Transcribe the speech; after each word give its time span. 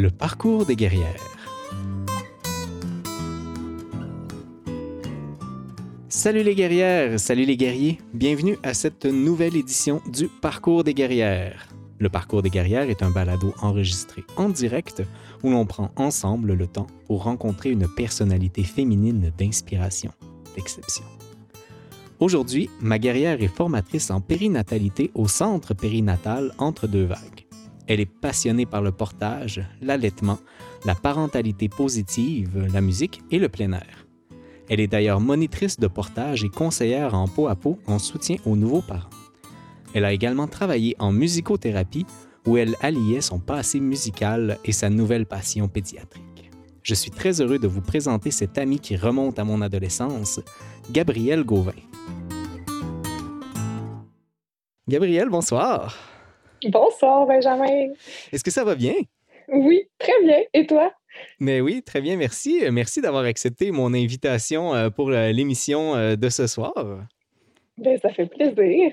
Le 0.00 0.08
parcours 0.08 0.64
des 0.64 0.76
guerrières. 0.76 1.20
Salut 6.08 6.42
les 6.42 6.54
guerrières, 6.54 7.20
salut 7.20 7.44
les 7.44 7.58
guerriers, 7.58 7.98
bienvenue 8.14 8.56
à 8.62 8.72
cette 8.72 9.04
nouvelle 9.04 9.56
édition 9.56 10.00
du 10.10 10.28
Parcours 10.28 10.84
des 10.84 10.94
guerrières. 10.94 11.68
Le 11.98 12.08
Parcours 12.08 12.40
des 12.40 12.48
guerrières 12.48 12.88
est 12.88 13.02
un 13.02 13.10
balado 13.10 13.52
enregistré 13.60 14.24
en 14.38 14.48
direct 14.48 15.02
où 15.42 15.50
l'on 15.50 15.66
prend 15.66 15.90
ensemble 15.96 16.54
le 16.54 16.66
temps 16.66 16.86
pour 17.06 17.24
rencontrer 17.24 17.70
une 17.70 17.86
personnalité 17.86 18.62
féminine 18.62 19.30
d'inspiration, 19.36 20.12
d'exception. 20.56 21.04
Aujourd'hui, 22.20 22.70
ma 22.80 22.98
guerrière 22.98 23.42
est 23.42 23.54
formatrice 23.54 24.10
en 24.10 24.22
périnatalité 24.22 25.10
au 25.12 25.28
centre 25.28 25.74
périnatal 25.74 26.54
Entre 26.56 26.86
deux 26.86 27.04
vagues. 27.04 27.49
Elle 27.90 27.98
est 27.98 28.06
passionnée 28.06 28.66
par 28.66 28.82
le 28.82 28.92
portage, 28.92 29.66
l'allaitement, 29.82 30.38
la 30.84 30.94
parentalité 30.94 31.68
positive, 31.68 32.68
la 32.72 32.80
musique 32.80 33.20
et 33.32 33.40
le 33.40 33.48
plein 33.48 33.72
air. 33.72 34.06
Elle 34.68 34.78
est 34.78 34.86
d'ailleurs 34.86 35.18
monitrice 35.18 35.76
de 35.76 35.88
portage 35.88 36.44
et 36.44 36.50
conseillère 36.50 37.14
en 37.14 37.26
peau 37.26 37.48
à 37.48 37.56
peau 37.56 37.80
en 37.88 37.98
soutien 37.98 38.36
aux 38.46 38.54
nouveaux 38.54 38.80
parents. 38.80 39.10
Elle 39.92 40.04
a 40.04 40.12
également 40.12 40.46
travaillé 40.46 40.94
en 41.00 41.10
musicothérapie 41.10 42.06
où 42.46 42.56
elle 42.56 42.76
alliait 42.80 43.22
son 43.22 43.40
passé 43.40 43.80
musical 43.80 44.58
et 44.64 44.70
sa 44.70 44.88
nouvelle 44.88 45.26
passion 45.26 45.66
pédiatrique. 45.66 46.52
Je 46.84 46.94
suis 46.94 47.10
très 47.10 47.40
heureux 47.40 47.58
de 47.58 47.66
vous 47.66 47.80
présenter 47.80 48.30
cette 48.30 48.56
amie 48.56 48.78
qui 48.78 48.94
remonte 48.94 49.40
à 49.40 49.44
mon 49.44 49.62
adolescence, 49.62 50.38
Gabrielle 50.92 51.42
Gauvin. 51.42 51.72
Gabrielle, 54.86 55.28
bonsoir. 55.28 56.09
Bonsoir, 56.68 57.26
Benjamin. 57.26 57.92
Est-ce 58.32 58.44
que 58.44 58.50
ça 58.50 58.64
va 58.64 58.74
bien? 58.74 58.94
Oui, 59.48 59.88
très 59.98 60.22
bien. 60.22 60.40
Et 60.54 60.66
toi? 60.66 60.92
Mais 61.40 61.60
oui, 61.60 61.82
très 61.82 62.00
bien, 62.00 62.16
merci. 62.16 62.62
Merci 62.70 63.00
d'avoir 63.00 63.24
accepté 63.24 63.70
mon 63.70 63.94
invitation 63.94 64.74
euh, 64.74 64.90
pour 64.90 65.10
euh, 65.10 65.32
l'émission 65.32 65.96
euh, 65.96 66.16
de 66.16 66.28
ce 66.28 66.46
soir. 66.46 66.74
Ben, 67.78 67.98
ça 67.98 68.10
fait 68.10 68.26
plaisir. 68.26 68.92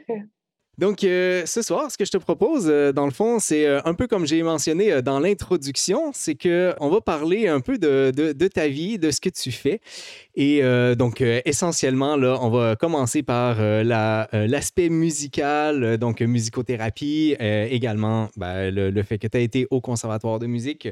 Donc, 0.77 1.03
euh, 1.03 1.43
ce 1.47 1.63
soir, 1.63 1.89
ce 1.89 1.97
que 1.97 2.05
je 2.05 2.11
te 2.11 2.17
propose, 2.17 2.67
euh, 2.69 2.91
dans 2.91 3.05
le 3.05 3.11
fond, 3.11 3.39
c'est 3.39 3.65
euh, 3.65 3.81
un 3.83 3.95
peu 3.95 4.05
comme 4.05 4.27
j'ai 4.27 4.43
mentionné 4.43 5.01
dans 5.01 5.19
l'introduction, 5.19 6.11
c'est 6.13 6.35
que 6.35 6.75
on 6.79 6.89
va 6.89 7.01
parler 7.01 7.47
un 7.47 7.61
peu 7.61 7.79
de, 7.79 8.47
ta 8.47 8.67
vie, 8.67 8.99
de 8.99 9.09
ce 9.09 9.19
que 9.19 9.29
tu 9.29 9.51
fais. 9.51 9.81
Et 10.35 10.61
donc, 10.95 11.21
essentiellement, 11.21 12.15
là, 12.15 12.37
on 12.41 12.51
va 12.51 12.75
commencer 12.75 13.23
par 13.23 13.59
la, 13.59 14.29
l'aspect 14.31 14.89
musical, 14.89 15.97
donc 15.97 16.21
musicothérapie, 16.21 17.35
également 17.39 18.29
ben, 18.37 18.69
le, 18.69 18.91
le 18.91 19.03
fait 19.03 19.17
que 19.17 19.25
tu 19.25 19.35
as 19.35 19.39
été 19.39 19.65
au 19.71 19.81
conservatoire 19.81 20.37
de 20.37 20.45
musique. 20.45 20.89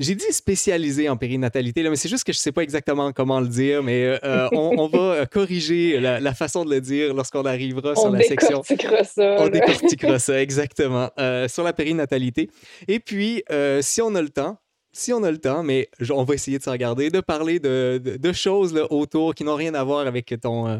J'ai 0.00 0.14
dit 0.14 0.24
spécialisé 0.30 1.08
en 1.08 1.16
périnatalité, 1.16 1.82
là, 1.82 1.90
mais 1.90 1.96
c'est 1.96 2.08
juste 2.08 2.22
que 2.24 2.32
je 2.32 2.38
ne 2.38 2.42
sais 2.42 2.52
pas 2.52 2.62
exactement 2.62 3.12
comment 3.12 3.40
le 3.40 3.48
dire, 3.48 3.82
mais 3.82 4.04
euh, 4.04 4.18
euh, 4.22 4.48
on, 4.52 4.74
on 4.78 4.86
va 4.86 4.98
euh, 4.98 5.26
corriger 5.26 5.98
la, 5.98 6.20
la 6.20 6.34
façon 6.34 6.64
de 6.64 6.70
le 6.72 6.80
dire 6.80 7.14
lorsqu'on 7.14 7.44
arrivera 7.44 7.96
sur 7.96 8.04
On 8.04 8.12
la 8.12 8.22
section. 8.22 8.60
décortiquera 8.60 9.02
ça. 9.02 9.36
On 9.40 9.48
décortiquera 9.48 10.18
ça, 10.20 10.40
exactement, 10.40 11.10
euh, 11.18 11.48
sur 11.48 11.64
la 11.64 11.72
périnatalité. 11.72 12.48
Et 12.86 13.00
puis, 13.00 13.42
euh, 13.50 13.80
si 13.82 14.00
on 14.00 14.14
a 14.14 14.22
le 14.22 14.28
temps, 14.28 14.58
si 14.92 15.12
on 15.12 15.22
a 15.24 15.30
le 15.32 15.38
temps, 15.38 15.62
mais 15.64 15.88
on 16.10 16.22
va 16.24 16.34
essayer 16.34 16.58
de 16.58 16.62
se 16.62 16.70
regarder, 16.70 17.10
de 17.10 17.20
parler 17.20 17.58
de, 17.58 18.00
de- 18.02 18.16
de 18.16 18.32
choses 18.32 18.72
là, 18.72 18.86
autour 18.92 19.34
qui 19.34 19.42
n'ont 19.44 19.54
rien 19.56 19.74
à 19.74 19.82
voir 19.82 20.06
avec 20.06 20.32
ton, 20.40 20.66
euh, 20.68 20.78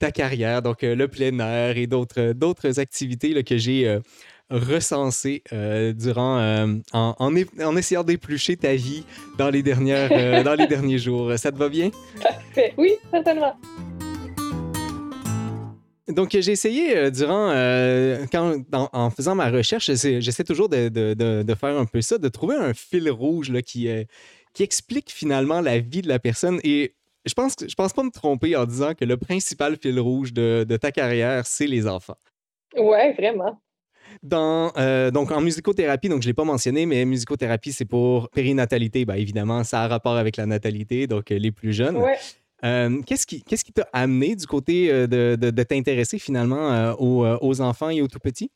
ta 0.00 0.10
carrière, 0.10 0.60
donc 0.60 0.82
euh, 0.82 0.94
le 0.96 1.06
plein 1.08 1.38
air 1.38 1.76
et 1.76 1.86
d'autres, 1.86 2.32
d'autres 2.32 2.80
activités 2.80 3.28
là, 3.32 3.42
que 3.44 3.56
j'ai 3.56 3.88
euh, 3.88 4.00
recensées 4.50 5.42
euh, 5.52 5.92
durant, 5.92 6.38
euh, 6.38 6.66
en, 6.92 7.14
en 7.18 7.76
essayant 7.76 8.04
d'éplucher 8.04 8.56
ta 8.56 8.74
vie 8.74 9.04
dans 9.38 9.50
les, 9.50 9.62
dernières, 9.62 10.10
euh, 10.12 10.42
dans 10.44 10.54
les 10.54 10.66
derniers 10.66 10.98
jours. 10.98 11.32
Ça 11.38 11.50
te 11.52 11.56
va 11.58 11.68
bien? 11.68 11.90
Parfait. 12.22 12.74
Oui, 12.76 12.92
certainement. 13.10 13.54
Donc, 16.08 16.30
j'ai 16.38 16.52
essayé 16.52 17.10
durant, 17.10 17.48
quand, 18.30 18.54
en, 18.72 18.88
en 18.92 19.10
faisant 19.10 19.34
ma 19.34 19.50
recherche, 19.50 19.90
j'essaie 19.92 20.44
toujours 20.44 20.68
de, 20.68 20.88
de- 20.88 21.14
de- 21.14 21.42
de 21.42 21.54
faire 21.54 21.76
un 21.76 21.84
peu 21.84 22.00
ça, 22.00 22.16
de 22.16 22.28
trouver 22.28 22.54
un 22.54 22.72
fil 22.74 23.10
rouge 23.10 23.50
là, 23.50 23.60
qui, 23.60 23.88
qui 24.52 24.62
explique 24.62 25.10
finalement 25.10 25.60
la 25.60 25.80
vie 25.80 26.02
de 26.02 26.08
la 26.08 26.20
personne. 26.20 26.60
Et 26.62 26.94
je 27.24 27.34
pense, 27.34 27.56
que- 27.56 27.68
je 27.68 27.74
pense 27.74 27.92
pas 27.92 28.04
me 28.04 28.10
tromper 28.12 28.54
en 28.54 28.66
disant 28.66 28.94
que 28.94 29.04
le 29.04 29.16
principal 29.16 29.76
fil 29.82 29.98
rouge 29.98 30.32
de, 30.32 30.64
de 30.66 30.76
ta 30.76 30.92
carrière, 30.92 31.44
c'est 31.44 31.66
les 31.66 31.88
enfants. 31.88 32.16
Ouais, 32.76 33.12
vraiment. 33.14 33.60
Dans, 34.22 34.72
euh, 34.76 35.10
donc, 35.10 35.30
en 35.30 35.40
musicothérapie, 35.40 36.08
donc 36.08 36.22
je 36.22 36.26
ne 36.26 36.30
l'ai 36.30 36.34
pas 36.34 36.44
mentionné, 36.44 36.86
mais 36.86 37.04
musicothérapie, 37.04 37.72
c'est 37.72 37.84
pour 37.84 38.28
périnatalité. 38.30 39.04
Ben, 39.04 39.14
évidemment, 39.16 39.62
ça 39.64 39.82
a 39.82 39.88
rapport 39.88 40.16
avec 40.16 40.36
la 40.36 40.46
natalité, 40.46 41.06
donc 41.06 41.30
euh, 41.30 41.38
les 41.38 41.52
plus 41.52 41.72
jeunes. 41.72 41.96
Ouais. 41.96 42.16
Euh, 42.64 43.02
qu'est-ce 43.06 43.26
qui 43.26 43.72
t'a 43.72 43.86
amené 43.92 44.34
du 44.34 44.46
côté 44.46 44.88
de, 44.90 45.36
de- 45.36 45.50
de 45.50 45.62
t'intéresser 45.62 46.18
finalement 46.18 46.72
euh, 46.72 46.94
aux, 46.98 47.26
aux 47.42 47.60
enfants 47.60 47.90
et 47.90 48.00
aux 48.00 48.08
tout 48.08 48.18
petits? 48.18 48.50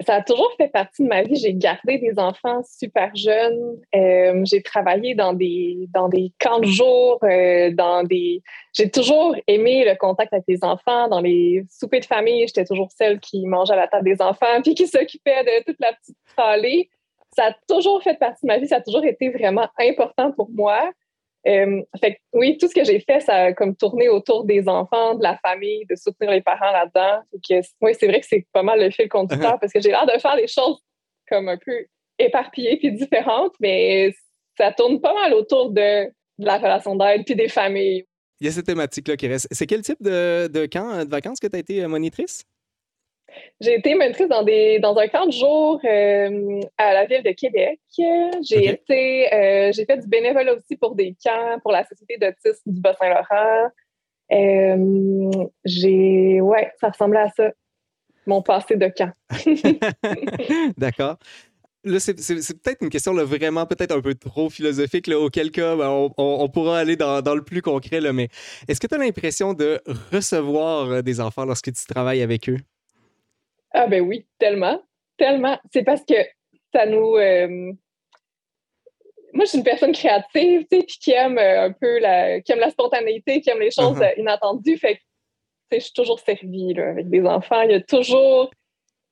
Ça 0.00 0.16
a 0.16 0.22
toujours 0.22 0.52
fait 0.56 0.68
partie 0.68 1.02
de 1.02 1.08
ma 1.08 1.22
vie. 1.22 1.36
J'ai 1.36 1.54
gardé 1.54 1.98
des 1.98 2.18
enfants 2.18 2.62
super 2.64 3.14
jeunes. 3.14 3.80
Euh, 3.94 4.42
j'ai 4.44 4.60
travaillé 4.62 5.14
dans 5.14 5.32
des, 5.32 5.88
dans 5.94 6.08
des 6.08 6.32
camps 6.40 6.58
de 6.58 6.66
jour, 6.66 7.18
euh, 7.22 7.70
dans 7.72 8.02
des... 8.02 8.42
J'ai 8.72 8.90
toujours 8.90 9.34
aimé 9.46 9.84
le 9.86 9.96
contact 9.96 10.32
avec 10.32 10.44
les 10.48 10.62
enfants. 10.62 11.08
Dans 11.08 11.20
les 11.20 11.64
soupers 11.70 12.00
de 12.00 12.06
famille, 12.06 12.46
j'étais 12.46 12.64
toujours 12.64 12.90
celle 12.96 13.20
qui 13.20 13.46
mangeait 13.46 13.74
à 13.74 13.76
la 13.76 13.88
table 13.88 14.04
des 14.04 14.20
enfants 14.20 14.60
puis 14.62 14.74
qui 14.74 14.86
s'occupait 14.86 15.44
de 15.44 15.64
toute 15.64 15.80
la 15.80 15.92
petite 15.92 16.18
tralée. 16.36 16.90
Ça 17.34 17.46
a 17.46 17.52
toujours 17.68 18.02
fait 18.02 18.18
partie 18.18 18.44
de 18.44 18.48
ma 18.48 18.58
vie. 18.58 18.66
Ça 18.66 18.76
a 18.76 18.80
toujours 18.80 19.04
été 19.04 19.30
vraiment 19.30 19.68
important 19.78 20.32
pour 20.32 20.50
moi. 20.50 20.90
Euh, 21.46 21.82
fait 22.00 22.14
que, 22.14 22.20
oui, 22.32 22.56
tout 22.58 22.68
ce 22.68 22.74
que 22.74 22.84
j'ai 22.84 23.00
fait, 23.00 23.20
ça 23.20 23.34
a 23.34 23.52
comme 23.52 23.74
tourné 23.74 24.08
autour 24.08 24.44
des 24.44 24.68
enfants, 24.68 25.14
de 25.14 25.22
la 25.22 25.36
famille, 25.38 25.84
de 25.86 25.96
soutenir 25.96 26.30
les 26.30 26.40
parents 26.40 26.70
là-dedans. 26.70 27.22
Oui, 27.80 27.94
c'est 27.98 28.06
vrai 28.06 28.20
que 28.20 28.26
c'est 28.26 28.46
pas 28.52 28.62
mal 28.62 28.80
le 28.80 28.90
fil 28.90 29.08
conducteur 29.08 29.58
parce 29.60 29.72
que 29.72 29.80
j'ai 29.80 29.90
l'air 29.90 30.06
de 30.06 30.18
faire 30.20 30.36
des 30.36 30.46
choses 30.46 30.78
comme 31.28 31.48
un 31.48 31.58
peu 31.58 31.86
éparpillées 32.18 32.76
puis 32.76 32.92
différentes, 32.92 33.54
mais 33.60 34.14
ça 34.56 34.72
tourne 34.72 35.00
pas 35.00 35.14
mal 35.14 35.34
autour 35.34 35.70
de, 35.70 36.06
de 36.06 36.46
la 36.46 36.58
relation 36.58 36.94
d'aide 36.94 37.24
puis 37.24 37.34
des 37.34 37.48
familles. 37.48 38.04
Il 38.40 38.46
y 38.46 38.48
a 38.48 38.52
cette 38.52 38.66
thématique-là 38.66 39.16
qui 39.16 39.28
reste. 39.28 39.48
C'est 39.50 39.66
quel 39.66 39.82
type 39.82 40.02
de, 40.02 40.48
de 40.48 40.66
camp, 40.66 41.04
de 41.04 41.10
vacances 41.10 41.38
que 41.38 41.46
tu 41.46 41.56
as 41.56 41.60
été 41.60 41.82
euh, 41.82 41.88
monitrice? 41.88 42.42
J'ai 43.60 43.74
été 43.74 43.94
monitrice 43.94 44.28
dans, 44.28 44.42
des, 44.42 44.78
dans 44.78 44.96
un 44.96 45.08
camp 45.08 45.26
de 45.26 45.32
jour 45.32 45.80
euh, 45.84 46.60
à 46.78 46.94
la 46.94 47.06
ville 47.06 47.22
de 47.22 47.30
Québec. 47.32 47.80
J'ai 47.96 48.68
été, 48.68 49.32
euh, 49.32 49.72
j'ai 49.72 49.84
fait 49.84 49.98
du 49.98 50.08
bénévolat 50.08 50.54
aussi 50.54 50.76
pour 50.76 50.94
des 50.94 51.14
camps 51.24 51.58
pour 51.62 51.72
la 51.72 51.84
Société 51.84 52.18
d'autisme 52.18 52.70
du 52.70 52.80
Bas-Saint-Laurent. 52.80 53.70
Euh, 54.32 55.46
j'ai, 55.64 56.40
ouais, 56.40 56.72
ça 56.80 56.88
ressemblait 56.90 57.20
à 57.20 57.28
ça, 57.36 57.50
mon 58.26 58.42
passé 58.42 58.76
de 58.76 58.88
camp. 58.88 59.12
D'accord. 60.76 61.16
Là, 61.84 61.98
c'est 61.98 62.14
peut-être 62.14 62.82
une 62.82 62.90
question 62.90 63.12
là, 63.12 63.24
vraiment 63.24 63.66
peut-être 63.66 63.90
un 63.90 64.00
peu 64.00 64.14
trop 64.14 64.48
philosophique, 64.48 65.08
là, 65.08 65.18
auquel 65.18 65.50
cas 65.50 65.74
ben, 65.74 65.88
on, 65.88 66.12
on- 66.16 66.36
on 66.40 66.48
pourra 66.48 66.78
aller 66.78 66.94
dans, 66.94 67.20
dans 67.22 67.34
le 67.34 67.42
plus 67.42 67.60
concret, 67.60 68.00
là, 68.00 68.12
mais 68.12 68.28
est-ce 68.68 68.78
que 68.78 68.86
tu 68.86 68.94
as 68.94 68.98
l'impression 68.98 69.52
de 69.52 69.80
recevoir 70.12 70.88
euh, 70.90 71.02
des 71.02 71.20
enfants 71.20 71.44
lorsque 71.44 71.72
tu 71.72 71.84
travailles 71.86 72.22
avec 72.22 72.48
eux? 72.48 72.58
Ah 73.74 73.86
ben 73.86 74.00
oui, 74.02 74.26
tellement, 74.38 74.80
tellement. 75.16 75.58
C'est 75.72 75.82
parce 75.84 76.04
que 76.04 76.14
ça 76.74 76.86
nous... 76.86 77.16
euh, 77.16 77.72
Moi, 79.32 79.44
je 79.44 79.50
suis 79.50 79.58
une 79.58 79.64
personne 79.64 79.92
créative, 79.92 80.66
tu 80.70 80.78
sais, 80.78 80.84
puis 80.84 80.98
qui 81.00 81.12
aime 81.12 81.38
euh, 81.38 81.64
un 81.66 81.72
peu 81.72 81.98
la... 82.00 82.40
qui 82.42 82.52
aime 82.52 82.58
la 82.60 82.70
spontanéité, 82.70 83.40
qui 83.40 83.50
aime 83.50 83.60
les 83.60 83.70
choses 83.70 83.96
Mhm. 83.96 84.02
euh, 84.02 84.14
inattendues. 84.18 84.76
Fait 84.76 84.96
que, 84.96 85.00
tu 85.00 85.04
sais, 85.72 85.80
je 85.80 85.84
suis 85.84 85.92
toujours 85.94 86.20
servie, 86.20 86.74
là, 86.74 86.90
avec 86.90 87.08
des 87.08 87.24
enfants. 87.24 87.62
Il 87.62 87.70
y 87.70 87.74
a 87.74 87.80
toujours... 87.80 88.50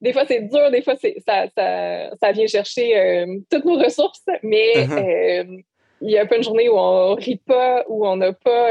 Des 0.03 0.13
fois, 0.13 0.25
c'est 0.27 0.41
dur, 0.43 0.71
des 0.71 0.83
fois, 0.83 0.97
c'est... 0.97 1.17
Ça, 1.27 1.47
ça, 1.57 2.11
ça 2.21 2.33
vient 2.33 2.47
chercher 2.47 2.99
euh, 2.99 3.39
toutes 3.51 3.65
nos 3.65 3.79
ressources, 3.79 4.25
mais 4.43 4.87
Mhm. 4.87 5.63
il 6.03 6.11
y 6.11 6.19
a 6.19 6.27
pas 6.27 6.37
une 6.37 6.43
journée 6.43 6.69
où 6.69 6.77
on 6.79 7.15
rit 7.15 7.37
pas, 7.47 7.85
où 7.89 8.07
on 8.07 8.17
n'a 8.17 8.33
pas... 8.35 8.71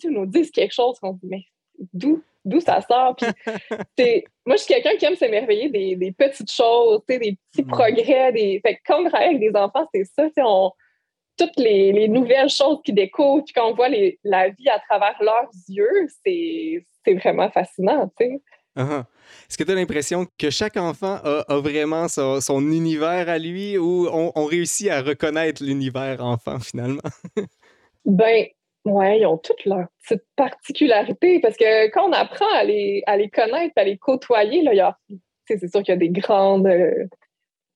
Tu 0.00 0.08
sais, 0.08 0.14
nous 0.14 0.26
disent 0.26 0.50
quelque 0.50 0.72
chose 0.74 0.98
qu'on 1.00 1.12
dit, 1.12 1.26
mais 1.28 1.44
d'où 1.92 2.22
d'où 2.44 2.60
ça 2.60 2.80
sort? 2.80 3.16
Puis 3.16 3.26
moi, 4.46 4.56
je 4.56 4.62
suis 4.62 4.74
quelqu'un 4.74 4.96
qui 4.96 5.04
aime 5.06 5.16
s'émerveiller 5.16 5.68
des, 5.70 5.96
des 5.96 6.12
petites 6.12 6.50
choses, 6.50 7.00
des 7.08 7.18
petits 7.18 7.62
Mm. 7.64 7.66
progrès. 7.68 8.32
Des... 8.32 8.60
Fait 8.64 8.76
que 8.76 8.80
quand 8.86 9.00
on 9.02 9.08
travaille 9.08 9.28
avec 9.36 9.40
des 9.40 9.56
enfants, 9.58 9.86
c'est 9.94 10.04
ça. 10.04 10.28
On... 10.38 10.70
Toutes 11.36 11.56
les, 11.56 11.92
les 11.92 12.06
nouvelles 12.08 12.48
choses 12.48 12.78
qu'ils 12.84 12.94
découvrent, 12.94 13.42
puis 13.44 13.52
quand 13.54 13.68
on 13.70 13.74
voit 13.74 13.88
les- 13.88 14.18
la 14.22 14.50
vie 14.50 14.68
à 14.68 14.78
travers 14.88 15.16
leurs 15.20 15.50
yeux, 15.68 16.06
c'est 16.24 17.14
vraiment 17.14 17.50
fascinant. 17.50 18.08
Uh-huh. 18.76 19.04
Est-ce 19.48 19.56
que 19.58 19.64
tu 19.64 19.70
as 19.72 19.74
l'impression 19.74 20.26
que 20.38 20.50
chaque 20.50 20.76
enfant 20.76 21.18
a, 21.24 21.44
a 21.48 21.60
vraiment 21.60 22.06
son, 22.08 22.40
son 22.40 22.60
univers 22.70 23.28
à 23.28 23.38
lui 23.38 23.76
ou 23.78 24.06
on, 24.12 24.32
on 24.34 24.44
réussit 24.44 24.88
à 24.90 25.00
reconnaître 25.02 25.62
l'univers 25.64 26.24
enfant 26.24 26.58
finalement? 26.60 27.02
Ben, 28.04 28.44
ouais, 28.84 29.20
ils 29.20 29.26
ont 29.26 29.38
toutes 29.38 29.64
leurs 29.64 29.86
petites 30.02 30.24
particularités 30.36 31.40
parce 31.40 31.56
que 31.56 31.90
quand 31.90 32.08
on 32.08 32.12
apprend 32.12 32.50
à 32.54 32.64
les, 32.64 33.02
à 33.06 33.16
les 33.16 33.30
connaître, 33.30 33.72
à 33.76 33.84
les 33.84 33.98
côtoyer, 33.98 34.62
là, 34.62 34.72
il 34.72 34.76
y 34.76 34.80
a- 34.80 34.98
tu 35.08 35.18
sais, 35.48 35.58
c'est 35.58 35.68
sûr 35.68 35.82
qu'il 35.82 35.92
y 35.92 35.96
a 35.96 35.98
des 35.98 36.08
grandes, 36.08 36.66
euh, 36.66 37.06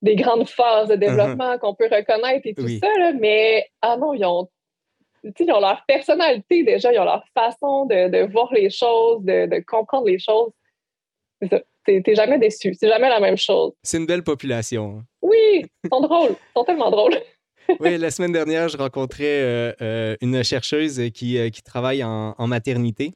des 0.03 0.17
grandes 0.17 0.49
phases 0.49 0.89
de 0.89 0.95
uh-huh. 0.95 0.99
développement 0.99 1.59
qu'on 1.59 1.75
peut 1.75 1.89
reconnaître 1.91 2.47
et 2.47 2.55
tout 2.55 2.69
ça, 2.69 3.13
mais 3.19 3.67
ah 3.83 3.97
non, 3.97 4.15
ils 4.15 4.25
ont, 4.25 4.49
ils 5.25 5.53
ont 5.53 5.61
leur 5.61 5.83
personnalité 5.87 6.63
déjà, 6.63 6.93
ils 6.93 6.99
ont 6.99 7.05
leur 7.05 7.25
façon 7.35 7.87
de, 7.87 8.31
voir 8.31 8.53
les 8.53 8.71
choses, 8.71 9.23
de, 9.23 9.63
comprendre 9.67 10.07
les 10.07 10.19
choses. 10.19 10.51
C'est 11.41 11.49
ça. 11.49 11.61
T'es 11.85 12.15
jamais 12.15 12.39
déçu. 12.39 12.75
C'est 12.75 12.89
jamais 12.89 13.09
la 13.09 13.19
même 13.19 13.39
chose. 13.39 13.73
C'est 13.83 13.97
une 13.97 14.05
belle 14.05 14.23
population. 14.23 14.99
Hein. 14.99 15.05
Oui, 15.23 15.65
ils 15.85 15.89
sont 15.91 16.03
drôles. 16.03 16.33
Ils 16.33 16.53
sont 16.55 16.65
tellement 16.65 16.91
drôles. 16.91 17.17
oui, 17.81 17.99
la 17.99 18.11
semaine 18.11 18.33
dernière, 18.33 18.69
je 18.69 18.77
rencontrais 18.77 19.43
euh, 19.43 19.73
euh, 19.81 20.17
une 20.21 20.43
chercheuse 20.43 21.01
qui, 21.15 21.39
euh, 21.39 21.51
qui 21.51 21.63
travaille 21.63 22.03
en, 22.05 22.35
en 22.37 22.47
maternité 22.47 23.15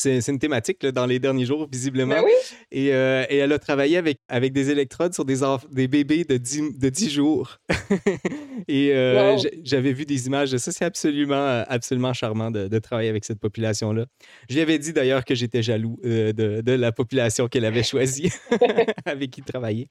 c'est 0.00 0.28
une 0.28 0.38
thématique 0.38 0.84
dans 0.86 1.06
les 1.06 1.18
derniers 1.18 1.44
jours, 1.44 1.68
visiblement. 1.70 2.14
Ben 2.14 2.24
oui. 2.24 2.32
et, 2.70 2.92
euh, 2.92 3.24
et, 3.28 3.36
elle 3.36 3.52
a 3.52 3.58
travaillé 3.58 3.96
avec, 3.96 4.18
avec 4.28 4.52
des 4.52 4.70
électrodes 4.70 5.14
sur 5.14 5.24
des, 5.24 5.40
des 5.70 5.88
bébés 5.88 6.24
de 6.24 6.36
10, 6.36 6.78
de 6.78 6.88
10 6.88 7.10
jours. 7.10 7.58
et 8.68 8.92
euh, 8.94 9.36
j'avais 9.62 9.92
vu 9.92 10.06
des 10.06 10.26
images 10.26 10.50
de 10.50 10.58
ça. 10.58 10.72
C'est 10.72 10.84
absolument, 10.84 11.64
absolument 11.68 12.12
charmant 12.12 12.50
de, 12.50 12.68
de, 12.68 12.78
travailler 12.78 13.10
avec 13.10 13.24
cette 13.24 13.40
population-là. 13.40 14.06
Je 14.48 14.54
lui 14.54 14.62
avais 14.62 14.78
dit 14.78 14.92
d'ailleurs 14.92 15.24
que 15.24 15.34
j'étais 15.34 15.62
jaloux 15.62 15.98
euh, 16.04 16.32
de, 16.32 16.60
de, 16.62 16.72
la 16.72 16.92
population 16.92 17.48
qu'elle 17.48 17.64
avait 17.64 17.82
choisie, 17.82 18.32
avec 19.04 19.30
qui 19.30 19.42
travailler. 19.42 19.88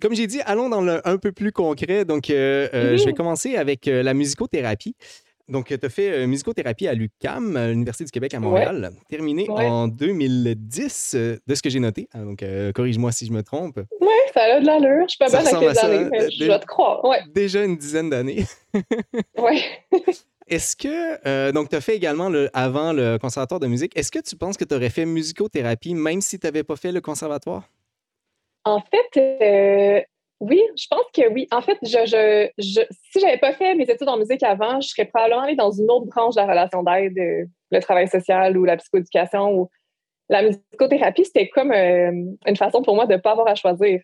Comme 0.00 0.14
j'ai 0.14 0.26
dit, 0.26 0.40
allons 0.46 0.68
dans 0.68 0.80
le 0.80 1.06
un 1.06 1.18
peu 1.18 1.32
plus 1.32 1.52
concret. 1.52 2.04
Donc, 2.04 2.24
je 2.28 3.04
vais 3.04 3.12
commencer 3.12 3.56
avec 3.56 3.86
la 3.86 4.14
musicothérapie. 4.14 4.94
Donc, 5.50 5.66
tu 5.66 5.86
as 5.86 5.88
fait 5.88 6.12
euh, 6.12 6.26
musicothérapie 6.28 6.86
à 6.86 6.94
l'UCAM, 6.94 7.58
l'Université 7.70 8.04
du 8.04 8.12
Québec 8.12 8.32
à 8.34 8.40
Montréal, 8.40 8.92
terminé 9.08 9.46
en 9.50 9.88
2010, 9.88 11.12
euh, 11.16 11.36
de 11.44 11.54
ce 11.56 11.62
que 11.62 11.68
j'ai 11.68 11.80
noté. 11.80 12.08
Ah, 12.14 12.20
donc, 12.20 12.42
euh, 12.42 12.70
corrige-moi 12.70 13.10
si 13.10 13.26
je 13.26 13.32
me 13.32 13.42
trompe. 13.42 13.80
Oui, 14.00 14.08
ça 14.32 14.42
a 14.42 14.60
de 14.60 14.66
l'allure. 14.66 15.06
Je 15.08 15.16
suis 15.16 15.18
pas 15.18 15.26
bonne 15.26 15.46
avec 15.46 15.74
les 15.74 15.78
années, 15.80 16.08
mais 16.10 16.30
je 16.30 16.44
dois 16.44 16.60
te 16.60 16.66
croire. 16.66 17.04
Ouais. 17.04 17.18
Déjà 17.34 17.64
une 17.64 17.76
dizaine 17.76 18.10
d'années. 18.10 18.44
oui. 19.38 19.64
Est-ce 20.46 20.76
que, 20.76 21.50
donc, 21.50 21.68
tu 21.68 21.76
as 21.76 21.80
fait 21.80 21.96
également 21.96 22.28
le, 22.28 22.48
avant 22.52 22.92
le 22.92 23.18
conservatoire 23.18 23.60
de 23.60 23.66
musique, 23.66 23.96
est-ce 23.96 24.12
que 24.12 24.20
tu 24.20 24.36
penses 24.36 24.56
que 24.56 24.64
tu 24.64 24.74
aurais 24.74 24.90
fait 24.90 25.04
musicothérapie 25.04 25.94
même 25.94 26.20
si 26.20 26.38
tu 26.38 26.46
n'avais 26.46 26.62
pas 26.62 26.76
fait 26.76 26.92
le 26.92 27.00
conservatoire? 27.00 27.64
En 28.64 28.80
fait, 28.80 30.06
oui, 30.40 30.62
je 30.74 30.86
pense 30.88 31.04
que 31.12 31.28
oui. 31.28 31.46
En 31.50 31.60
fait, 31.60 31.78
je, 31.82 31.98
je, 32.06 32.48
je 32.56 32.80
si 33.12 33.20
j'avais 33.20 33.36
pas 33.36 33.52
fait 33.52 33.74
mes 33.74 33.84
études 33.84 34.08
en 34.08 34.16
musique 34.16 34.42
avant, 34.42 34.80
je 34.80 34.88
serais 34.88 35.04
probablement 35.04 35.42
allée 35.42 35.54
dans 35.54 35.70
une 35.70 35.90
autre 35.90 36.06
branche 36.06 36.34
de 36.34 36.40
la 36.40 36.46
relation 36.46 36.82
d'aide, 36.82 37.18
euh, 37.18 37.44
le 37.70 37.80
travail 37.80 38.08
social 38.08 38.56
ou 38.56 38.64
la 38.64 38.78
psychoéducation 38.78 39.54
ou 39.54 39.70
la 40.30 40.42
musicothérapie. 40.42 41.26
C'était 41.26 41.48
comme 41.48 41.72
euh, 41.72 42.10
une 42.46 42.56
façon 42.56 42.82
pour 42.82 42.94
moi 42.94 43.04
de 43.04 43.14
ne 43.14 43.18
pas 43.18 43.32
avoir 43.32 43.48
à 43.48 43.54
choisir 43.54 44.00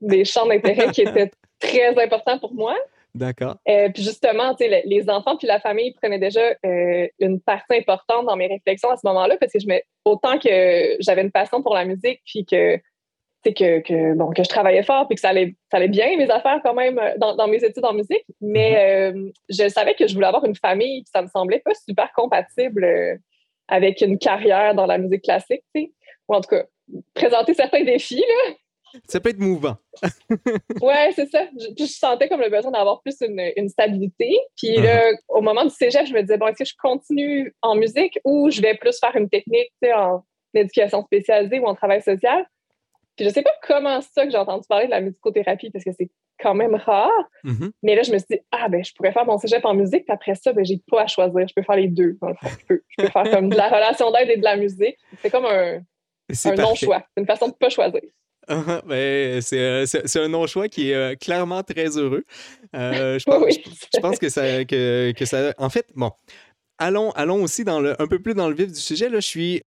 des 0.00 0.24
champs 0.24 0.46
d'intérêt 0.46 0.90
qui 0.90 1.02
étaient 1.02 1.30
très 1.60 1.96
importants 2.02 2.40
pour 2.40 2.52
moi. 2.52 2.74
D'accord. 3.14 3.56
Euh, 3.68 3.90
puis 3.90 4.02
justement, 4.02 4.56
les, 4.58 4.82
les 4.84 5.08
enfants 5.08 5.36
puis 5.36 5.46
la 5.46 5.60
famille 5.60 5.92
prenaient 5.94 6.18
déjà 6.18 6.52
une 6.64 7.40
partie 7.40 7.76
importante 7.76 8.26
dans 8.26 8.36
mes 8.36 8.48
réflexions 8.48 8.90
à 8.90 8.96
ce 8.96 9.06
moment-là 9.06 9.36
parce 9.36 9.52
que 9.52 9.60
je 9.60 9.66
me, 9.68 9.80
autant 10.04 10.38
que 10.38 10.96
j'avais 11.00 11.22
une 11.22 11.32
passion 11.32 11.62
pour 11.62 11.74
la 11.74 11.84
musique 11.84 12.22
puis 12.24 12.44
que 12.44 12.80
que, 13.44 13.80
que, 13.80 14.14
bon, 14.14 14.30
que 14.30 14.42
je 14.42 14.48
travaillais 14.48 14.82
fort 14.82 15.06
puis 15.06 15.14
que 15.14 15.20
ça 15.20 15.30
allait, 15.30 15.54
ça 15.70 15.78
allait 15.78 15.88
bien, 15.88 16.16
mes 16.16 16.30
affaires 16.30 16.60
quand 16.62 16.74
même, 16.74 16.98
euh, 16.98 17.12
dans, 17.18 17.36
dans 17.36 17.48
mes 17.48 17.64
études 17.64 17.84
en 17.84 17.94
musique. 17.94 18.24
Mais 18.40 19.12
euh, 19.12 19.30
je 19.48 19.68
savais 19.68 19.94
que 19.94 20.06
je 20.06 20.14
voulais 20.14 20.26
avoir 20.26 20.44
une 20.44 20.56
famille, 20.56 21.02
puis 21.02 21.10
ça 21.12 21.22
me 21.22 21.28
semblait 21.28 21.60
pas 21.60 21.74
super 21.74 22.12
compatible 22.12 22.84
euh, 22.84 23.16
avec 23.68 24.00
une 24.00 24.18
carrière 24.18 24.74
dans 24.74 24.86
la 24.86 24.98
musique 24.98 25.22
classique, 25.22 25.62
tu 25.74 25.82
sais. 25.82 25.92
Ou 26.28 26.34
en 26.34 26.40
tout 26.40 26.50
cas, 26.50 26.64
présenter 27.14 27.54
certains 27.54 27.84
défis, 27.84 28.16
là. 28.20 28.54
Ça 29.06 29.20
peut 29.20 29.30
être 29.30 29.38
mouvant. 29.38 29.76
ouais, 30.82 31.10
c'est 31.14 31.30
ça. 31.30 31.46
Je, 31.56 31.66
je 31.78 31.84
sentais 31.84 32.28
comme 32.28 32.40
le 32.40 32.50
besoin 32.50 32.72
d'avoir 32.72 33.00
plus 33.02 33.16
une, 33.20 33.40
une, 33.56 33.68
stabilité. 33.68 34.36
Puis 34.56 34.76
là, 34.76 35.12
mm-hmm. 35.12 35.16
au 35.28 35.40
moment 35.40 35.64
du 35.64 35.70
cégep, 35.70 36.06
je 36.06 36.12
me 36.12 36.22
disais, 36.22 36.36
bon, 36.38 36.48
est-ce 36.48 36.58
que 36.58 36.64
je 36.64 36.74
continue 36.82 37.54
en 37.62 37.76
musique 37.76 38.18
ou 38.24 38.50
je 38.50 38.60
vais 38.60 38.74
plus 38.74 38.98
faire 38.98 39.14
une 39.14 39.28
technique, 39.28 39.70
tu 39.80 39.88
sais, 39.88 39.92
en 39.92 40.24
éducation 40.54 41.04
spécialisée 41.04 41.60
ou 41.60 41.66
en 41.66 41.76
travail 41.76 42.02
social? 42.02 42.44
Je 43.20 43.24
je 43.24 43.30
sais 43.30 43.42
pas 43.42 43.52
comment 43.66 44.00
ça 44.00 44.24
que 44.24 44.30
j'ai 44.30 44.38
entendu 44.38 44.66
parler 44.68 44.86
de 44.86 44.90
la 44.90 45.00
musicothérapie 45.00 45.70
parce 45.70 45.84
que 45.84 45.92
c'est 45.92 46.10
quand 46.40 46.54
même 46.54 46.74
rare. 46.74 47.10
Mm-hmm. 47.44 47.70
Mais 47.82 47.94
là, 47.94 48.02
je 48.02 48.12
me 48.12 48.18
suis 48.18 48.26
dit, 48.30 48.38
ah, 48.50 48.68
ben, 48.68 48.82
je 48.82 48.92
pourrais 48.94 49.12
faire 49.12 49.26
mon 49.26 49.38
cégep 49.38 49.64
en 49.64 49.74
musique, 49.74 50.04
puis 50.04 50.12
après 50.12 50.34
ça, 50.34 50.52
ben, 50.52 50.64
j'ai 50.64 50.80
pas 50.90 51.02
à 51.02 51.06
choisir. 51.06 51.46
Je 51.46 51.54
peux 51.54 51.62
faire 51.62 51.76
les 51.76 51.88
deux, 51.88 52.18
Je 52.22 52.66
peux, 52.66 52.82
faire 52.96 53.30
comme 53.30 53.50
de 53.50 53.56
la 53.56 53.68
relation 53.68 54.10
d'aide 54.10 54.30
et 54.30 54.36
de 54.36 54.44
la 54.44 54.56
musique. 54.56 54.96
C'est 55.20 55.30
comme 55.30 55.44
un, 55.44 55.80
non-choix. 56.56 57.04
C'est 57.14 57.20
une 57.20 57.26
façon 57.26 57.48
de 57.48 57.54
pas 57.54 57.68
choisir. 57.68 58.00
Uh-huh. 58.48 58.82
Ben, 58.86 59.40
euh, 59.52 59.86
c'est 59.86 60.18
un 60.18 60.28
non-choix 60.28 60.68
qui 60.68 60.90
est 60.90 60.94
euh, 60.94 61.14
clairement 61.14 61.62
très 61.62 61.96
heureux. 61.98 62.24
Euh, 62.74 63.18
je, 63.18 63.24
pense, 63.26 63.44
je, 63.94 64.00
pense, 64.00 64.18
que 64.18 64.28
ça, 64.28 64.64
que, 64.64 65.12
que, 65.12 65.24
ça. 65.24 65.54
En 65.58 65.68
fait, 65.68 65.86
bon, 65.94 66.10
allons, 66.78 67.10
allons 67.12 67.42
aussi 67.42 67.64
dans 67.64 67.80
le, 67.80 68.00
un 68.00 68.06
peu 68.08 68.18
plus 68.18 68.34
dans 68.34 68.48
le 68.48 68.54
vif 68.54 68.72
du 68.72 68.80
sujet. 68.80 69.08
Là, 69.08 69.20
je 69.20 69.26
suis. 69.26 69.62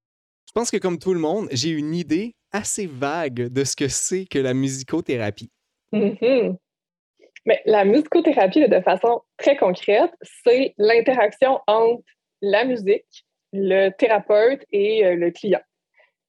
Je 0.46 0.52
pense 0.52 0.70
que 0.70 0.76
comme 0.76 0.98
tout 0.98 1.14
le 1.14 1.20
monde, 1.20 1.48
j'ai 1.50 1.70
une 1.70 1.94
idée 1.94 2.34
assez 2.54 2.86
vague 2.86 3.48
de 3.52 3.64
ce 3.64 3.76
que 3.76 3.88
c'est 3.88 4.24
que 4.24 4.38
la 4.38 4.54
musicothérapie. 4.54 5.50
Mm-hmm. 5.92 6.56
Mais 7.46 7.60
la 7.66 7.84
musicothérapie, 7.84 8.66
de 8.66 8.80
façon 8.80 9.20
très 9.36 9.56
concrète, 9.56 10.12
c'est 10.44 10.72
l'interaction 10.78 11.60
entre 11.66 12.02
la 12.40 12.64
musique, 12.64 13.26
le 13.52 13.90
thérapeute 13.90 14.64
et 14.72 15.04
euh, 15.04 15.16
le 15.16 15.30
client. 15.30 15.60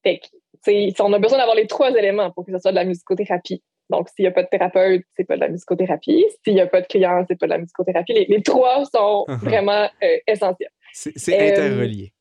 Fait 0.04 0.20
que, 0.20 1.02
on 1.02 1.14
a 1.14 1.20
besoin 1.20 1.38
d'avoir 1.38 1.56
les 1.56 1.68
trois 1.68 1.92
éléments 1.92 2.32
pour 2.32 2.46
que 2.46 2.52
ce 2.52 2.60
soit 2.60 2.72
de 2.72 2.76
la 2.76 2.86
musicothérapie. 2.86 3.64
Donc, 3.92 4.10
s'il 4.10 4.24
n'y 4.24 4.28
a 4.28 4.32
pas 4.32 4.42
de 4.42 4.48
thérapeute, 4.48 5.04
c'est 5.16 5.26
pas 5.26 5.36
de 5.36 5.42
la 5.42 5.50
musicothérapie. 5.50 6.26
S'il 6.44 6.56
n'y 6.56 6.62
a 6.62 6.66
pas 6.66 6.82
de 6.82 6.88
client, 6.88 7.24
c'est 7.28 7.40
pas 7.40 7.46
de 7.46 7.52
la 7.52 7.60
musicothérapie. 7.60 8.26
Les, 8.28 8.42
trois 8.42 8.84
sont 8.86 9.26
uh-huh. 9.28 9.38
vraiment 9.38 9.88
euh, 10.04 10.18
essentiels. 10.26 10.72
C'est 10.92 11.40
euh, 11.40 11.52
interrelié. 11.52 12.12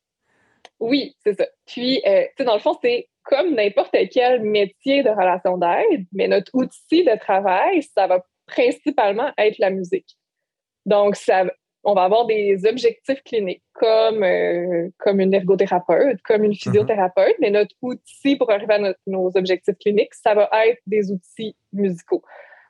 Oui, 0.79 1.15
c'est 1.23 1.35
ça. 1.35 1.47
Puis, 1.65 2.03
dans 2.39 2.53
le 2.53 2.59
fond, 2.59 2.77
c'est 2.83 3.07
comme 3.25 3.55
n'importe 3.55 3.95
quel 4.11 4.43
métier 4.43 5.03
de 5.03 5.09
relation 5.09 5.57
d'aide, 5.57 6.05
mais 6.13 6.27
notre 6.27 6.51
outil 6.53 7.03
de 7.03 7.17
travail, 7.19 7.81
ça 7.81 8.07
va 8.07 8.23
principalement 8.45 9.31
être 9.37 9.57
la 9.59 9.71
musique. 9.71 10.15
Donc, 10.85 11.15
ça, 11.15 11.45
on 11.83 11.93
va 11.93 12.03
avoir 12.03 12.25
des 12.27 12.65
objectifs 12.65 13.23
cliniques 13.23 13.63
comme, 13.73 14.23
euh, 14.23 14.89
comme 14.97 15.19
une 15.19 15.33
ergothérapeute, 15.33 16.21
comme 16.23 16.43
une 16.43 16.53
physiothérapeute, 16.53 17.35
mais 17.39 17.49
notre 17.49 17.75
outil 17.81 18.35
pour 18.35 18.51
arriver 18.51 18.75
à 18.75 18.93
nos 19.07 19.31
objectifs 19.35 19.77
cliniques, 19.79 20.13
ça 20.13 20.35
va 20.35 20.49
être 20.67 20.81
des 20.85 21.11
outils 21.11 21.55
musicaux. 21.73 22.23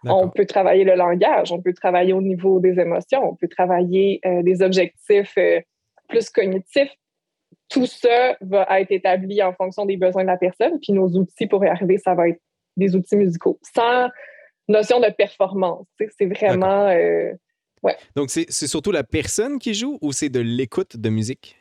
On 0.07 0.29
peut 0.29 0.45
travailler 0.45 0.83
le 0.83 0.93
langage, 0.93 1.51
on 1.51 1.61
peut 1.61 1.73
travailler 1.73 2.13
au 2.13 2.21
niveau 2.21 2.59
des 2.59 2.79
émotions, 2.79 3.27
on 3.27 3.35
peut 3.35 3.47
travailler 3.47 4.19
euh, 4.25 4.43
des 4.43 4.61
objectifs 4.61 5.33
euh, 5.37 5.59
plus 6.07 6.29
cognitifs, 6.29 6.91
tout 7.69 7.85
ça 7.85 8.37
va 8.41 8.79
être 8.79 8.91
établi 8.91 9.41
en 9.41 9.53
fonction 9.53 9.85
des 9.85 9.97
besoins 9.97 10.23
de 10.23 10.27
la 10.27 10.37
personne. 10.37 10.79
Puis 10.81 10.93
nos 10.93 11.07
outils 11.09 11.47
pour 11.47 11.63
y 11.65 11.67
arriver, 11.67 11.97
ça 11.97 12.13
va 12.13 12.29
être 12.29 12.39
des 12.77 12.95
outils 12.95 13.15
musicaux. 13.15 13.59
Sans 13.75 14.09
notion 14.67 14.99
de 14.99 15.09
performance. 15.11 15.87
C'est 16.17 16.25
vraiment. 16.25 16.87
Euh, 16.87 17.31
ouais. 17.83 17.95
Donc, 18.15 18.29
c'est 18.29 18.49
surtout 18.51 18.91
la 18.91 19.03
personne 19.03 19.59
qui 19.59 19.73
joue 19.73 19.97
ou 20.01 20.11
c'est 20.11 20.29
de 20.29 20.39
l'écoute 20.39 20.97
de 20.97 21.09
musique? 21.09 21.57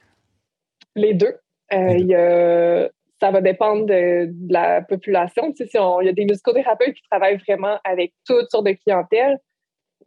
Les 0.96 1.14
deux. 1.14 1.36
Euh, 1.72 2.88
ça 3.20 3.30
va 3.30 3.40
dépendre 3.40 3.86
de, 3.86 4.30
la 4.48 4.82
population. 4.82 5.52
si 5.56 5.64
il 5.64 6.06
y 6.06 6.08
a 6.08 6.12
des 6.12 6.24
musicothérapeutes 6.24 6.94
qui 6.94 7.02
travaillent 7.10 7.38
vraiment 7.38 7.78
avec 7.84 8.12
toutes 8.26 8.50
sortes 8.50 8.66
de 8.66 8.72
clientèle. 8.72 9.38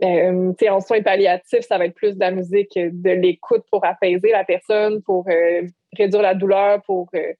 Euh, 0.03 0.53
en 0.69 0.79
soins 0.79 1.01
palliatifs, 1.01 1.65
ça 1.67 1.79
va 1.79 1.85
être 1.85 1.95
plus 1.95 2.13
de 2.13 2.19
la 2.19 2.29
musique, 2.29 2.73
de 2.75 3.09
l'écoute 3.09 3.63
pour 3.71 3.83
apaiser 3.83 4.29
la 4.29 4.43
personne, 4.43 5.01
pour 5.01 5.25
euh, 5.27 5.63
réduire 5.97 6.21
la 6.21 6.35
douleur, 6.35 6.81
pour 6.83 7.09
euh, 7.15 7.33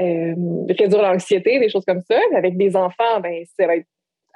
euh, 0.00 0.34
réduire 0.68 1.02
l'anxiété, 1.02 1.58
des 1.58 1.68
choses 1.68 1.84
comme 1.84 2.02
ça. 2.02 2.18
Avec 2.34 2.56
des 2.56 2.76
enfants, 2.76 3.20
ben, 3.20 3.44
ça 3.58 3.66
va 3.66 3.76
être 3.76 3.86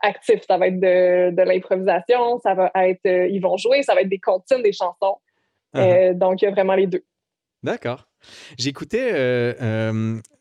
actif, 0.03 0.41
ça 0.47 0.59
va 0.59 0.69
être 0.69 0.81
de, 0.81 1.43
l'improvisation, 1.43 2.39
ça 2.41 2.55
va 2.55 2.71
être, 2.75 3.07
ils 3.07 3.41
vont 3.41 3.57
jouer, 3.57 3.83
ça 3.83 3.95
va 3.95 4.03
être 4.03 4.09
des 4.09 4.19
comptines, 4.19 4.63
des 4.63 4.73
chansons. 4.73 5.17
Uh-huh. 5.75 6.15
donc, 6.15 6.43
il 6.43 6.45
y 6.45 6.49
a 6.49 6.51
vraiment 6.51 6.75
les 6.75 6.87
deux. 6.87 7.05
D'accord. 7.63 8.07
J'écoutais 8.59 9.55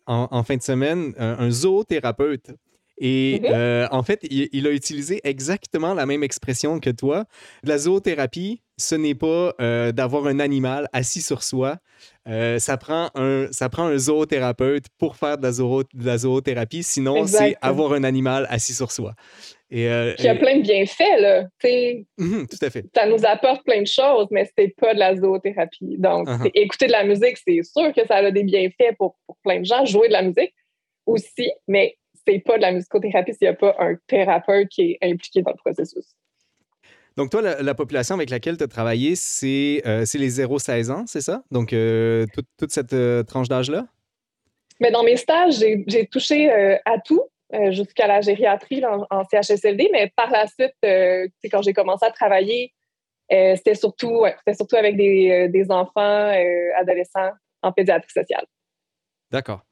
en, 0.05 0.43
fin 0.43 0.57
de 0.57 0.61
semaine 0.61 1.13
un 1.17 1.49
zoothérapeute 1.49 2.51
et 2.97 3.41
euh, 3.45 3.87
en 3.91 4.03
fait, 4.03 4.25
il, 4.29 4.67
a 4.67 4.71
utilisé 4.71 5.19
exactement 5.23 5.93
la 5.93 6.05
même 6.05 6.23
expression 6.23 6.79
que 6.79 6.89
toi. 6.89 7.25
La 7.63 7.77
zoothérapie, 7.77 8.61
ce 8.83 8.95
n'est 8.95 9.15
pas 9.15 9.53
euh, 9.61 9.91
d'avoir 9.91 10.27
un 10.27 10.39
animal 10.39 10.87
assis 10.93 11.21
sur 11.21 11.43
soi. 11.43 11.77
Euh, 12.27 12.59
ça, 12.59 12.77
prend 12.77 13.09
un, 13.15 13.47
ça 13.51 13.69
prend 13.69 13.85
un 13.85 13.97
zoothérapeute 13.97 14.85
pour 14.97 15.15
faire 15.15 15.37
de 15.37 15.47
la, 16.03 16.17
zoothérapie. 16.17 16.83
Sinon, 16.83 17.25
c'est 17.25 17.55
avoir 17.61 17.93
un 17.93 18.03
animal 18.03 18.45
assis 18.49 18.73
sur 18.73 18.91
soi. 18.91 19.13
Et, 19.71 19.85
il 19.85 20.25
y 20.25 20.27
a 20.27 20.35
plein 20.35 20.57
de 20.57 20.61
bienfaits, 20.61 21.19
là. 21.19 21.47
Mm-hmm, 21.63 22.47
tout 22.47 22.65
à 22.65 22.69
fait. 22.69 22.85
Ça 22.93 23.07
nous 23.07 23.25
apporte 23.25 23.63
plein 23.63 23.81
de 23.81 23.87
choses, 23.87 24.27
mais 24.29 24.49
c'est 24.57 24.75
pas 24.75 24.93
de 24.93 24.99
la 24.99 25.15
zoothérapie. 25.15 25.97
Donc, 25.97 26.27
uh-huh. 26.27 26.51
écouter 26.53 26.87
de 26.87 26.91
la 26.91 27.03
musique, 27.05 27.37
c'est 27.37 27.63
sûr 27.63 27.91
que 27.93 28.05
ça 28.05 28.17
a 28.17 28.31
des 28.31 28.43
bienfaits 28.43 28.95
pour, 28.97 29.15
pour 29.25 29.37
plein 29.43 29.59
de 29.59 29.65
gens. 29.65 29.83
Jouer 29.85 30.09
de 30.09 30.13
la 30.13 30.21
musique 30.21 30.53
aussi, 31.05 31.51
mais 31.67 31.97
c'est 32.27 32.39
pas 32.39 32.57
de 32.57 32.61
la 32.61 32.71
musicothérapie 32.71 33.33
s'il 33.33 33.47
n'y 33.47 33.53
a 33.53 33.55
pas 33.55 33.75
un 33.79 33.95
thérapeute 34.07 34.69
qui 34.69 34.91
est 34.91 34.97
impliqué 35.01 35.41
dans 35.41 35.51
le 35.51 35.57
processus. 35.57 36.15
Donc, 37.15 37.29
toi, 37.29 37.41
la, 37.41 37.75
population 37.75 38.15
avec 38.15 38.29
laquelle 38.29 38.57
tu 38.57 38.63
as 38.63 38.67
travaillé, 38.67 39.15
c'est 39.15 39.81
euh, 39.85 40.05
les 40.15 40.31
0-16 40.31 40.91
ans, 40.91 41.03
c'est 41.05 41.21
ça? 41.21 41.43
Donc, 41.51 41.71
euh, 41.71 42.25
toute, 42.57 42.71
cette 42.71 42.93
euh, 42.93 43.23
tranche 43.23 43.47
d'âge-là? 43.49 43.85
Mais 44.79 44.89
dans 44.89 45.03
mes 45.03 45.17
stages, 45.17 45.55
j'ai 45.59 46.07
touché 46.07 46.51
à 46.51 46.99
tout, 47.05 47.21
jusqu'à 47.69 48.07
la 48.07 48.21
gériatrie 48.21 48.83
en, 48.85 49.23
CHSLD, 49.29 49.89
mais 49.93 50.11
par 50.15 50.31
la 50.31 50.47
suite, 50.47 50.73
quand 51.51 51.61
j'ai 51.61 51.73
commencé 51.73 52.05
à 52.05 52.11
travailler, 52.11 52.73
c'était 53.29 53.75
surtout, 53.75 54.25
surtout 54.57 54.75
avec 54.75 54.97
des, 54.97 55.47
des 55.49 55.71
enfants, 55.71 56.33
adolescents 56.75 57.31
en 57.61 57.71
pédiatrie 57.71 58.11
sociale. 58.11 58.45
D'accord. 59.33 59.65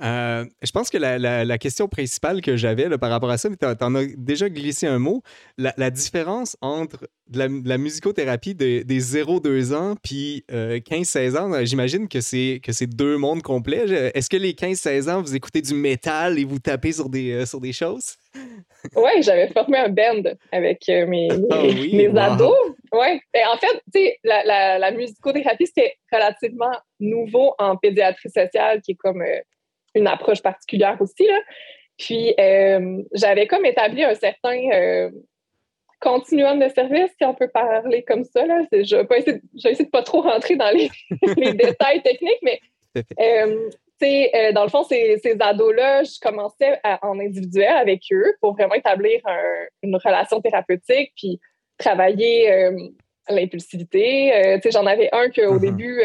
Euh, 0.00 0.46
je 0.62 0.72
pense 0.72 0.88
que 0.88 0.96
la, 0.96 1.58
question 1.58 1.86
principale 1.86 2.40
que 2.40 2.56
j'avais 2.56 2.88
par 2.96 3.10
rapport 3.10 3.30
à 3.30 3.36
ça, 3.36 3.50
tu 3.50 3.66
en, 3.66 3.94
as 3.94 4.06
déjà 4.16 4.48
glissé 4.48 4.86
un 4.86 4.98
mot, 4.98 5.22
la, 5.58 5.90
différence 5.90 6.56
entre 6.62 7.06
la, 7.30 7.76
musicothérapie 7.76 8.54
des 8.54 8.82
0-2 8.84 9.74
ans 9.74 9.96
puis 10.02 10.46
15-16 10.48 11.18
euh, 11.18 11.38
ans, 11.38 11.64
j'imagine 11.66 12.08
que 12.08 12.22
c'est 12.22 12.86
deux 12.86 13.18
mondes 13.18 13.42
complets. 13.42 14.12
Est-ce 14.14 14.30
que 14.30 14.38
les 14.38 14.54
15-16 14.54 15.10
ans, 15.10 15.20
vous 15.20 15.36
écoutez 15.36 15.60
du 15.60 15.74
métal 15.74 16.38
et 16.38 16.44
vous 16.44 16.58
tapez 16.58 16.92
sur 16.92 17.10
euh, 17.14 17.44
sur 17.44 17.60
des 17.60 17.74
choses? 17.74 18.16
Oui, 18.96 19.10
j'avais 19.20 19.48
formé 19.48 19.78
un 19.78 19.88
band 19.88 20.22
avec 20.50 20.88
mes, 20.88 21.28
ah 21.50 21.62
mes, 21.62 22.18
ados. 22.18 22.74
Ouais. 22.92 23.20
Ben, 23.32 23.46
en 23.46 23.56
fait, 23.56 23.80
tu 23.94 24.00
sais, 24.00 24.18
la, 24.24 24.90
musicothérapie, 24.90 25.66
c'était 25.66 25.96
relativement 26.10 26.72
nouveau 26.98 27.54
en 27.58 27.76
pédiatrie 27.76 28.30
sociale, 28.30 28.80
qui 28.82 28.92
est 28.92 28.96
comme 28.96 29.22
une 29.94 30.06
approche 30.06 30.42
particulière 30.42 30.96
aussi. 31.00 31.26
Là. 31.26 31.38
Puis, 31.98 32.34
euh, 32.38 33.02
j'avais 33.12 33.46
comme 33.46 33.64
établi 33.64 34.02
un 34.02 34.14
certain 34.14 34.58
euh, 34.72 35.10
continuum 36.00 36.58
de 36.58 36.68
service, 36.68 37.10
si 37.16 37.24
on 37.24 37.34
peut 37.34 37.48
parler 37.48 38.02
comme 38.02 38.24
ça. 38.24 38.44
Là. 38.46 38.62
Je 38.72 38.96
vais 38.96 39.18
essayer, 39.18 39.84
de, 39.84 39.90
pas 39.90 40.02
trop 40.02 40.22
rentrer 40.22 40.56
dans 40.56 40.70
les, 40.70 40.90
détails 41.54 42.02
techniques, 42.02 42.42
mais 42.42 42.60
euh, 43.20 43.70
euh, 44.02 44.52
dans 44.52 44.64
le 44.64 44.68
fond, 44.68 44.84
ces, 44.84 45.18
ces 45.22 45.36
ados-là, 45.40 46.02
je 46.04 46.18
commençais 46.20 46.80
en 47.02 47.18
individuel 47.18 47.72
avec 47.72 48.02
eux 48.12 48.34
pour 48.40 48.54
vraiment 48.54 48.74
établir 48.74 49.20
une 49.82 49.96
relation 49.96 50.40
thérapeutique, 50.40 51.12
puis 51.16 51.40
travailler 51.78 52.70
l'impulsivité. 53.28 54.60
J'en 54.70 54.86
avais 54.86 55.08
un 55.12 55.28
qu'au 55.30 55.56
uh-huh. 55.56 55.60
début, 55.60 56.02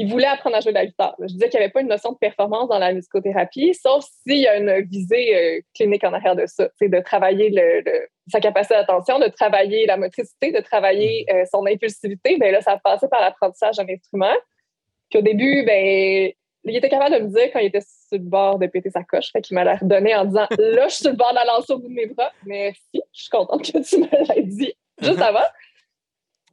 il 0.00 0.08
voulait 0.08 0.26
apprendre 0.26 0.54
à 0.54 0.60
jouer 0.60 0.70
de 0.70 0.78
la 0.78 0.86
guitare. 0.86 1.16
Je 1.18 1.26
disais 1.26 1.48
qu'il 1.48 1.58
n'y 1.58 1.64
avait 1.64 1.72
pas 1.72 1.80
une 1.80 1.88
notion 1.88 2.12
de 2.12 2.18
performance 2.18 2.68
dans 2.68 2.78
la 2.78 2.92
musicothérapie, 2.92 3.74
sauf 3.74 4.04
s'il 4.04 4.38
y 4.38 4.46
a 4.46 4.56
une 4.56 4.86
visée 4.86 5.36
euh, 5.36 5.60
clinique 5.74 6.04
en 6.04 6.12
arrière 6.12 6.36
de 6.36 6.46
ça, 6.46 6.68
c'est 6.78 6.88
de 6.88 7.00
travailler 7.00 7.52
sa 8.28 8.38
capacité 8.38 8.76
d'attention, 8.76 9.18
de 9.18 9.26
travailler 9.26 9.86
la 9.86 9.96
motricité, 9.96 10.52
de 10.52 10.60
travailler 10.60 11.26
euh, 11.32 11.44
son 11.52 11.66
impulsivité. 11.66 12.36
Ben 12.38 12.52
là, 12.52 12.60
ça 12.60 12.78
passait 12.82 13.08
par 13.08 13.20
l'apprentissage 13.20 13.76
d'un 13.78 13.88
instrument. 13.92 14.34
Puis 15.10 15.18
au 15.18 15.22
début, 15.22 15.64
ben, 15.66 16.30
il 16.64 16.76
était 16.76 16.88
capable 16.88 17.14
de 17.16 17.20
me 17.22 17.28
dire 17.28 17.50
quand 17.52 17.60
il 17.60 17.66
était 17.66 17.80
sur 17.80 18.18
le 18.18 18.18
bord 18.18 18.58
de 18.58 18.66
péter 18.66 18.90
sa 18.90 19.02
coche. 19.04 19.30
Fait 19.32 19.40
qu'il 19.40 19.54
m'a 19.54 19.64
l'air 19.64 19.78
donné 19.82 20.14
en 20.14 20.24
disant 20.24 20.46
Là, 20.58 20.88
je 20.88 20.94
suis 20.94 21.02
sur 21.02 21.10
le 21.10 21.16
bord 21.16 21.30
de 21.30 21.36
la 21.36 21.44
lancer 21.44 21.72
au 21.72 21.78
bout 21.78 21.88
de 21.88 21.94
mes 21.94 22.06
bras. 22.06 22.32
Merci, 22.44 23.00
je 23.12 23.20
suis 23.22 23.30
contente 23.30 23.62
que 23.62 23.78
tu 23.78 23.98
me 23.98 24.34
l'aies 24.34 24.42
dit 24.42 24.72
juste 25.00 25.20
avant. 25.20 25.46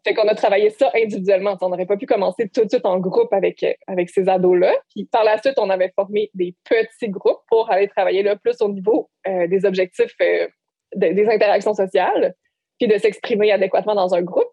Fait 0.03 0.13
qu'on 0.13 0.27
a 0.27 0.35
travaillé 0.35 0.69
ça 0.69 0.91
individuellement. 0.95 1.57
On 1.61 1.69
n'aurait 1.69 1.87
pas 1.87 1.97
pu 1.97 2.05
commencer 2.05 2.47
tout 2.47 2.63
de 2.63 2.69
suite 2.69 2.85
en 2.85 2.99
groupe 2.99 3.33
avec, 3.33 3.63
euh, 3.63 3.73
avec 3.87 4.11
ces 4.11 4.29
ados-là. 4.29 4.71
Puis 4.93 5.05
par 5.05 5.23
la 5.23 5.41
suite, 5.41 5.57
on 5.57 5.69
avait 5.71 5.91
formé 5.95 6.29
des 6.35 6.55
petits 6.63 7.09
groupes 7.09 7.41
pour 7.47 7.71
aller 7.71 7.87
travailler 7.87 8.21
là 8.21 8.35
plus 8.35 8.61
au 8.61 8.69
niveau 8.69 9.09
euh, 9.27 9.47
des 9.47 9.65
objectifs 9.65 10.13
euh, 10.21 10.47
des 10.95 11.27
interactions 11.27 11.73
sociales, 11.73 12.35
puis 12.79 12.87
de 12.87 12.97
s'exprimer 12.97 13.51
adéquatement 13.51 13.95
dans 13.95 14.13
un 14.13 14.21
groupe. 14.21 14.47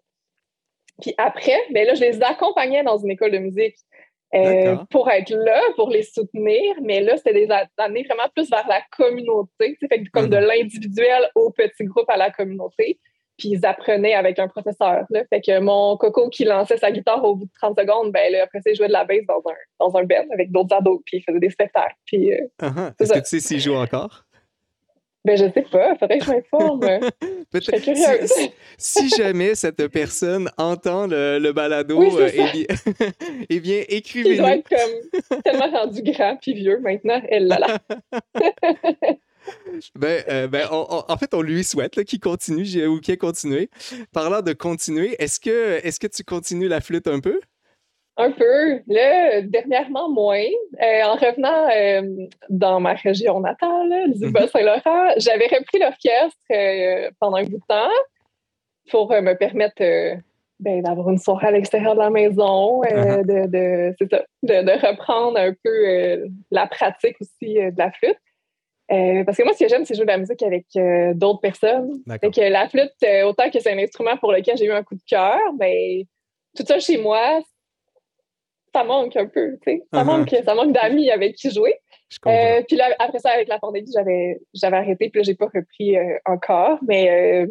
Puis 1.00 1.14
après, 1.18 1.56
bien 1.70 1.84
là, 1.84 1.94
je 1.94 2.00
les 2.00 2.22
accompagnais 2.22 2.82
dans 2.82 2.96
une 2.96 3.10
école 3.10 3.30
de 3.30 3.38
musique 3.38 3.76
pour 4.90 5.10
être 5.10 5.30
là, 5.30 5.60
pour 5.76 5.90
les 5.90 6.02
soutenir. 6.02 6.76
Mais 6.82 7.00
là, 7.00 7.16
c'était 7.16 7.34
des 7.34 7.48
années 7.78 8.04
vraiment 8.04 8.28
plus 8.34 8.48
vers 8.50 8.66
la 8.68 8.80
communauté, 8.96 9.76
fait 9.88 10.04
comme 10.12 10.28
de 10.28 10.36
mhm. 10.36 10.44
l'individuel 10.44 11.30
au 11.34 11.50
petit 11.50 11.84
groupe 11.84 12.08
à 12.08 12.16
la 12.16 12.30
communauté 12.30 12.98
puis 13.38 13.50
ils 13.50 13.66
apprenaient 13.66 14.14
avec 14.14 14.38
un 14.38 14.48
professeur. 14.48 15.04
Là. 15.10 15.24
Fait 15.28 15.40
que 15.40 15.58
mon 15.58 15.96
coco 15.96 16.28
qui 16.28 16.44
lançait 16.44 16.76
sa 16.76 16.90
guitare 16.90 17.24
au 17.24 17.34
bout 17.34 17.46
de 17.46 17.50
30 17.60 17.76
secondes, 17.78 18.12
ben 18.12 18.30
là, 18.32 18.44
après 18.44 18.60
il 18.66 18.76
jouait 18.76 18.88
de 18.88 18.92
la 18.92 19.04
basse 19.04 19.26
dans 19.26 19.42
un, 19.50 19.54
dans 19.80 19.96
un 19.96 20.04
band 20.04 20.26
avec 20.32 20.52
d'autres 20.52 20.76
ados, 20.76 21.00
puis 21.04 21.18
il 21.18 21.22
faisait 21.22 21.40
des 21.40 21.50
spectacles. 21.50 21.96
Puis, 22.04 22.32
euh, 22.32 22.38
uh-huh. 22.60 22.92
Est-ce 23.00 23.12
que 23.12 23.18
tu 23.18 23.24
sais 23.24 23.40
s'il 23.40 23.60
joue 23.60 23.74
encore? 23.74 24.24
Ben, 25.24 25.36
je 25.36 25.44
sais 25.52 25.62
pas. 25.70 25.94
Faudrait 25.96 26.18
que 26.18 26.24
je 26.24 26.30
m'informe. 26.30 26.80
si, 28.26 28.50
si, 28.76 29.08
jamais 29.10 29.54
cette 29.54 29.86
personne 29.88 30.50
entend 30.56 31.06
le, 31.06 31.38
le 31.38 31.52
balado, 31.52 32.02
euh, 32.02 32.28
eh, 32.32 32.50
bien, 32.52 32.66
eh 33.48 33.60
bien, 33.60 33.84
écrivez-nous. 33.88 34.34
Il 34.34 34.38
doit 34.38 34.56
être 34.56 34.68
comme 34.68 35.42
tellement 35.42 35.70
rendu 35.70 36.02
grand 36.02 36.36
puis 36.40 36.54
vieux 36.54 36.80
maintenant. 36.80 37.22
Elle 37.28 37.46
là 37.46 37.58
là. 37.58 37.78
Ben, 39.96 40.22
euh, 40.28 40.46
ben 40.46 40.68
en 40.70 41.16
fait, 41.16 41.34
on 41.34 41.42
lui 41.42 41.64
souhaite 41.64 42.04
qu'il 42.04 42.20
continue 42.20 42.86
ou 42.86 43.00
qu'il 43.00 43.14
ait 43.14 43.16
continué. 43.16 43.70
Parlant 44.12 44.40
de 44.40 44.52
continuer, 44.52 45.16
est-ce 45.18 45.40
que, 45.40 45.84
est 45.84 45.98
que 45.98 46.06
tu 46.06 46.22
continues 46.22 46.68
la 46.68 46.80
flûte 46.80 47.08
un 47.08 47.18
peu? 47.18 47.40
Un 48.16 48.30
peu. 48.30 48.80
Là, 48.86 49.40
dernièrement, 49.42 50.10
moins. 50.10 50.44
Euh, 50.82 51.02
en 51.04 51.14
revenant 51.14 51.68
euh, 51.74 52.26
dans 52.48 52.80
ma 52.80 52.94
région 52.94 53.40
natale, 53.40 54.12
du 54.12 54.26
mhm. 54.26 54.32
Bas-Saint-Laurent, 54.32 55.14
j'avais 55.16 55.46
repris 55.46 55.78
l'orchestre 55.78 57.12
pendant 57.18 57.36
un 57.36 57.44
bout 57.44 57.58
de 57.58 57.66
temps 57.68 57.90
pour 58.90 59.10
me 59.10 59.32
permettre 59.34 59.82
ben, 60.60 60.82
d'avoir 60.82 61.08
une 61.10 61.18
soirée 61.18 61.48
à 61.48 61.50
l'extérieur 61.52 61.94
de 61.94 62.00
la 62.00 62.10
maison, 62.10 62.82
uh-huh. 62.82 63.24
de, 63.24 63.94
de, 64.42 64.86
reprendre 64.86 65.38
un 65.38 65.52
peu 65.64 66.30
la 66.50 66.66
pratique 66.66 67.16
aussi 67.20 67.54
de 67.54 67.78
la 67.78 67.90
flûte. 67.92 68.18
Euh, 68.92 69.24
parce 69.24 69.38
que 69.38 69.44
moi, 69.44 69.54
ce 69.54 69.60
que 69.60 69.68
j'aime, 69.68 69.84
c'est 69.84 69.94
jouer 69.94 70.04
de 70.04 70.10
la 70.10 70.18
musique 70.18 70.42
avec 70.42 70.66
euh, 70.76 71.14
d'autres 71.14 71.40
personnes. 71.40 72.02
Fait 72.20 72.30
que 72.30 72.40
la 72.40 72.68
flûte, 72.68 72.92
euh, 73.04 73.24
autant 73.24 73.48
que 73.50 73.58
c'est 73.58 73.72
un 73.72 73.78
instrument 73.78 74.16
pour 74.18 74.32
lequel 74.32 74.56
j'ai 74.56 74.66
eu 74.66 74.72
un 74.72 74.82
coup 74.82 74.96
de 74.96 75.02
cœur, 75.06 75.38
ben, 75.54 76.02
tout 76.54 76.64
ça 76.66 76.78
chez 76.78 76.98
moi, 76.98 77.40
ça 78.74 78.84
manque 78.84 79.16
un 79.16 79.26
peu, 79.26 79.58
tu 79.62 79.72
sais. 79.72 79.82
Ça, 79.92 80.02
uh-huh. 80.02 80.06
manque, 80.06 80.34
ça 80.44 80.54
manque 80.54 80.72
d'amis 80.72 81.10
avec 81.10 81.36
qui 81.36 81.50
jouer. 81.50 81.74
puis 82.08 82.76
là, 82.76 82.94
après 82.98 83.18
ça, 83.18 83.30
avec 83.30 83.48
la 83.48 83.58
pandémie, 83.58 83.90
j'avais, 83.92 84.40
j'avais 84.54 84.76
arrêté, 84.76 85.10
puis 85.10 85.20
là, 85.20 85.24
j'ai 85.24 85.34
pas 85.34 85.46
repris 85.46 85.96
encore. 86.24 86.78
Mais 86.86 87.46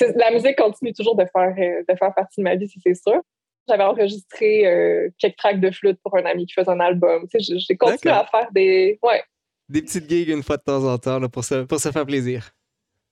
la 0.00 0.30
musique 0.30 0.56
continue 0.56 0.92
toujours 0.92 1.16
de 1.16 1.24
faire, 1.32 1.54
de 1.54 1.94
faire 1.96 2.14
partie 2.14 2.40
de 2.40 2.44
ma 2.44 2.56
vie, 2.56 2.68
si 2.68 2.80
c'est 2.84 2.94
sûr. 2.94 3.20
J'avais 3.68 3.84
enregistré 3.84 5.10
quelques 5.18 5.36
tracks 5.36 5.60
de 5.60 5.70
flûte 5.70 5.98
pour 6.02 6.16
un 6.16 6.24
ami 6.24 6.46
qui 6.46 6.54
faisait 6.54 6.70
un 6.70 6.80
album. 6.80 7.26
Tu 7.30 7.40
sais, 7.40 7.54
j'ai 7.58 7.76
continué 7.76 8.14
à 8.14 8.24
faire 8.24 8.48
des. 8.52 8.98
Ouais, 9.02 9.22
des 9.68 9.82
petites 9.82 10.08
gigs 10.08 10.28
une 10.30 10.42
fois 10.42 10.56
de 10.56 10.62
temps 10.62 10.84
en 10.84 10.98
temps 10.98 11.20
pour, 11.28 11.44
se, 11.44 11.64
pour 11.64 11.78
se 11.78 11.90
faire 11.90 12.06
plaisir. 12.06 12.50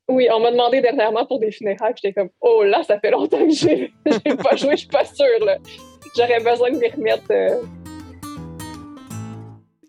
Oui, 0.09 0.29
on 0.33 0.39
m'a 0.39 0.53
demandé 0.53 0.81
dernièrement 0.81 1.27
pour 1.27 1.41
des 1.41 1.51
funérailles, 1.51 1.95
j'étais 1.97 2.13
comme 2.13 2.31
Oh 2.41 2.63
là, 2.63 2.83
ça 2.85 3.01
fait 3.01 3.11
longtemps 3.11 3.45
que 3.45 3.53
j'ai 3.53 3.93
pas 4.43 4.55
joué, 4.55 4.73
je 4.73 4.77
suis 4.77 4.89
pas 4.89 5.05
sûre. 5.05 5.27
J'aurais 6.17 6.39
besoin 6.39 6.71
de 6.71 6.79
m'y 6.79 6.89
remettre. 6.89 7.25
Euh. 7.31 7.63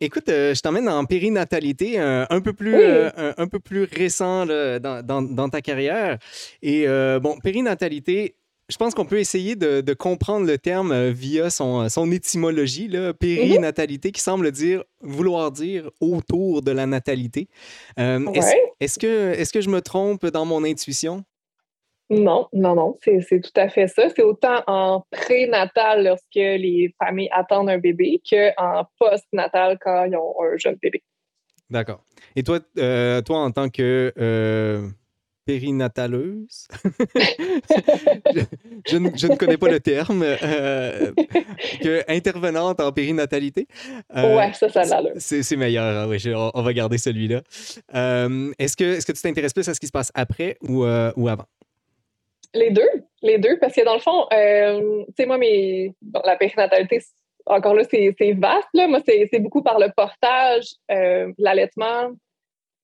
Écoute, 0.01 0.29
euh, 0.29 0.55
je 0.55 0.61
t'emmène 0.61 0.89
en 0.89 1.05
périnatalité 1.05 1.99
euh, 1.99 2.25
un, 2.31 2.41
peu 2.41 2.53
plus, 2.53 2.75
un, 2.75 3.47
peu 3.47 3.59
plus 3.59 3.83
récent 3.83 4.47
dans, 4.47 5.05
dans, 5.05 5.21
dans, 5.21 5.49
ta 5.49 5.61
carrière. 5.61 6.17
Et 6.63 6.87
bon, 7.21 7.37
périnatalité, 7.43 8.36
je 8.69 8.77
pense 8.77 8.93
qu'on 8.93 9.05
peut 9.05 9.19
essayer 9.19 9.55
de, 9.55 9.93
comprendre 9.93 10.45
le 10.45 10.57
terme 10.57 10.91
euh, 10.91 11.11
via 11.11 11.49
son, 11.49 11.87
son 11.89 12.11
étymologie, 12.11 12.87
là, 12.87 13.13
périnatalité, 13.13 14.11
qui 14.11 14.21
semble 14.21 14.51
dire 14.51 14.83
vouloir 15.01 15.51
dire 15.51 15.89
autour 16.01 16.61
de 16.61 16.71
la 16.71 16.85
natalité. 16.85 17.47
Euh, 17.99 18.25
est-ce, 18.79 18.99
que, 18.99 19.33
est 19.33 19.51
que 19.51 19.61
je 19.61 19.69
me 19.69 19.81
trompe 19.81 20.25
dans 20.25 20.45
mon 20.45 20.63
intuition? 20.63 21.23
Non, 22.09 22.47
non, 22.53 22.75
non, 22.75 22.97
c'est, 23.01 23.41
tout 23.41 23.51
à 23.55 23.67
fait 23.67 23.87
ça. 23.87 24.09
C'est 24.15 24.21
autant 24.21 24.63
en 24.67 25.03
prénatal 25.11 26.05
lorsque 26.05 26.35
les 26.35 26.93
familles 27.01 27.29
attendent 27.31 27.69
un 27.69 27.79
bébé 27.79 28.21
qu'en 28.29 28.85
post-natal 28.97 29.77
quand 29.81 30.05
ils 30.05 30.15
ont 30.15 30.35
un 30.41 30.57
jeune 30.57 30.77
bébé. 30.81 31.03
D'accord. 31.69 32.01
Et 32.37 32.43
toi, 32.43 32.59
euh, 32.77 33.21
toi 33.21 33.39
en 33.39 33.51
tant 33.51 33.67
que 33.67 34.13
périnataleuse. 35.47 36.67
je, 38.85 38.97
ne, 38.97 39.35
connais 39.37 39.57
pas 39.57 39.69
le 39.69 39.79
terme. 39.79 40.23
Euh, 40.23 41.13
que 41.81 42.03
intervenante 42.11 42.81
en 42.81 42.91
périnatalité. 42.91 43.65
Euh, 44.15 44.35
ouais, 44.35 44.51
ça, 44.53 44.67
ça 44.67 45.01
l'a. 45.01 45.11
C'est 45.17 45.55
meilleur. 45.55 46.03
Hein, 46.03 46.07
oui, 46.09 46.21
on, 46.35 46.61
va 46.61 46.73
garder 46.73 46.97
celui-là. 46.97 47.41
Euh, 47.95 48.51
est-ce 48.59 48.75
que, 48.75 48.97
est 48.97 49.07
que 49.07 49.13
tu 49.13 49.21
t'intéresses 49.21 49.53
plus 49.53 49.67
à 49.69 49.73
ce 49.73 49.79
qui 49.79 49.87
se 49.87 49.91
passe 49.91 50.11
après 50.13 50.57
ou, 50.67 50.83
ou 50.83 51.27
avant? 51.29 51.45
Les 52.53 52.71
deux. 52.71 52.89
Les 53.21 53.37
deux, 53.37 53.57
parce 53.59 53.73
que 53.73 53.85
dans 53.85 53.95
le 53.95 54.01
fond, 54.01 54.27
tu 54.29 55.13
sais, 55.17 55.25
moi, 55.25 55.37
mes, 55.37 55.93
la 56.25 56.35
périnatalité, 56.35 57.01
encore 57.45 57.73
là, 57.73 57.83
c'est 57.89 58.33
vaste. 58.33 58.67
Là. 58.73 58.87
Moi, 58.89 58.99
c'est 59.05 59.39
beaucoup 59.39 59.63
par 59.63 59.79
le 59.79 59.87
portage, 59.95 60.65
l'allaitement, 61.37 62.11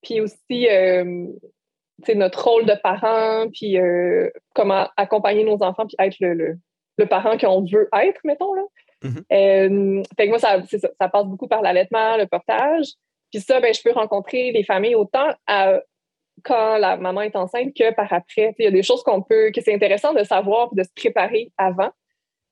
puis 0.02 0.22
aussi 0.22 0.68
notre 2.16 2.44
rôle 2.44 2.66
de 2.66 2.76
parent, 2.82 3.48
puis 3.52 3.78
comment 4.54 4.88
accompagner 4.98 5.44
nos 5.44 5.62
enfants, 5.64 5.86
puis 5.86 5.96
être 6.00 6.18
le, 6.20 6.58
le, 6.98 7.06
parent 7.06 7.38
qu'on 7.38 7.64
veut 7.64 7.90
être, 7.94 8.20
mettons. 8.24 8.54
Là. 8.54 8.64
Mm-hmm. 9.04 10.04
fait 10.18 10.26
que 10.26 10.30
moi, 10.30 10.40
ça, 10.40 10.62
ça, 11.00 11.10
passe 11.10 11.26
beaucoup 11.26 11.48
par 11.48 11.62
l'allaitement, 11.62 12.18
le 12.18 12.26
portage. 12.26 12.88
Puis 13.32 13.42
ça, 13.42 13.60
ben, 13.60 13.74
je 13.74 13.82
peux 13.82 13.92
rencontrer 13.92 14.52
les 14.52 14.64
familles 14.64 14.96
autant 14.96 15.28
quand 16.44 16.78
la 16.78 16.98
maman 16.98 17.22
est 17.22 17.36
enceinte 17.36 17.74
que 17.76 17.94
par 17.94 18.12
après. 18.12 18.54
Il 18.58 18.66
y 18.66 18.68
a 18.68 18.72
des 18.72 18.84
choses 18.84 19.04
qu'on 19.04 19.22
peut, 19.22 19.52
que 19.52 19.62
c'est 19.62 19.74
intéressant 19.74 20.14
de 20.14 20.24
savoir, 20.24 20.74
de 20.74 20.84
se 20.84 20.90
préparer 20.96 21.52
avant. 21.58 21.92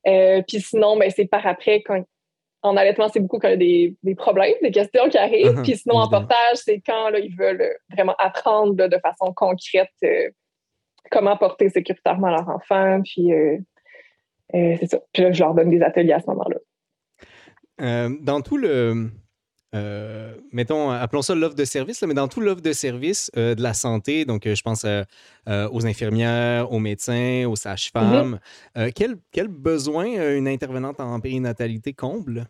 Euh, 0.07 0.41
puis 0.47 0.61
sinon, 0.61 0.97
ben, 0.97 1.09
c'est 1.09 1.25
par 1.25 1.45
après, 1.45 1.81
quand, 1.81 2.03
en 2.63 2.77
allaitement, 2.77 3.09
c'est 3.09 3.19
beaucoup 3.19 3.39
quand 3.39 3.47
il 3.47 3.63
y 3.63 3.87
a 3.87 3.91
des, 4.03 4.15
problèmes, 4.15 4.53
des 4.61 4.71
questions 4.71 5.09
qui 5.09 5.17
arrivent. 5.17 5.59
Uh-huh, 5.59 5.63
puis 5.63 5.77
sinon, 5.77 5.95
en 5.95 6.09
portage, 6.09 6.57
c'est 6.57 6.79
quand 6.85 7.09
là, 7.09 7.19
ils 7.19 7.35
veulent 7.35 7.75
vraiment 7.91 8.15
apprendre 8.19 8.87
de 8.87 8.97
façon 8.99 9.33
concrète 9.33 9.89
euh, 10.03 10.29
comment 11.09 11.37
porter 11.37 11.69
sécuritairement 11.69 12.29
leur 12.29 12.47
enfant. 12.49 13.01
Puis 13.03 13.33
euh, 13.33 13.57
c'est 14.53 14.87
ça. 14.87 14.99
Puis 15.13 15.23
là, 15.23 15.31
je 15.31 15.43
leur 15.43 15.53
donne 15.53 15.69
des 15.69 15.81
ateliers 15.81 16.13
à 16.13 16.19
ce 16.19 16.27
moment-là. 16.27 18.09
dans 18.21 18.41
tout 18.41 18.57
le 18.57 19.09
euh, 19.73 20.33
mettons, 20.51 20.89
appelons 20.89 21.21
ça 21.21 21.33
l'offre 21.33 21.55
de 21.55 21.63
service, 21.63 22.01
mais 22.03 22.13
dans 22.13 22.27
tout 22.27 22.41
l'offre 22.41 22.61
de 22.61 22.73
service 22.73 23.31
euh, 23.37 23.55
de 23.55 23.63
la 23.63 23.73
santé, 23.73 24.25
donc 24.25 24.45
euh, 24.45 24.55
je 24.55 24.61
pense 24.61 24.85
aux 25.47 25.85
infirmières, 25.85 26.71
aux 26.71 26.79
médecins, 26.79 27.45
aux 27.47 27.55
sages-femmes, 27.55 28.39
mm-hmm. 28.75 28.93
quel, 28.93 29.15
quel, 29.31 29.47
besoin 29.47 30.35
une 30.35 30.47
intervenante 30.47 30.99
en 30.99 31.19
périnatalité 31.19 31.93
comble? 31.93 32.45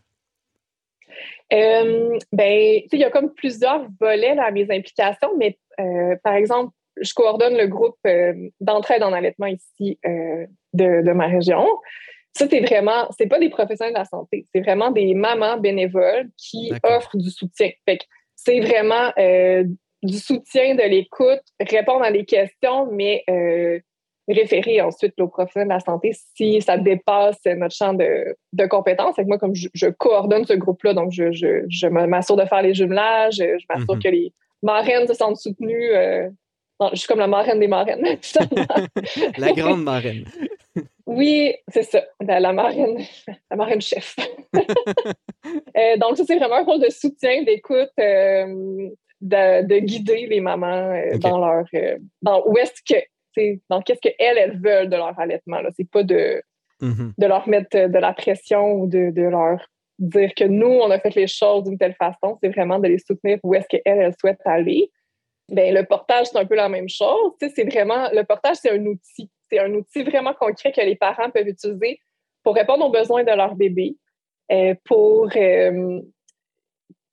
ben, 1.51 2.81
il 2.91 2.99
y 2.99 3.03
a 3.03 3.09
comme 3.09 3.33
plusieurs 3.33 3.87
volets 3.99 4.37
à 4.39 4.51
mes 4.51 4.67
implications, 4.71 5.37
mais 5.37 5.57
par 6.23 6.33
exemple, 6.33 6.73
je 7.01 7.13
coordonne 7.13 7.57
le 7.57 7.67
groupe 7.67 7.97
d'entraide 8.59 9.03
en 9.03 9.13
allaitement 9.13 9.47
ici 9.47 9.99
de, 10.03 10.47
de, 10.73 11.11
ma 11.11 11.27
région. 11.27 11.67
Ça, 12.33 12.47
c'est 12.49 12.61
vraiment, 12.61 13.09
c'est 13.17 13.27
pas 13.27 13.39
des 13.39 13.49
professionnels 13.49 13.93
de 13.93 13.99
la 13.99 14.05
santé, 14.05 14.47
c'est 14.53 14.61
vraiment 14.61 14.91
des 14.91 15.13
mamans 15.13 15.57
bénévoles 15.57 16.29
qui 16.37 16.71
offrent 16.83 17.17
du 17.17 17.29
soutien. 17.29 17.69
Fait 17.85 17.99
c'est 18.35 18.59
vraiment 18.59 19.11
euh, 19.19 19.63
du 20.01 20.17
soutien, 20.17 20.75
de 20.75 20.83
l'écoute, 20.83 21.41
répondre 21.59 22.03
à 22.03 22.11
des 22.11 22.25
questions, 22.25 22.87
mais 22.91 23.23
euh, 23.29 23.79
référer 24.27 24.81
ensuite 24.81 25.19
aux 25.19 25.27
professionnels 25.27 25.67
de 25.67 25.73
la 25.73 25.79
santé 25.79 26.13
si 26.35 26.61
ça 26.61 26.77
dépasse 26.77 27.39
notre 27.45 27.75
champ 27.75 27.93
de, 27.93 28.35
de 28.53 28.65
compétences. 28.65 29.15
moi, 29.27 29.37
comme 29.37 29.53
je, 29.53 29.87
coordonne 29.89 30.45
ce 30.45 30.53
groupe-là, 30.53 30.93
donc 30.93 31.11
je, 31.11 31.31
je, 31.31 31.87
m'assure 31.87 32.35
de 32.35 32.45
faire 32.45 32.61
les 32.61 32.73
jumelages, 32.73 33.35
je 33.37 33.65
m'assure 33.69 33.95
mm-hmm. 33.95 34.03
que 34.03 34.09
les 34.09 34.33
marraines 34.63 35.07
se 35.07 35.13
sentent 35.13 35.37
soutenues. 35.37 35.91
Euh, 35.93 36.29
je 36.93 36.97
suis 36.97 37.07
comme 37.07 37.19
la 37.19 37.27
marraine 37.27 37.59
des 37.59 37.67
marraines. 37.67 38.03
la 39.37 39.51
grande 39.53 39.83
marraine. 39.83 40.25
Oui, 41.05 41.55
c'est 41.67 41.83
ça, 41.83 42.03
la, 42.19 42.53
marraine, 42.53 42.97
la 43.49 43.55
marraine 43.55 43.81
chef. 43.81 44.15
Euh, 45.75 45.97
donc, 45.97 46.17
ça, 46.17 46.23
c'est 46.25 46.37
vraiment 46.37 46.57
un 46.57 46.63
rôle 46.63 46.81
de 46.81 46.89
soutien, 46.89 47.41
d'écoute, 47.43 47.89
euh, 47.99 48.89
de, 49.21 49.79
guider 49.79 50.27
les 50.27 50.39
mamans 50.39 50.91
euh, 50.91 51.17
dans 51.17 51.39
leur. 51.39 51.65
dans 52.21 52.43
où 52.45 52.57
est-ce 52.57 52.81
que. 52.87 53.59
Dans 53.69 53.81
qu'est-ce 53.81 54.01
qu'elles, 54.01 54.37
elles 54.37 54.61
veulent 54.61 54.89
de 54.89 54.95
leur 54.95 55.17
allaitement. 55.19 55.59
C'est 55.75 55.89
pas 55.89 56.03
de, 56.03 56.43
mm-hmm. 56.81 57.13
de 57.17 57.25
leur 57.25 57.49
mettre 57.49 57.87
de 57.87 57.97
la 57.97 58.13
pression 58.13 58.73
ou 58.73 58.87
de, 58.87 59.11
leur 59.15 59.65
dire 59.97 60.33
que 60.35 60.43
nous, 60.43 60.67
on 60.67 60.91
a 60.91 60.99
fait 60.99 61.15
les 61.15 61.27
choses 61.27 61.63
d'une 61.63 61.77
telle 61.77 61.95
façon. 61.95 62.37
C'est 62.43 62.49
vraiment 62.49 62.77
de 62.77 62.87
les 62.87 62.99
soutenir 62.99 63.39
où 63.43 63.55
est-ce 63.55 63.67
qu'elles, 63.67 63.81
elles 63.85 64.15
souhaitent 64.19 64.45
aller. 64.45 64.91
Bien, 65.49 65.71
le 65.73 65.83
portage, 65.85 66.27
c'est 66.27 66.37
un 66.37 66.45
peu 66.45 66.55
la 66.55 66.69
même 66.69 66.89
chose. 66.89 67.31
C'est 67.39 67.69
vraiment. 67.69 68.09
Le 68.11 68.23
portage, 68.23 68.57
c'est 68.57 68.71
un 68.71 68.85
outil 68.85 69.29
c'est 69.51 69.59
un 69.59 69.73
outil 69.73 70.03
vraiment 70.03 70.33
concret 70.33 70.71
que 70.71 70.81
les 70.81 70.95
parents 70.95 71.29
peuvent 71.29 71.47
utiliser 71.47 71.99
pour 72.43 72.55
répondre 72.55 72.85
aux 72.85 72.91
besoins 72.91 73.23
de 73.23 73.31
leur 73.31 73.55
bébé, 73.55 73.97
euh, 74.51 74.73
pour, 74.85 75.29
euh, 75.35 76.01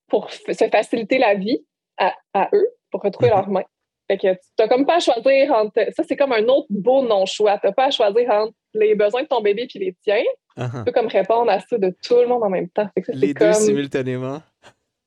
pour 0.08 0.30
se 0.30 0.68
faciliter 0.70 1.18
la 1.18 1.34
vie 1.34 1.64
à, 1.98 2.48
eux, 2.52 2.68
pour 2.90 3.02
retrouver 3.02 3.30
leur 3.30 3.48
main. 3.48 3.64
Fait 4.06 4.16
que 4.16 4.32
tu 4.32 4.38
n'as 4.58 4.68
comme 4.68 4.86
pas 4.86 4.96
à 4.96 5.00
choisir 5.00 5.52
entre. 5.52 5.92
Ça, 5.94 6.02
c'est 6.02 6.16
comme 6.16 6.32
un 6.32 6.44
autre 6.44 6.68
beau 6.70 7.02
non-choix. 7.02 7.58
Tu 7.58 7.66
n'as 7.66 7.72
pas 7.72 7.86
à 7.86 7.90
choisir 7.90 8.30
entre 8.30 8.54
les 8.72 8.94
besoins 8.94 9.22
de 9.22 9.28
ton 9.28 9.42
bébé 9.42 9.68
et 9.74 9.78
les 9.78 9.94
tiens. 10.02 10.22
Uh-huh. 10.56 10.78
Tu 10.78 10.84
peux 10.84 10.92
comme 10.92 11.08
répondre 11.08 11.50
à 11.50 11.60
ça 11.60 11.76
de 11.76 11.94
tout 12.02 12.16
le 12.16 12.26
monde 12.26 12.42
en 12.42 12.48
même 12.48 12.70
temps. 12.70 12.88
les 13.08 13.34
deux 13.34 13.52
simultanément. 13.52 14.40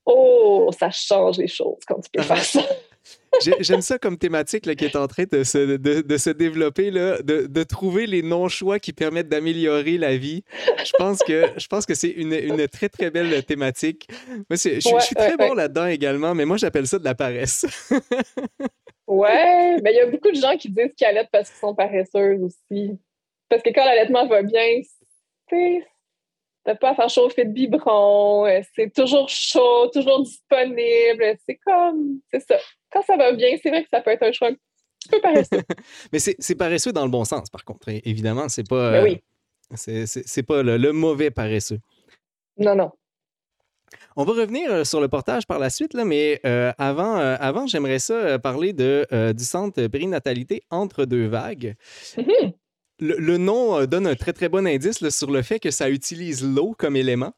Oh, 0.05 0.69
ça 0.77 0.91
change 0.91 1.39
les 1.39 1.47
choses 1.47 1.79
quand 1.87 1.99
tu 2.01 2.11
peux 2.13 2.21
uh-huh. 2.21 2.25
faire 2.25 2.43
ça. 2.43 2.61
J'aime 3.61 3.81
ça 3.81 3.97
comme 3.97 4.17
thématique 4.17 4.65
là, 4.65 4.75
qui 4.75 4.85
est 4.85 4.95
en 4.95 5.07
train 5.07 5.23
de 5.23 5.43
se, 5.43 5.77
de, 5.77 6.17
se 6.17 6.29
développer, 6.29 6.91
là, 6.91 7.21
de, 7.21 7.47
de, 7.47 7.63
trouver 7.63 8.05
les 8.05 8.21
non-choix 8.21 8.79
qui 8.79 8.93
permettent 8.93 9.29
d'améliorer 9.29 9.97
la 9.97 10.17
vie. 10.17 10.43
Je 10.83 10.91
pense 10.97 11.19
que, 11.19 11.47
je 11.57 11.67
pense 11.67 11.85
que 11.85 11.95
c'est 11.95 12.09
une, 12.09 12.33
une, 12.33 12.67
très, 12.67 12.89
très 12.89 13.09
belle 13.09 13.43
thématique. 13.45 14.07
Moi, 14.27 14.43
je, 14.51 14.79
suis 14.79 15.15
très 15.15 15.37
bon 15.37 15.53
là-dedans 15.53 15.87
également, 15.87 16.35
mais 16.35 16.45
moi, 16.45 16.57
j'appelle 16.57 16.87
ça 16.87 16.99
de 16.99 17.05
la 17.05 17.15
paresse. 17.15 17.65
ouais, 19.07 19.77
mais 19.81 19.93
il 19.93 19.97
y 19.97 20.01
a 20.01 20.07
beaucoup 20.07 20.31
de 20.31 20.39
gens 20.39 20.57
qui 20.57 20.69
disent 20.69 20.93
qu'ils 20.95 21.07
allaitent 21.07 21.31
parce 21.31 21.49
qu'ils 21.49 21.59
sont 21.59 21.73
paresseux 21.73 22.37
aussi. 22.41 22.99
Parce 23.49 23.63
que 23.63 23.69
quand 23.69 23.85
l'allaitement 23.85 24.27
va 24.27 24.43
bien, 24.43 24.81
t'as 26.63 26.75
pas 26.75 26.91
à 26.91 26.95
faire 26.95 27.09
chauffer 27.09 27.45
de 27.45 27.51
biberon, 27.51 28.45
euh, 28.45 28.61
c'est 28.75 28.93
toujours 28.93 29.27
chaud, 29.29 29.87
toujours 29.87 30.21
disponible. 30.21 31.35
C'est 31.45 31.59
comme, 31.65 32.19
c'est 32.31 32.41
ça 32.41 32.57
quand 32.91 33.01
ça 33.03 33.17
va 33.17 33.31
bien, 33.33 33.57
c'est 33.61 33.69
vrai 33.69 33.83
que 33.83 33.89
ça 33.91 34.01
peut 34.01 34.11
être 34.11 34.23
un 34.23 34.31
choix 34.31 34.49
un 34.49 34.55
peu 35.09 35.21
paresseux. 35.21 35.61
Mais 36.13 36.19
c'est 36.19 36.55
paresseux 36.55 36.91
dans 36.91 37.05
le 37.05 37.11
bon 37.11 37.25
sens, 37.25 37.49
par 37.49 37.65
contre. 37.65 37.89
Évidemment, 37.89 38.49
c'est 38.49 38.67
pas. 38.67 38.91
Ben 38.91 39.03
oui. 39.03 39.21
Euh, 39.87 40.05
c'est 40.05 40.43
pas 40.43 40.63
le, 40.63 40.91
mauvais 40.91 41.31
paresseux. 41.31 41.79
Non, 42.57 42.75
non. 42.75 42.91
On 44.15 44.25
va 44.25 44.33
revenir 44.33 44.71
euh, 44.71 44.83
sur 44.83 44.99
le 44.99 45.07
portage 45.07 45.47
par 45.47 45.59
la 45.59 45.69
suite, 45.69 45.93
là, 45.93 46.03
mais 46.05 46.39
euh, 46.45 46.71
avant, 46.77 47.15
avant 47.15 47.67
j'aimerais 47.67 47.99
ça 47.99 48.39
parler 48.39 48.73
de, 48.73 49.05
du 49.31 49.43
centre 49.43 49.87
périnatalité 49.87 50.63
entre 50.69 51.05
deux 51.05 51.27
vagues. 51.27 51.75
Mm-hmm. 52.17 52.53
Le, 52.99 53.37
nom 53.37 53.83
donne 53.85 54.05
un 54.05 54.15
très 54.15 54.31
très 54.31 54.47
bon 54.47 54.67
indice 54.67 55.07
sur 55.09 55.31
le 55.31 55.41
fait 55.41 55.59
que 55.59 55.71
ça 55.71 55.89
utilise 55.89 56.43
l'eau 56.43 56.75
comme 56.77 56.95
élément. 56.95 57.33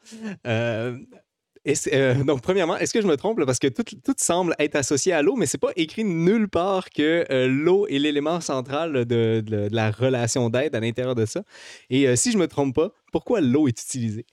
Euh, 1.66 2.24
donc, 2.24 2.42
premièrement, 2.42 2.78
est-ce 2.78 2.94
que 2.94 3.02
je 3.02 3.08
me 3.08 3.16
trompe 3.16 3.44
parce 3.46 3.60
que 3.60 3.68
tout, 3.68 3.84
semble 4.18 4.56
être 4.60 4.76
associé 4.76 5.14
à 5.14 5.22
l'eau, 5.22 5.36
mais 5.36 5.46
c'est 5.46 5.58
pas 5.58 5.72
écrit 5.76 6.04
nulle 6.04 6.50
part 6.50 6.90
que 6.90 7.26
euh, 7.32 7.48
l'eau 7.48 7.88
est 7.88 8.00
l'élément 8.00 8.42
central 8.42 9.06
de, 9.06 9.44
la 9.72 9.92
relation 9.92 10.50
d'aide 10.50 10.76
à 10.76 10.80
l'intérieur 10.80 11.16
de 11.16 11.26
ça. 11.26 11.44
Et 11.90 12.08
euh, 12.08 12.16
si 12.16 12.32
je 12.32 12.38
me 12.38 12.48
trompe 12.48 12.76
pas, 12.76 12.92
pourquoi 13.12 13.42
l'eau 13.42 13.68
est 13.68 13.82
utilisée? 13.82 14.26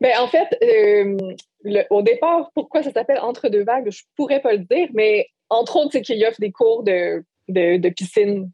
Ben, 0.00 0.12
en 0.18 0.28
fait, 0.28 0.48
au 1.90 2.02
départ, 2.02 2.50
pourquoi 2.54 2.82
ça 2.82 2.92
s'appelle 2.92 3.18
entre 3.18 3.48
deux 3.48 3.64
vagues, 3.64 3.90
je 3.90 4.04
pourrais 4.16 4.40
pas 4.40 4.52
le 4.52 4.60
dire, 4.60 4.88
mais 4.94 5.26
entre 5.50 5.76
autres, 5.76 5.90
c'est 5.92 6.02
qu'il 6.02 6.24
offre 6.24 6.40
des 6.40 6.52
cours 6.52 6.82
de 6.82 7.88
piscine 7.90 8.50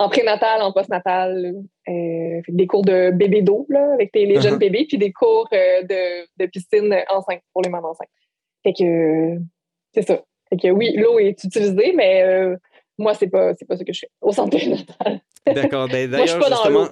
en 0.00 0.08
prénatal, 0.08 0.62
en 0.62 0.72
postnatal, 0.72 1.52
euh, 1.86 2.40
des 2.48 2.66
cours 2.66 2.82
de 2.82 3.10
bébé 3.10 3.42
d'eau 3.42 3.66
avec 3.92 4.10
les 4.14 4.40
jeunes 4.40 4.54
uh-huh. 4.54 4.58
bébés, 4.58 4.86
puis 4.88 4.96
des 4.96 5.12
cours 5.12 5.46
euh, 5.52 5.82
de, 5.82 6.26
de, 6.38 6.46
piscine 6.46 6.96
enceinte 7.10 7.42
pour 7.52 7.60
les 7.60 7.68
mamans 7.68 7.90
enceintes. 7.90 8.08
Fait 8.62 8.72
que 8.72 9.38
c'est 9.92 10.06
ça. 10.06 10.22
Fait 10.48 10.56
que 10.56 10.68
oui, 10.68 10.94
l'eau 10.96 11.18
est 11.18 11.44
utilisée, 11.44 11.92
mais 11.94 12.22
euh, 12.22 12.56
moi, 12.96 13.12
c'est 13.12 13.28
pas, 13.28 13.52
pas 13.68 13.76
ce 13.76 13.84
que 13.84 13.92
je 13.92 14.00
fais 14.00 14.10
au 14.22 14.32
centre 14.32 14.56
prénatal. 14.56 15.20
D'accord. 15.46 15.86
Ben, 15.88 16.10
d'ailleurs, 16.10 16.48
justement, 16.48 16.86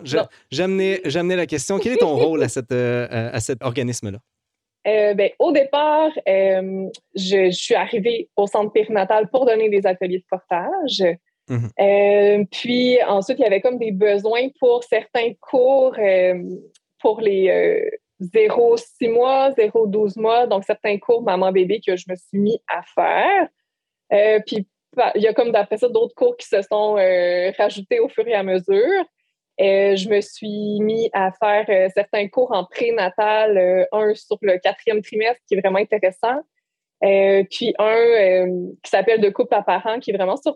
j'amenais 0.51 1.37
la 1.37 1.47
question. 1.47 1.79
Quel 1.79 1.95
est 1.95 2.01
ton 2.01 2.15
rôle 2.15 2.43
à, 2.43 2.49
cette, 2.49 2.73
à 2.73 3.41
cet 3.41 3.63
organisme-là? 3.63 4.19
ben, 4.85 5.31
au 5.39 5.53
départ, 5.53 6.11
je, 6.27 6.91
je, 7.15 7.51
suis 7.53 7.75
arrivée 7.75 8.29
au 8.37 8.47
centre 8.47 8.73
périnatal 8.73 9.29
pour 9.31 9.47
donner 9.47 9.71
des 9.71 9.87
ateliers 9.87 10.19
de 10.19 10.25
portage. 10.29 11.03
Mhm. 11.49 11.71
Euh, 11.81 12.45
puis 12.51 13.03
ensuite, 13.05 13.39
il 13.39 13.43
y 13.43 13.47
avait 13.47 13.61
comme 13.61 13.79
des 13.79 13.93
besoins 13.93 14.49
pour 14.61 14.85
certains 14.85 15.33
cours 15.41 15.95
euh, 15.99 16.35
pour 17.01 17.21
les 17.21 17.91
0-6 18.21 19.09
euh, 19.09 19.13
mois, 19.13 19.51
0-12 19.53 20.19
mois, 20.19 20.47
donc 20.47 20.65
certains 20.65 20.99
cours 20.99 21.23
maman-bébé 21.23 21.81
que 21.85 21.97
je 21.97 22.05
me 22.09 22.17
suis 22.17 22.39
mis 22.39 22.61
à 22.69 22.83
faire. 22.83 24.43
puis 24.47 24.67
bah, 24.97 25.13
il 25.15 25.23
y 25.23 25.27
a 25.27 25.35
comme 25.35 25.53
d'après 25.53 25.79
ça 25.79 25.89
d'autres 25.89 26.15
cours 26.15 26.37
qui 26.37 26.47
se 26.47 26.61
sont 26.63 26.95
rajoutés 27.59 28.01
au 28.01 28.09
fur 28.09 28.27
et 28.27 28.35
à 28.35 28.43
mesure. 28.43 29.05
je 29.59 30.09
me 30.09 30.21
suis 30.21 30.81
mis 30.81 31.09
à 31.13 31.31
faire 31.33 31.91
certains 31.95 32.29
cours 32.29 32.53
en 32.53 32.65
prénatal, 32.65 33.87
un 33.93 34.15
sur 34.15 34.39
le 34.43 34.59
quatrième 34.59 35.03
trimestre 35.03 35.41
qui 35.47 35.55
est 35.55 35.61
vraiment 35.61 35.79
intéressant, 35.79 36.41
puis 37.01 37.75
un 37.79 38.47
qui 38.83 38.91
s'appelle 38.91 39.21
De 39.21 39.31
couple 39.31 39.55
à 39.55 39.63
parents 39.63 40.01
qui 40.01 40.11
est 40.11 40.17
vraiment 40.17 40.37
sur 40.37 40.55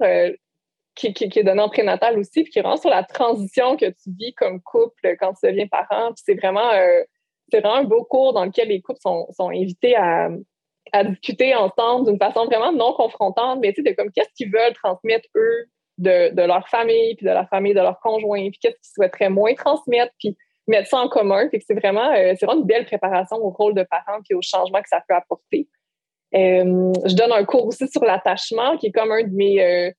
qui, 0.94 1.08
est 1.08 1.42
donné 1.42 1.62
en 1.62 1.68
prénatal 1.68 2.18
aussi, 2.18 2.42
puis 2.42 2.52
qui 2.52 2.60
rend 2.60 2.76
sur 2.76 2.90
la 2.90 3.02
transition 3.02 3.76
que 3.76 3.86
tu 3.86 4.10
vis 4.18 4.34
comme 4.34 4.60
couple 4.60 5.16
quand 5.18 5.32
tu 5.34 5.46
deviens 5.46 5.66
parent. 5.66 6.12
c'est 6.16 6.34
vraiment, 6.34 6.70
euh, 6.72 7.02
vraiment 7.52 7.74
un 7.74 7.84
beau 7.84 8.04
cours 8.04 8.32
dans 8.32 8.44
lequel 8.44 8.68
les 8.68 8.80
couples 8.80 9.00
sont, 9.00 9.26
invités 9.50 9.96
à, 9.96 10.30
à 10.92 11.04
discuter 11.04 11.54
ensemble 11.54 12.08
d'une 12.08 12.18
façon 12.18 12.44
vraiment 12.44 12.72
non 12.72 12.92
confrontante, 12.92 13.60
mais 13.60 13.72
tu 13.72 13.82
sais, 13.82 13.90
de 13.90 13.96
comme 13.96 14.10
qu'est-ce 14.12 14.32
qu'ils 14.36 14.52
veulent 14.52 14.74
transmettre 14.74 15.28
eux 15.36 15.66
de, 15.98 16.34
de, 16.34 16.42
leur 16.42 16.68
famille, 16.68 17.14
puis 17.16 17.26
de 17.26 17.30
la 17.30 17.46
famille 17.46 17.74
de 17.74 17.80
leur 17.80 18.00
conjoint, 18.00 18.50
puis 18.50 18.58
qu'est-ce 18.60 18.76
qu'ils 18.76 18.94
souhaiteraient 18.94 19.30
moins 19.30 19.54
transmettre, 19.54 20.12
puis 20.18 20.36
mettre 20.66 20.88
ça 20.88 20.98
en 20.98 21.08
commun. 21.08 21.48
Puis 21.48 21.62
c'est 21.66 21.74
vraiment, 21.74 22.12
euh, 22.12 22.34
c'est 22.38 22.46
vraiment 22.46 22.60
une 22.60 22.66
belle 22.66 22.86
préparation 22.86 23.36
au 23.36 23.50
rôle 23.50 23.74
de 23.74 23.82
parent 23.82 24.20
puis 24.24 24.34
au 24.34 24.42
changement 24.42 24.80
que 24.80 24.88
ça 24.88 25.02
peut 25.06 25.14
apporter. 25.14 25.68
Euh, 26.34 26.92
je 27.04 27.14
donne 27.14 27.32
un 27.32 27.44
cours 27.44 27.66
aussi 27.66 27.86
sur 27.88 28.02
l'attachement, 28.04 28.76
qui 28.78 28.86
est 28.86 28.92
comme 28.92 29.12
un 29.12 29.22
de 29.22 29.34
mes, 29.34 29.92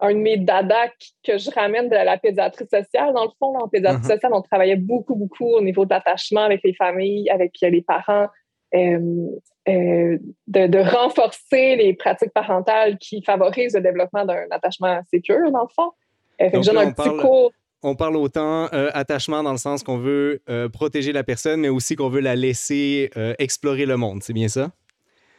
un 0.00 0.12
de 0.12 0.18
mes 0.18 0.36
dadas 0.36 0.90
que 1.24 1.38
je 1.38 1.50
ramène 1.50 1.88
de 1.88 1.94
la 1.94 2.18
pédiatrie 2.18 2.66
sociale. 2.66 3.14
Dans 3.14 3.24
le 3.24 3.30
fond, 3.38 3.56
en 3.58 3.68
pédiatrie 3.68 4.02
uh-huh. 4.02 4.12
sociale, 4.12 4.32
on 4.34 4.42
travaillait 4.42 4.76
beaucoup, 4.76 5.14
beaucoup 5.14 5.46
au 5.46 5.62
niveau 5.62 5.84
de 5.84 5.90
l'attachement 5.90 6.42
avec 6.42 6.60
les 6.64 6.74
familles, 6.74 7.30
avec 7.30 7.52
les 7.62 7.82
parents. 7.82 8.28
Euh, 8.74 10.18
de, 10.46 10.78
renforcer 10.78 11.76
les 11.76 11.94
pratiques 11.94 12.32
parentales 12.32 12.98
qui 12.98 13.22
favorisent 13.22 13.74
le 13.74 13.80
développement 13.80 14.24
d'un 14.24 14.44
attachement 14.50 15.00
sécure, 15.10 15.50
dans 15.50 15.62
le 15.62 15.68
fond. 15.74 15.90
on, 16.38 16.92
parle, 16.92 17.50
on 17.82 17.94
parle 17.96 18.16
autant 18.16 18.68
euh, 18.72 18.90
attachement 18.94 19.42
dans 19.42 19.52
le 19.52 19.58
sens 19.58 19.82
qu'on 19.82 19.98
veut 19.98 20.40
euh, 20.48 20.68
protéger 20.68 21.12
la 21.12 21.24
personne, 21.24 21.60
mais 21.60 21.68
aussi 21.68 21.96
qu'on 21.96 22.08
veut 22.08 22.20
la 22.20 22.36
laisser 22.36 23.10
explorer 23.38 23.86
le 23.86 23.96
monde. 23.96 24.22
C'est 24.22 24.32
bien 24.32 24.48
ça? 24.48 24.70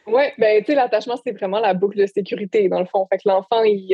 Oui, 0.07 0.23
ben, 0.37 0.59
tu 0.59 0.67
sais, 0.67 0.75
l'attachement, 0.75 1.15
c'est 1.23 1.33
vraiment 1.33 1.59
la 1.59 1.73
boucle 1.73 1.97
de 1.97 2.05
sécurité, 2.05 2.67
dans 2.69 2.79
le 2.79 2.85
fond. 2.85 3.05
Fait 3.09 3.17
que 3.17 3.23
l'enfant, 3.25 3.63
il, 3.63 3.93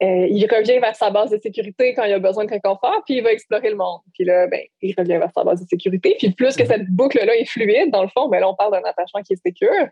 euh, 0.00 0.28
il 0.30 0.46
revient 0.46 0.78
vers 0.78 0.94
sa 0.94 1.10
base 1.10 1.30
de 1.30 1.38
sécurité 1.38 1.92
quand 1.94 2.04
il 2.04 2.12
a 2.12 2.20
besoin 2.20 2.44
de 2.44 2.50
réconfort, 2.50 3.02
puis 3.04 3.16
il 3.16 3.22
va 3.22 3.32
explorer 3.32 3.70
le 3.70 3.76
monde. 3.76 4.00
Puis 4.14 4.24
là, 4.24 4.46
ben, 4.46 4.60
il 4.80 4.94
revient 4.96 5.18
vers 5.18 5.32
sa 5.34 5.42
base 5.42 5.60
de 5.60 5.66
sécurité. 5.68 6.14
Puis 6.18 6.30
plus 6.30 6.56
que 6.56 6.64
cette 6.64 6.88
boucle-là 6.88 7.36
est 7.36 7.44
fluide, 7.46 7.90
dans 7.90 8.02
le 8.02 8.08
fond, 8.08 8.28
ben 8.28 8.38
là, 8.38 8.48
on 8.48 8.54
parle 8.54 8.72
d'un 8.72 8.88
attachement 8.88 9.22
qui 9.22 9.32
est 9.32 9.42
sécure. 9.42 9.88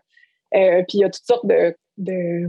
Euh, 0.55 0.81
puis 0.87 0.99
il 0.99 1.01
y 1.01 1.03
a 1.03 1.09
toutes 1.09 1.25
sortes 1.25 1.45
de, 1.45 1.75
de, 1.97 2.47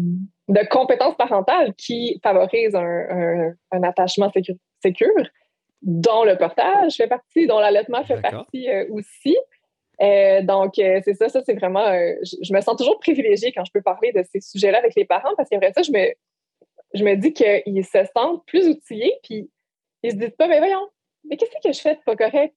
de 0.49 0.69
compétences 0.69 1.17
parentales 1.17 1.75
qui 1.75 2.21
favorisent 2.23 2.77
un, 2.77 3.53
un, 3.73 3.83
attachement 3.83 4.31
sécure, 4.81 5.29
dont 5.83 6.23
le 6.23 6.37
portage 6.37 6.95
fait 6.95 7.09
partie, 7.09 7.49
dont 7.49 7.59
l'allaitement 7.59 8.05
fait 8.05 8.21
partie 8.21 8.71
euh, 8.71 8.87
aussi. 8.93 9.37
donc, 10.45 10.75
c'est 10.77 11.15
ça, 11.15 11.29
ça, 11.29 11.43
c'est 11.45 11.55
vraiment. 11.55 11.93
Je, 12.23 12.37
je, 12.41 12.55
me 12.55 12.61
sens 12.61 12.77
toujours 12.77 13.01
privilégiée 13.01 13.51
quand 13.51 13.65
je 13.65 13.73
peux 13.73 13.83
parler 13.83 14.13
de 14.13 14.23
ces 14.31 14.41
sujets-là 14.41 14.79
avec 14.79 14.95
les 14.95 15.05
parents 15.05 15.35
parce 15.37 15.49
qu'après 15.49 15.73
ça, 15.73 15.83
je 15.83 15.91
me, 15.91 16.15
je 16.95 17.05
me 17.05 17.15
dis 17.17 17.33
qu'ils 17.33 17.85
se 17.85 17.99
sentent 18.17 18.45
plus 18.47 18.69
outillés, 18.69 19.15
puis 19.23 19.51
ils 20.03 20.13
se 20.13 20.17
disent 20.17 20.37
pas, 20.37 20.49
mais 20.49 20.59
voyons, 20.59 20.89
mais 21.25 21.37
qu'est-ce 21.37 21.69
que 21.69 21.73
je 21.73 21.81
fais 21.81 21.95
de 21.95 22.01
pas 22.05 22.17
correct? 22.17 22.55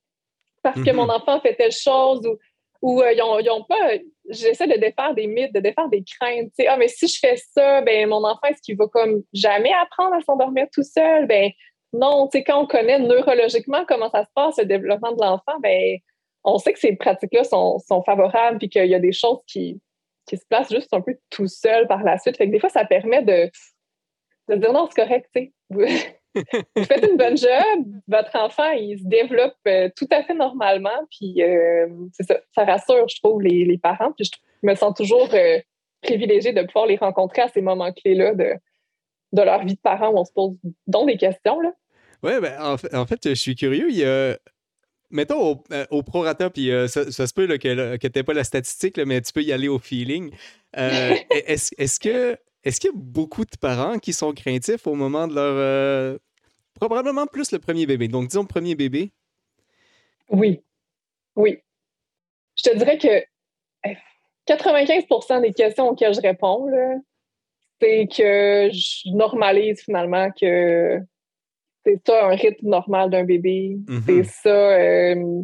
Parce 0.64 0.82
que 0.82 0.92
mon 0.92 1.06
mhm. 1.06 1.12
enfant 1.12 1.42
fait 1.42 1.56
telle 1.56 1.72
chose 1.72 2.26
ou, 2.26 2.38
ou 2.82 3.02
euh, 3.02 3.14
ils, 3.14 3.50
ont, 3.50 3.64
pas. 3.64 3.94
J'essaie 4.30 4.68
de 4.68 4.80
défaire 4.80 5.14
des 5.14 5.28
mythes, 5.28 5.54
de 5.54 5.60
défaire 5.60 5.90
des 5.90 6.04
craintes. 6.04 6.52
ah, 6.68 6.78
mais 6.78 6.88
si 6.88 7.08
je 7.08 7.18
fais 7.20 7.36
ça, 7.36 7.82
ben 7.82 8.08
mon 8.10 8.24
enfant, 8.24 8.48
est-ce 8.50 8.62
qu'il 8.62 8.78
va 8.78 8.88
comme 8.88 9.24
jamais 9.34 9.72
apprendre 9.74 10.16
à 10.16 10.22
s'endormir 10.22 10.68
tout 10.72 10.84
seul? 10.84 11.26
Ben 11.28 11.52
non, 11.94 12.28
tu 12.28 12.38
sais, 12.38 12.44
quand 12.44 12.62
on 12.62 12.68
connaît 12.68 13.00
neurologiquement 13.00 13.86
comment 13.88 14.10
ça 14.10 14.24
se 14.24 14.30
passe, 14.34 14.58
le 14.58 14.66
développement 14.66 15.12
de 15.12 15.22
l'enfant, 15.22 15.60
ben 15.62 15.98
on 16.44 16.58
sait 16.58 16.74
que 16.74 16.80
ces 16.80 16.96
pratiques-là 16.96 17.44
sont, 17.44 17.80
sont, 17.80 18.02
favorables 18.04 18.58
puis 18.58 18.70
qu'il 18.70 18.88
y 18.88 18.96
a 18.96 19.00
des 19.00 19.12
choses 19.12 19.40
qui, 19.46 19.80
qui 20.28 20.38
se 20.38 20.46
placent 20.50 20.72
juste 20.72 20.94
un 20.94 21.02
peu 21.02 21.16
tout 21.30 21.48
seul 21.48 21.88
par 21.88 22.04
la 22.04 22.18
suite. 22.18 22.38
Fait 22.38 22.48
que 22.48 22.52
des 22.52 22.60
fois, 22.60 22.70
ça 22.70 22.86
permet 22.86 23.22
de, 23.22 23.52
de 24.56 24.62
dire 24.62 24.74
non, 24.74 24.88
c'est 24.90 25.04
correct, 25.04 25.30
tu 25.34 25.42
sais. 25.42 25.54
Vous, 25.70 25.82
faites 26.86 27.06
une 27.10 27.18
bonne 27.18 27.38
job, 27.38 27.86
votre 28.08 28.36
enfant, 28.36 28.72
il 28.72 29.00
se 29.00 29.04
développe 29.06 29.56
euh, 29.68 29.90
tout 29.96 30.08
à 30.12 30.24
fait 30.24 30.34
normalement, 30.34 30.90
puis 31.10 31.42
euh, 31.42 31.88
ça, 32.20 32.40
ça 32.56 32.66
rassure, 32.66 33.08
je 33.08 33.20
trouve, 33.22 33.42
les, 33.42 33.66
les 33.66 33.78
parents, 33.78 34.12
puis 34.14 34.26
je, 34.26 34.68
me 34.68 34.76
sens 34.76 34.96
toujours 34.96 35.30
euh, 35.34 35.60
privilégiée 36.02 36.54
de 36.54 36.62
pouvoir 36.64 36.86
les 36.86 36.98
rencontrer 36.98 37.42
à 37.42 37.48
ces 37.48 37.62
moments 37.62 37.92
clés-là 37.92 38.36
de, 38.36 38.54
de 39.34 39.42
leur 39.42 39.66
vie 39.66 39.74
de 39.74 39.80
parents 39.80 40.10
où 40.10 40.20
on 40.20 40.26
se 40.26 40.32
pose 40.32 40.56
donc 40.88 41.08
des 41.08 41.18
questions, 41.18 41.60
là. 41.60 41.72
Oui, 42.24 42.34
ben, 42.40 42.54
en, 42.62 42.78
fait, 42.78 42.94
en, 42.94 43.06
fait, 43.08 43.20
je 43.30 43.34
suis 43.34 43.56
curieux, 43.56 43.90
il 43.90 43.98
y 43.98 44.06
a 44.06 44.38
mettons 45.10 45.42
au, 45.42 45.64
au 45.90 46.04
prorata, 46.04 46.50
puis 46.50 46.70
ça, 46.88 47.12
ça, 47.12 47.28
se 47.28 47.34
peut 47.34 47.46
là, 47.46 47.58
que, 47.58 47.98
que 47.98 48.08
tu 48.08 48.18
n'aies 48.18 48.24
pas 48.24 48.34
la 48.34 48.46
statistique, 48.46 48.96
là, 48.96 49.06
mais 49.06 49.20
tu 49.22 49.34
peux 49.34 49.42
y 49.42 49.52
aller 49.52 49.68
au 49.68 49.80
feeling. 49.80 50.32
est-ce, 50.74 51.74
est-ce 51.78 52.00
que 52.00 52.38
est-ce 52.64 52.80
qu'il 52.80 52.92
y 52.92 52.94
a 52.94 52.98
beaucoup 52.98 53.44
de 53.44 53.58
parents 53.60 53.98
qui 53.98 54.14
sont 54.14 54.34
craintifs 54.34 54.88
au 54.88 54.96
moment 54.96 55.28
de 55.28 55.36
leur. 55.36 55.54
Euh, 55.56 56.18
probablement 56.76 57.28
plus 57.28 57.52
le 57.52 57.60
premier 57.60 57.86
bébé? 57.86 58.08
Donc, 58.08 58.28
disons 58.28 58.46
premier 58.46 58.76
bébé. 58.76 59.12
Oui. 60.30 60.62
Oui. 61.36 61.60
Je 62.56 62.70
te 62.70 62.78
dirais 62.78 62.98
que 62.98 63.24
95 64.46 65.04
eh, 65.10 65.42
des 65.42 65.54
questions 65.54 65.90
auxquelles 65.90 66.14
je 66.14 66.22
réponds, 66.22 66.68
c'est 67.82 68.08
que 68.08 68.70
je 68.72 69.10
normalise 69.16 69.82
finalement 69.82 70.30
que 70.32 71.00
c'est 71.86 72.00
ça 72.06 72.28
un 72.28 72.36
rythme 72.36 72.68
normal 72.68 73.10
d'un 73.10 73.24
bébé. 73.24 73.78
Mm-hmm. 73.88 74.04
C'est 74.06 74.24
ça. 74.24 74.50
Euh, 74.50 75.44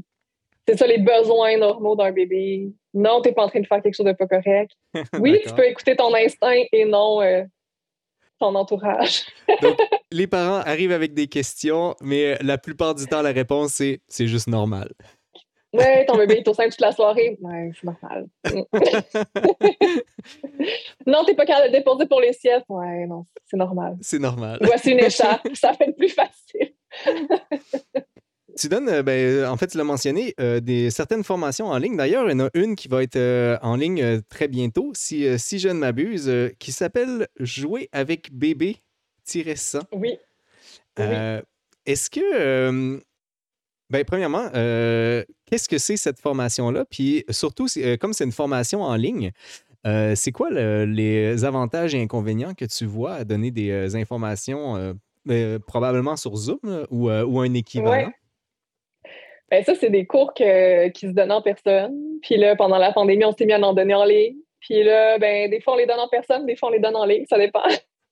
c'est 0.67 0.77
ça 0.77 0.85
les 0.85 0.97
besoins 0.97 1.57
normaux 1.57 1.95
d'un 1.95 2.11
bébé 2.11 2.71
non, 2.97 3.21
tu 3.21 3.29
n'es 3.29 3.35
pas 3.35 3.45
en 3.45 3.49
train 3.49 3.59
de 3.59 3.67
faire 3.67 3.81
quelque 3.81 3.93
chose 3.93 4.07
de 4.07 4.13
pas 4.13 4.27
correct. 4.27 4.71
Oui, 5.19 5.39
tu 5.45 5.53
peux 5.53 5.65
écouter 5.65 5.95
ton 5.95 6.13
instinct 6.15 6.63
et 6.71 6.85
non 6.85 7.21
euh, 7.21 7.43
ton 8.39 8.55
entourage. 8.55 9.25
Donc, 9.61 9.77
les 10.11 10.25
parents 10.25 10.61
arrivent 10.61 10.91
avec 10.91 11.13
des 11.13 11.27
questions, 11.27 11.95
mais 12.01 12.33
euh, 12.33 12.37
la 12.41 12.57
plupart 12.57 12.95
du 12.95 13.05
temps, 13.05 13.21
la 13.21 13.31
réponse, 13.31 13.73
c'est 13.73 14.01
c'est 14.07 14.27
juste 14.27 14.47
normal. 14.47 14.91
Oui, 15.73 15.83
ton 16.07 16.17
bébé 16.17 16.37
est 16.37 16.47
au 16.47 16.53
sein 16.55 16.69
toute 16.69 16.81
la 16.81 16.91
soirée. 16.91 17.37
Oui, 17.39 17.71
c'est 17.79 17.83
normal. 17.85 18.25
non, 21.05 21.23
tu 21.23 21.31
n'es 21.31 21.35
pas 21.35 21.45
capable 21.45 21.67
de 21.67 21.73
déposer 21.73 22.07
pour 22.07 22.21
les 22.21 22.33
siestes. 22.33 22.65
Oui, 22.69 23.05
non, 23.05 23.25
c'est 23.45 23.57
normal. 23.57 23.97
C'est 24.01 24.17
normal. 24.17 24.57
Voici 24.61 24.91
une 24.91 25.01
écharpe, 25.01 25.47
ça 25.53 25.73
fait 25.73 25.93
plus 25.95 26.09
facile. 26.09 26.73
Tu 28.57 28.69
donnes, 28.69 28.89
euh, 28.89 29.03
ben, 29.03 29.45
en 29.45 29.55
fait, 29.55 29.67
tu 29.67 29.77
l'as 29.77 29.83
mentionné, 29.83 30.33
euh, 30.39 30.59
des, 30.59 30.89
certaines 30.89 31.23
formations 31.23 31.67
en 31.67 31.77
ligne. 31.77 31.95
D'ailleurs, 31.95 32.27
il 32.27 32.31
y 32.31 32.41
en 32.41 32.45
a 32.45 32.49
une 32.55 32.75
qui 32.75 32.87
va 32.87 33.03
être 33.03 33.15
euh, 33.15 33.57
en 33.61 33.75
ligne 33.75 34.21
très 34.29 34.47
bientôt, 34.47 34.91
si, 34.95 35.27
si 35.37 35.59
je 35.59 35.69
ne 35.69 35.73
m'abuse, 35.73 36.31
qui 36.57 36.71
s'appelle 36.71 37.27
Jouer 37.39 37.89
avec 37.91 38.33
bébé-100. 38.33 39.81
Oui. 39.91 40.17
Est-ce 41.85 42.09
que, 42.09 42.99
ben, 43.89 44.03
premièrement, 44.05 44.49
qu'est-ce 44.51 45.69
que 45.69 45.77
c'est 45.77 45.97
cette 45.97 46.19
formation-là? 46.19 46.85
Puis 46.89 47.23
surtout, 47.29 47.67
comme 47.99 48.13
c'est 48.13 48.23
une 48.23 48.31
formation 48.31 48.81
en 48.81 48.95
ligne, 48.95 49.31
c'est 49.85 50.31
quoi 50.31 50.49
les 50.49 51.45
avantages 51.45 51.93
et 51.93 52.01
inconvénients 52.01 52.55
que 52.55 52.65
tu 52.65 52.85
vois 52.85 53.13
à 53.13 53.23
donner 53.23 53.51
des 53.51 53.95
informations 53.95 54.97
probablement 55.67 56.15
sur 56.15 56.35
Zoom 56.35 56.87
ou, 56.89 57.09
ou, 57.09 57.39
un 57.39 57.53
équivalent? 57.53 58.11
Ben, 59.49 59.63
ça, 59.63 59.75
c'est 59.75 59.89
des 59.89 60.05
cours 60.05 60.33
qui 60.33 60.43
se 60.43 61.13
donnent 61.13 61.31
en 61.31 61.41
personne. 61.41 61.95
Puis 62.21 62.37
là, 62.37 62.55
pendant 62.55 62.77
la 62.77 62.91
pandémie, 62.91 63.23
on 63.25 63.31
s'est 63.31 63.45
mis 63.45 63.53
à 63.53 63.59
en 63.59 63.73
donner 63.73 63.93
en 63.93 64.03
ligne. 64.03 64.35
Puis 64.59 64.83
là, 64.83 65.17
ben, 65.19 65.49
des 65.49 65.61
fois, 65.61 65.73
on 65.73 65.77
les 65.77 65.85
donne 65.85 65.99
en 65.99 66.09
personne, 66.09 66.45
des 66.45 66.55
fois, 66.55 66.69
on 66.69 66.71
les 66.71 66.79
donne 66.79 66.95
en 66.95 67.05
ligne. 67.05 67.25
Ça 67.29 67.37
dépend. 67.37 67.63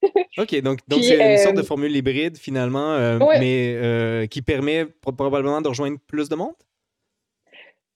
OK, 0.37 0.61
donc 0.61 0.79
donc 0.87 1.03
c'est 1.03 1.33
une 1.33 1.37
sorte 1.37 1.55
de 1.55 1.61
euh, 1.61 1.65
formule 1.65 1.95
hybride, 1.95 2.37
finalement, 2.37 2.93
euh, 2.93 3.17
mais 3.39 3.73
euh, 3.75 4.27
qui 4.27 4.41
permet 4.41 4.85
probablement 4.85 5.61
de 5.61 5.67
rejoindre 5.67 5.97
plus 6.07 6.29
de 6.29 6.35
monde? 6.35 6.53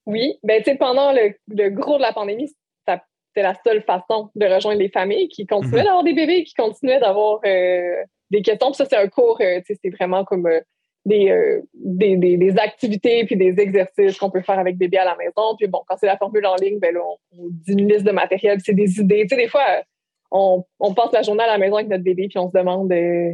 Oui. 0.05 0.39
Ben, 0.43 0.61
tu 0.63 0.71
sais, 0.71 0.77
pendant 0.77 1.11
le, 1.13 1.69
gros 1.69 1.97
de 1.97 2.01
la 2.01 2.13
pandémie, 2.13 2.47
c'était 2.47 3.43
la 3.43 3.53
seule 3.63 3.83
façon 3.83 4.29
de 4.33 4.45
rejoindre 4.47 4.79
les 4.79 4.89
familles 4.89 5.27
qui 5.27 5.45
continuaient 5.45 5.81
mhm. 5.81 5.85
d'avoir 5.85 6.03
des 6.03 6.13
bébés, 6.13 6.43
qui 6.43 6.55
continuaient 6.55 6.99
d'avoir 6.99 7.41
des 7.41 8.41
questions. 8.43 8.71
Puis 8.71 8.77
ça, 8.77 8.85
c'est 8.85 8.97
un 8.97 9.07
cours, 9.07 9.37
tu 9.37 9.45
sais, 9.45 9.79
c'est 9.81 9.89
vraiment 9.91 10.25
comme 10.25 10.49
euh, 11.07 11.61
des, 11.73 12.17
des, 12.17 12.37
des, 12.37 12.57
activités 12.57 13.25
puis 13.25 13.35
des 13.35 13.59
exercices 13.59 14.17
qu'on 14.17 14.29
peut 14.29 14.41
faire 14.41 14.59
avec 14.59 14.77
bébé 14.77 14.97
à 14.97 15.05
la 15.05 15.15
maison. 15.15 15.55
Puis 15.57 15.67
bon, 15.67 15.81
quand 15.87 15.95
c'est 15.97 16.05
la 16.05 16.17
formule 16.17 16.45
en 16.45 16.55
ligne, 16.55 16.79
ben 16.79 16.93
là, 16.93 17.01
on, 17.31 17.47
dit 17.49 17.71
une 17.71 17.87
liste 17.89 18.05
de 18.05 18.11
matériel, 18.11 18.59
c'est 18.63 18.73
des 18.73 18.99
idées. 18.99 19.21
Tu 19.23 19.29
sais, 19.29 19.41
des 19.41 19.47
fois, 19.47 19.65
on, 20.31 20.63
on, 20.79 20.93
passe 20.93 21.11
la 21.13 21.21
journée 21.21 21.43
à 21.43 21.47
la 21.47 21.57
maison 21.57 21.75
avec 21.75 21.87
notre 21.87 22.03
bébé 22.03 22.27
puis 22.27 22.37
on 22.37 22.49
se 22.49 22.57
demande 22.57 22.91
euh, 22.91 23.33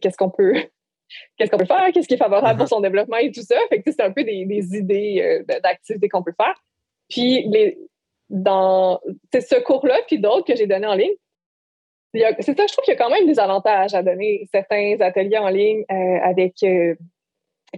qu'est-ce 0.00 0.16
qu'on 0.16 0.30
peut 0.30 0.54
qu'est-ce 1.36 1.50
qu'on 1.50 1.58
peut 1.58 1.66
faire, 1.66 1.90
qu'est-ce 1.92 2.08
qui 2.08 2.14
est 2.14 2.18
favorable 2.18 2.58
pour 2.58 2.66
uh-huh. 2.66 2.70
son 2.70 2.80
développement 2.80 3.18
et 3.18 3.30
tout 3.30 3.42
ça. 3.42 3.56
Fait 3.68 3.82
que 3.82 3.90
c'est 3.90 4.02
un 4.02 4.12
peu 4.12 4.24
des, 4.24 4.46
des 4.46 4.76
idées 4.76 5.44
euh, 5.48 5.60
d'activités 5.60 6.08
qu'on 6.08 6.22
peut 6.22 6.34
faire. 6.36 6.54
Puis 7.10 7.46
les, 7.48 7.78
dans 8.30 9.00
ce 9.32 9.62
cours-là, 9.62 9.96
puis 10.06 10.18
d'autres 10.18 10.46
que 10.46 10.56
j'ai 10.56 10.66
donné 10.66 10.86
en 10.86 10.94
ligne, 10.94 11.12
c'est 12.40 12.56
ça, 12.56 12.66
je 12.66 12.72
trouve 12.72 12.84
qu'il 12.84 12.94
y 12.94 12.96
a 12.96 13.02
quand 13.02 13.10
même 13.10 13.26
des 13.26 13.38
avantages 13.38 13.94
à 13.94 14.02
donner 14.02 14.46
certains 14.52 14.96
ateliers 15.00 15.38
en 15.38 15.48
ligne 15.48 15.84
euh, 15.90 16.18
avec 16.22 16.54
euh, 16.62 16.94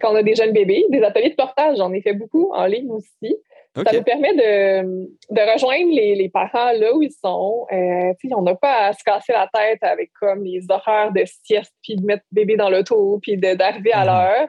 quand 0.00 0.12
on 0.12 0.16
a 0.16 0.22
des 0.22 0.34
jeunes 0.34 0.52
bébés, 0.52 0.84
des 0.90 1.02
ateliers 1.02 1.30
de 1.30 1.34
portage, 1.34 1.78
j'en 1.78 1.92
ai 1.92 2.02
fait 2.02 2.12
beaucoup 2.12 2.52
en 2.52 2.66
ligne 2.66 2.90
aussi. 2.90 3.36
Ça 3.74 3.92
nous 3.92 4.02
permet 4.02 4.34
de, 4.34 4.82
de 5.30 5.52
rejoindre 5.52 5.92
les, 5.92 6.14
les, 6.14 6.30
parents 6.30 6.72
là 6.72 6.94
où 6.94 7.02
ils 7.02 7.12
sont. 7.12 7.66
Euh, 7.70 8.12
on 8.34 8.42
n'a 8.42 8.54
pas 8.54 8.86
à 8.86 8.92
se 8.94 9.04
casser 9.04 9.34
la 9.34 9.50
tête 9.52 9.82
avec 9.82 10.12
comme 10.18 10.44
les 10.44 10.64
horaires 10.70 11.12
de 11.12 11.24
sieste, 11.26 11.74
puis 11.82 11.96
de 11.96 12.04
mettre 12.04 12.24
bébé 12.32 12.56
dans 12.56 12.70
l'auto, 12.70 13.18
puis 13.20 13.36
d'arriver 13.36 13.92
à 13.92 14.04
mhm. 14.04 14.48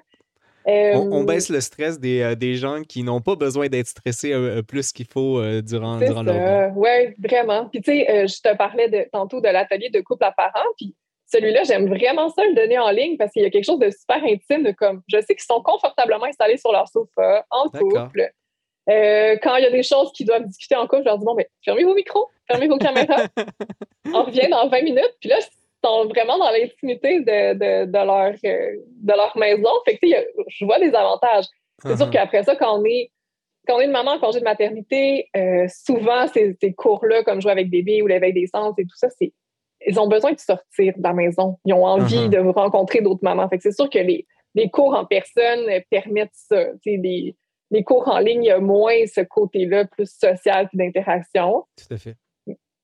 On, 0.67 1.23
baisse 1.23 1.49
le 1.49 1.61
stress 1.61 1.99
des, 1.99 2.35
des 2.35 2.55
gens 2.55 2.83
qui 2.83 3.03
n'ont 3.03 3.21
pas 3.21 3.35
besoin 3.35 3.67
d'être 3.67 3.87
stressés 3.87 4.33
plus 4.67 4.91
qu'il 4.91 5.07
faut 5.07 5.41
durant, 5.61 5.97
durant 5.97 6.23
leur 6.23 6.69
vie. 6.69 6.73
Oui, 6.75 7.15
vraiment. 7.17 7.69
Puis 7.69 7.81
tu 7.81 7.91
sais, 7.91 8.27
je 8.27 8.41
te 8.41 8.55
parlais 8.55 8.89
de, 8.89 9.07
tantôt 9.11 9.39
de 9.39 9.47
l'atelier 9.47 9.89
de 9.89 10.01
couple 10.01 10.25
à 10.25 10.31
parents, 10.31 10.67
puis 10.77 10.95
celui-là, 11.27 11.63
j'aime 11.63 11.87
vraiment 11.87 12.29
ça 12.29 12.43
le 12.45 12.55
donner 12.55 12.79
en 12.79 12.89
ligne 12.89 13.17
parce 13.17 13.31
qu'il 13.33 13.43
y 13.43 13.45
a 13.45 13.49
quelque 13.49 13.65
chose 13.65 13.79
de 13.79 13.89
super 13.89 14.23
intime 14.23 14.63
de 14.63 14.71
comme, 14.71 15.01
je 15.07 15.19
sais 15.19 15.35
qu'ils 15.35 15.41
sont 15.41 15.61
confortablement 15.61 16.25
installés 16.25 16.57
sur 16.57 16.71
leur 16.71 16.87
sofa, 16.87 17.45
en 17.49 17.69
couple. 17.69 18.31
Euh, 18.89 19.37
quand 19.43 19.57
il 19.57 19.63
y 19.63 19.67
a 19.67 19.71
des 19.71 19.83
choses 19.83 20.13
qu'ils 20.13 20.25
doivent 20.25 20.45
discuter 20.45 20.75
en 20.75 20.87
couple, 20.87 21.01
je 21.01 21.09
leur 21.09 21.17
dis, 21.17 21.25
bon, 21.25 21.35
ben, 21.35 21.45
fermez 21.65 21.83
vos 21.83 21.93
micros, 21.93 22.29
fermez 22.49 22.69
vos 22.69 22.77
caméras. 22.77 23.27
On 24.13 24.23
revient 24.23 24.47
dans 24.49 24.69
20 24.69 24.81
minutes. 24.83 25.15
Puis 25.19 25.29
là, 25.29 25.37
sont 25.87 26.05
vraiment 26.07 26.37
dans 26.37 26.51
l'intimité 26.51 27.21
de, 27.21 27.53
de, 27.53 27.85
de, 27.85 27.97
leur, 27.97 28.33
euh, 28.45 28.75
de 28.89 29.13
leur 29.13 29.37
maison. 29.37 29.69
Fait 29.85 29.97
que, 29.97 30.07
je 30.47 30.65
vois 30.65 30.79
des 30.79 30.93
avantages. 30.93 31.45
C'est 31.83 31.95
sûr 31.95 32.07
uh-huh. 32.07 32.11
qu'après 32.11 32.43
ça, 32.43 32.55
quand 32.55 32.79
on 32.79 32.85
est 32.85 33.11
quand 33.67 33.75
on 33.75 33.81
est 33.81 33.85
une 33.85 33.91
maman 33.91 34.11
en 34.11 34.19
congé 34.19 34.39
de 34.39 34.45
maternité, 34.45 35.27
euh, 35.35 35.67
souvent, 35.67 36.25
ces, 36.27 36.55
ces 36.61 36.73
cours-là, 36.73 37.23
comme 37.23 37.41
jouer 37.41 37.51
avec 37.51 37.69
bébé 37.69 38.01
ou 38.01 38.07
l'éveil 38.07 38.31
des 38.31 38.47
sens 38.47 38.73
et 38.77 38.83
tout 38.83 38.95
ça, 38.95 39.09
c'est 39.09 39.33
ils 39.85 39.99
ont 39.99 40.07
besoin 40.07 40.31
de 40.31 40.39
sortir 40.39 40.93
de 40.97 41.03
la 41.03 41.13
maison. 41.13 41.57
Ils 41.65 41.73
ont 41.73 41.85
envie 41.85 42.27
uh-huh. 42.27 42.29
de 42.29 42.39
rencontrer 42.39 43.01
d'autres 43.01 43.23
mamans. 43.23 43.47
Fait 43.49 43.59
c'est 43.61 43.73
sûr 43.73 43.89
que 43.89 43.99
les, 43.99 44.25
les, 44.55 44.69
cours 44.69 44.95
en 44.95 45.05
personne 45.05 45.67
permettent 45.91 46.31
ça. 46.33 46.63
Les, 46.85 47.35
les, 47.69 47.83
cours 47.83 48.07
en 48.07 48.19
ligne, 48.19 48.43
il 48.43 48.47
y 48.47 48.51
a 48.51 48.59
moins 48.59 49.05
ce 49.05 49.21
côté-là, 49.21 49.85
plus 49.85 50.09
social 50.09 50.67
et 50.73 50.77
d'interaction. 50.77 51.65
Tout 51.77 51.93
à 51.93 51.97
fait. 51.97 52.15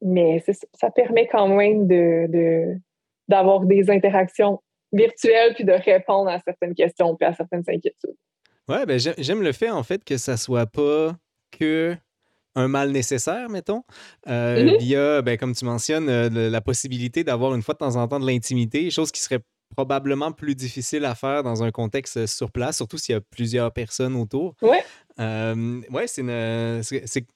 Mais 0.03 0.43
ça 0.73 0.91
permet 0.91 1.27
quand 1.27 1.47
même 1.47 1.87
de, 1.87 2.75
d'avoir 3.33 3.61
des 3.61 3.89
interactions 3.89 4.61
virtuelles 4.91 5.55
puis 5.55 5.65
de 5.65 5.71
répondre 5.71 6.29
à 6.29 6.39
certaines 6.39 6.75
questions 6.75 7.15
puis 7.15 7.27
à 7.27 7.33
certaines 7.33 7.63
inquiétudes. 7.67 8.15
Ouais, 8.69 8.85
ben 8.85 8.99
j'aime 9.17 9.41
le 9.41 9.51
fait 9.51 9.71
en 9.71 9.83
fait 9.83 10.03
que 10.03 10.17
ça 10.17 10.37
soit 10.37 10.67
pas 10.67 11.15
que 11.51 11.95
un 12.55 12.67
mal 12.67 12.91
nécessaire, 12.91 13.49
mettons, 13.49 13.81
euh, 14.27 14.63
mm-hmm. 14.63 14.77
via, 14.77 15.21
ben, 15.23 15.37
comme 15.37 15.55
tu 15.55 15.65
mentionnes, 15.65 16.07
euh, 16.07 16.29
la 16.29 16.61
possibilité 16.61 17.23
d'avoir 17.23 17.55
une 17.55 17.63
fois 17.63 17.73
de 17.73 17.79
temps 17.79 17.95
en 17.95 18.07
temps 18.07 18.19
de 18.19 18.27
l'intimité, 18.27 18.91
chose 18.91 19.11
qui 19.11 19.21
serait 19.21 19.39
probablement 19.75 20.31
plus 20.31 20.53
difficile 20.53 21.03
à 21.05 21.15
faire 21.15 21.41
dans 21.41 21.63
un 21.63 21.71
contexte 21.71 22.27
sur 22.27 22.51
place, 22.51 22.77
surtout 22.77 22.99
s'il 22.99 23.13
y 23.13 23.17
a 23.17 23.21
plusieurs 23.21 23.73
personnes 23.73 24.15
autour. 24.15 24.53
Ouais. 24.61 24.83
Euh, 25.19 25.81
ouais, 25.89 26.05
c'est, 26.05 26.23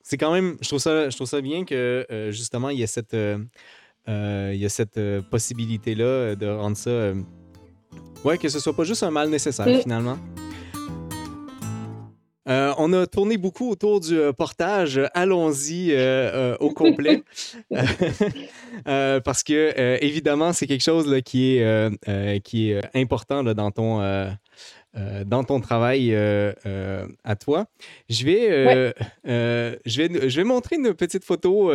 c'est, 0.04 0.18
quand 0.18 0.32
même, 0.32 0.56
je 0.62 0.68
trouve 0.68 0.80
ça, 0.80 1.10
je 1.10 1.16
trouve 1.16 1.28
ça 1.28 1.42
bien 1.42 1.66
que 1.66 2.06
justement 2.30 2.70
il 2.70 2.80
y 2.80 2.84
a 2.84 2.88
cette, 2.88 3.16
il 4.08 4.58
y 4.58 4.66
a 4.66 4.70
cette 4.70 5.00
possibilité-là 5.30 6.36
de 6.36 6.48
rendre 6.48 6.78
ça, 6.78 7.14
ouais, 8.24 8.38
que 8.38 8.50
ce 8.50 8.60
soit 8.60 8.76
pas 8.76 8.84
juste 8.84 9.04
un 9.04 9.12
mal 9.12 9.30
nécessaire 9.30 9.68
finalement. 9.82 10.18
Euh, 12.48 12.74
on 12.78 12.94
a 12.94 13.06
tourné 13.08 13.38
beaucoup 13.38 13.70
autour 13.70 14.00
du 14.00 14.18
euh, 14.18 14.32
portage. 14.32 15.02
Allons-y 15.14 15.92
euh, 15.92 16.56
au 16.60 16.72
complet. 16.72 17.24
parce 18.86 19.44
que, 19.44 20.04
évidemment, 20.04 20.54
c'est 20.54 20.68
quelque 20.68 20.84
chose 20.84 21.08
là, 21.08 21.22
qui, 21.22 21.58
est, 21.58 22.44
qui 22.44 22.72
est 22.72 22.82
important 22.96 23.44
là, 23.44 23.54
dans, 23.54 23.72
ton, 23.72 24.00
dans 25.26 25.44
ton 25.44 25.60
travail 25.60 26.16
à 26.16 27.36
toi. 27.36 27.66
Je 28.10 28.26
vais, 28.26 28.94
je, 29.26 30.02
vais, 30.02 30.30
je 30.30 30.38
vais 30.38 30.44
montrer 30.44 30.78
une 30.78 30.94
petite 30.94 31.26
photo. 31.26 31.72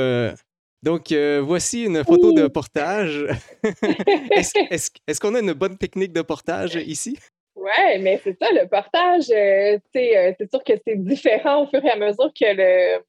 Donc, 0.82 1.12
voici 1.42 1.84
une 1.84 2.04
photo 2.04 2.32
de 2.32 2.46
portage. 2.48 3.26
Est-ce 4.30 5.20
qu'on 5.20 5.34
a 5.34 5.40
une 5.40 5.52
bonne 5.52 5.78
technique 5.78 6.12
de 6.12 6.22
portage 6.22 6.74
ici? 6.74 7.16
Oui, 7.54 7.98
mais 8.00 8.20
c'est 8.22 8.36
ça, 8.40 8.50
le 8.50 8.66
partage, 8.66 9.30
euh, 9.30 9.78
euh, 9.96 10.32
c'est 10.38 10.50
sûr 10.50 10.64
que 10.64 10.72
c'est 10.84 10.96
différent 10.96 11.62
au 11.62 11.66
fur 11.66 11.84
et 11.84 11.90
à 11.90 11.96
mesure 11.96 12.32
que 12.34 12.44
le 12.44 13.02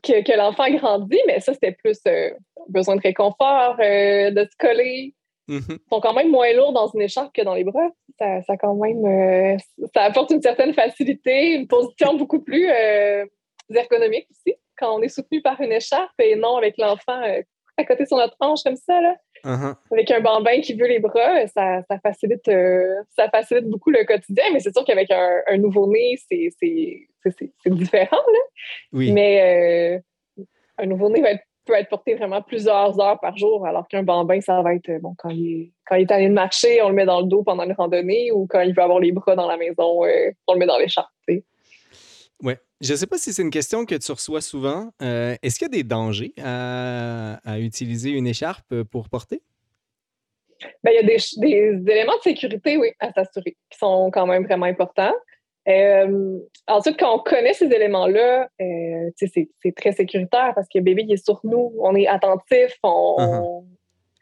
que, 0.00 0.36
l'enfant 0.36 0.70
grandit, 0.70 1.20
mais 1.26 1.40
ça, 1.40 1.54
c'était 1.54 1.72
plus 1.72 1.98
euh, 2.06 2.30
besoin 2.68 2.94
de 2.94 3.00
réconfort, 3.00 3.76
de 3.78 4.44
se 4.48 4.56
coller. 4.56 5.14
Mm-hmm. 5.48 5.72
Ils 5.72 5.88
sont 5.90 6.00
quand 6.00 6.14
même 6.14 6.30
moins 6.30 6.52
lourds 6.52 6.72
dans 6.72 6.86
une 6.88 7.00
écharpe 7.00 7.34
que 7.34 7.42
dans 7.42 7.54
les 7.54 7.64
bras. 7.64 7.88
Ça, 8.18 8.42
ça 8.42 8.56
quand 8.56 8.74
même 8.74 9.58
ça 9.92 10.04
apporte 10.04 10.30
une 10.30 10.42
certaine 10.42 10.72
facilité, 10.72 11.54
une 11.54 11.66
position 11.66 12.14
beaucoup 12.14 12.40
plus 12.40 12.68
ergonomique 13.74 14.28
aussi, 14.30 14.56
quand 14.78 14.96
on 14.96 15.02
est 15.02 15.08
soutenu 15.08 15.42
par 15.42 15.60
une 15.60 15.72
écharpe 15.72 16.12
et 16.18 16.36
non 16.36 16.56
avec 16.56 16.76
l'enfant 16.78 17.20
à 17.76 17.84
côté 17.84 18.06
sur 18.06 18.16
notre 18.16 18.36
hanche 18.40 18.62
comme 18.64 18.76
ça. 18.76 19.00
Là. 19.00 19.16
Uh-huh. 19.44 19.74
Avec 19.92 20.10
un 20.10 20.20
bambin 20.20 20.60
qui 20.60 20.74
veut 20.74 20.88
les 20.88 20.98
bras, 20.98 21.46
ça, 21.46 21.80
ça 21.88 21.98
facilite, 22.00 22.48
euh, 22.48 23.02
ça 23.16 23.28
facilite 23.30 23.66
beaucoup 23.66 23.90
le 23.90 24.04
quotidien, 24.04 24.44
mais 24.52 24.58
c'est 24.58 24.72
sûr 24.72 24.84
qu'avec 24.84 25.10
un, 25.12 25.30
un 25.46 25.58
nouveau-né, 25.58 26.18
c'est 26.28 26.50
différent. 27.66 28.16
Là. 28.16 28.40
Oui. 28.92 29.12
Mais 29.12 30.00
euh, 30.38 30.44
un 30.78 30.86
nouveau-né 30.86 31.22
peut 31.64 31.74
être 31.74 31.88
porté 31.88 32.14
vraiment 32.14 32.42
plusieurs 32.42 32.98
heures 32.98 33.20
par 33.20 33.36
jour, 33.36 33.64
alors 33.64 33.86
qu'un 33.86 34.02
bambin, 34.02 34.40
ça 34.40 34.60
va 34.62 34.74
être, 34.74 34.90
bon, 35.00 35.14
quand 35.16 35.28
il, 35.28 35.52
est, 35.52 35.72
quand 35.86 35.94
il 35.96 36.02
est 36.02 36.12
allé 36.12 36.28
de 36.28 36.34
marcher, 36.34 36.82
on 36.82 36.88
le 36.88 36.94
met 36.94 37.06
dans 37.06 37.20
le 37.20 37.26
dos 37.26 37.44
pendant 37.44 37.62
une 37.62 37.74
randonnée, 37.74 38.32
ou 38.32 38.46
quand 38.48 38.62
il 38.62 38.74
veut 38.74 38.82
avoir 38.82 38.98
les 38.98 39.12
bras 39.12 39.36
dans 39.36 39.46
la 39.46 39.56
maison, 39.56 40.04
euh, 40.04 40.30
on 40.48 40.54
le 40.54 40.58
met 40.58 40.66
dans 40.66 40.78
l'écharpe. 40.78 41.10
Oui. 42.42 42.54
Je 42.80 42.92
ne 42.92 42.96
sais 42.96 43.06
pas 43.06 43.18
si 43.18 43.32
c'est 43.32 43.42
une 43.42 43.50
question 43.50 43.84
que 43.84 43.94
tu 43.96 44.12
reçois 44.12 44.40
souvent. 44.40 44.90
Euh, 45.02 45.36
est-ce 45.42 45.58
qu'il 45.58 45.66
y 45.66 45.70
a 45.70 45.76
des 45.76 45.82
dangers 45.82 46.32
à, 46.38 47.58
utiliser 47.58 48.10
une 48.10 48.26
écharpe 48.26 48.82
pour 48.84 49.08
porter? 49.08 49.42
Ben, 50.82 50.92
il 50.92 50.96
y 50.96 50.98
a 50.98 51.02
des, 51.02 51.92
éléments 51.92 52.16
de 52.16 52.22
sécurité, 52.22 52.76
oui, 52.76 52.88
à 53.00 53.12
s'assurer, 53.12 53.56
qui 53.70 53.78
sont 53.78 54.10
quand 54.12 54.26
même 54.26 54.44
vraiment 54.44 54.66
importants. 54.66 55.14
Euh, 55.68 56.38
ensuite, 56.66 56.98
quand 56.98 57.14
on 57.14 57.18
connaît 57.18 57.52
ces 57.52 57.66
éléments-là, 57.66 58.48
euh, 58.60 59.10
c'est 59.16 59.74
très 59.76 59.92
sécuritaire 59.92 60.52
parce 60.54 60.66
que 60.68 60.78
le 60.78 60.84
bébé 60.84 61.04
il 61.06 61.12
est 61.12 61.22
sur 61.22 61.40
nous, 61.44 61.74
on 61.78 61.94
est 61.94 62.06
attentif, 62.06 62.74
on, 62.82 63.16
uh-huh 63.18 63.77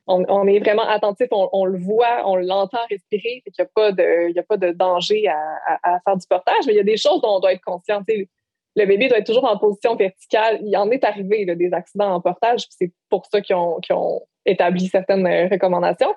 on, 0.07 0.47
est 0.47 0.61
vraiment 0.61 0.87
attentif, 0.88 1.29
on, 1.33 1.64
le 1.64 1.79
voit, 1.79 2.23
on 2.27 2.37
l'entend 2.37 2.79
respirer, 2.88 3.42
il 3.45 3.53
n'y 3.59 3.64
a, 3.64 3.69
pas 3.75 3.92
de, 3.92 4.38
a 4.38 4.42
pas 4.42 4.57
de 4.57 4.71
danger 4.71 5.27
à, 5.29 5.99
faire 6.05 6.16
du 6.16 6.27
portage, 6.29 6.66
mais 6.66 6.75
il 6.75 6.77
y 6.77 6.81
a 6.81 6.85
des 6.85 6.97
choses 6.97 7.21
dont 7.21 7.37
on 7.37 7.40
doit 7.40 7.53
être 7.53 7.64
conscient. 7.64 8.03
le 8.09 8.87
bébé 8.87 9.09
doit 9.09 9.19
être 9.19 9.27
toujours 9.27 9.45
en 9.45 9.59
position 9.59 9.97
verticale. 9.97 10.61
Il 10.62 10.77
en 10.77 10.90
est 10.90 11.03
arrivé 11.03 11.45
des 11.45 11.73
accidents 11.73 12.12
en 12.12 12.21
portage, 12.21 12.66
c'est 12.71 12.92
pour 13.09 13.27
ça 13.27 13.40
qu'ils 13.40 13.57
ont, 13.57 14.23
établi 14.45 14.87
certaines 14.87 15.27
euh, 15.27 15.49
recommandations. 15.49 16.14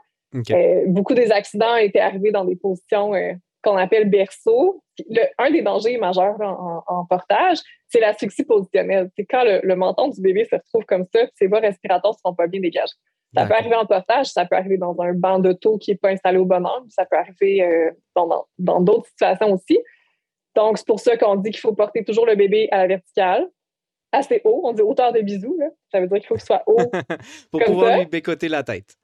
Euh, 0.51 0.83
beaucoup 0.85 1.15
des 1.15 1.31
accidents 1.31 1.75
étaient 1.75 1.99
arrivés 1.99 2.31
dans 2.31 2.45
des 2.45 2.55
positions 2.55 3.15
euh, 3.15 3.33
qu'on 3.63 3.75
appelle 3.75 4.07
berceau. 4.07 4.83
un 5.39 5.49
des 5.49 5.63
dangers 5.63 5.97
majeurs 5.97 6.39
en, 6.39 7.05
portage, 7.05 7.57
c'est 7.87 7.99
l'asphyxie 7.99 8.45
positionnelle. 8.45 9.09
C'est 9.17 9.25
quand 9.25 9.43
le, 9.43 9.75
menton 9.75 10.09
du 10.09 10.21
bébé 10.21 10.45
se 10.45 10.55
retrouve 10.55 10.85
comme 10.85 11.05
ça, 11.13 11.21
ses 11.35 11.47
voies 11.47 11.59
respiratoires 11.59 12.13
ne 12.13 12.29
sont 12.29 12.35
pas 12.35 12.45
bien 12.45 12.61
dégagées. 12.61 12.93
Ça 13.35 13.45
peut 13.45 13.53
arriver 13.53 13.75
en 13.75 13.85
portage, 13.85 14.27
ça 14.27 14.45
peut 14.45 14.55
arriver 14.55 14.77
dans 14.77 14.99
un 15.01 15.13
banc 15.13 15.37
d'auto 15.37 15.77
qui 15.77 15.91
n'est 15.91 15.97
pas 15.97 16.09
installé 16.09 16.39
au 16.39 16.45
bon 16.45 16.65
angle, 16.65 16.89
ça 16.89 17.05
peut 17.05 17.17
arriver 17.17 17.63
euh, 17.63 17.91
dans 18.15 18.81
d'autres 18.81 19.07
situations 19.07 19.53
aussi. 19.53 19.79
Donc, 20.55 20.77
c'est 20.77 20.87
pour 20.87 20.99
ça 20.99 21.15
qu'on 21.15 21.35
dit 21.35 21.51
qu'il 21.51 21.59
faut 21.59 21.73
porter 21.73 22.03
toujours 22.03 22.25
le 22.25 22.35
bébé 22.35 22.67
à 22.71 22.79
la 22.79 22.87
verticale, 22.87 23.47
assez 24.11 24.41
haut. 24.43 24.61
On 24.63 24.73
dit 24.73 24.81
hauteur 24.81 25.13
de 25.13 25.21
bisou. 25.21 25.55
Là. 25.59 25.67
Ça 25.91 25.99
veut 25.99 26.07
dire 26.07 26.17
qu'il 26.17 26.27
faut 26.27 26.35
qu'il 26.35 26.45
soit 26.45 26.63
haut. 26.65 26.77
pour 27.51 27.63
pouvoir 27.63 27.99
lui 27.99 28.05
bécoter 28.05 28.49
la 28.49 28.63
tête. 28.63 28.95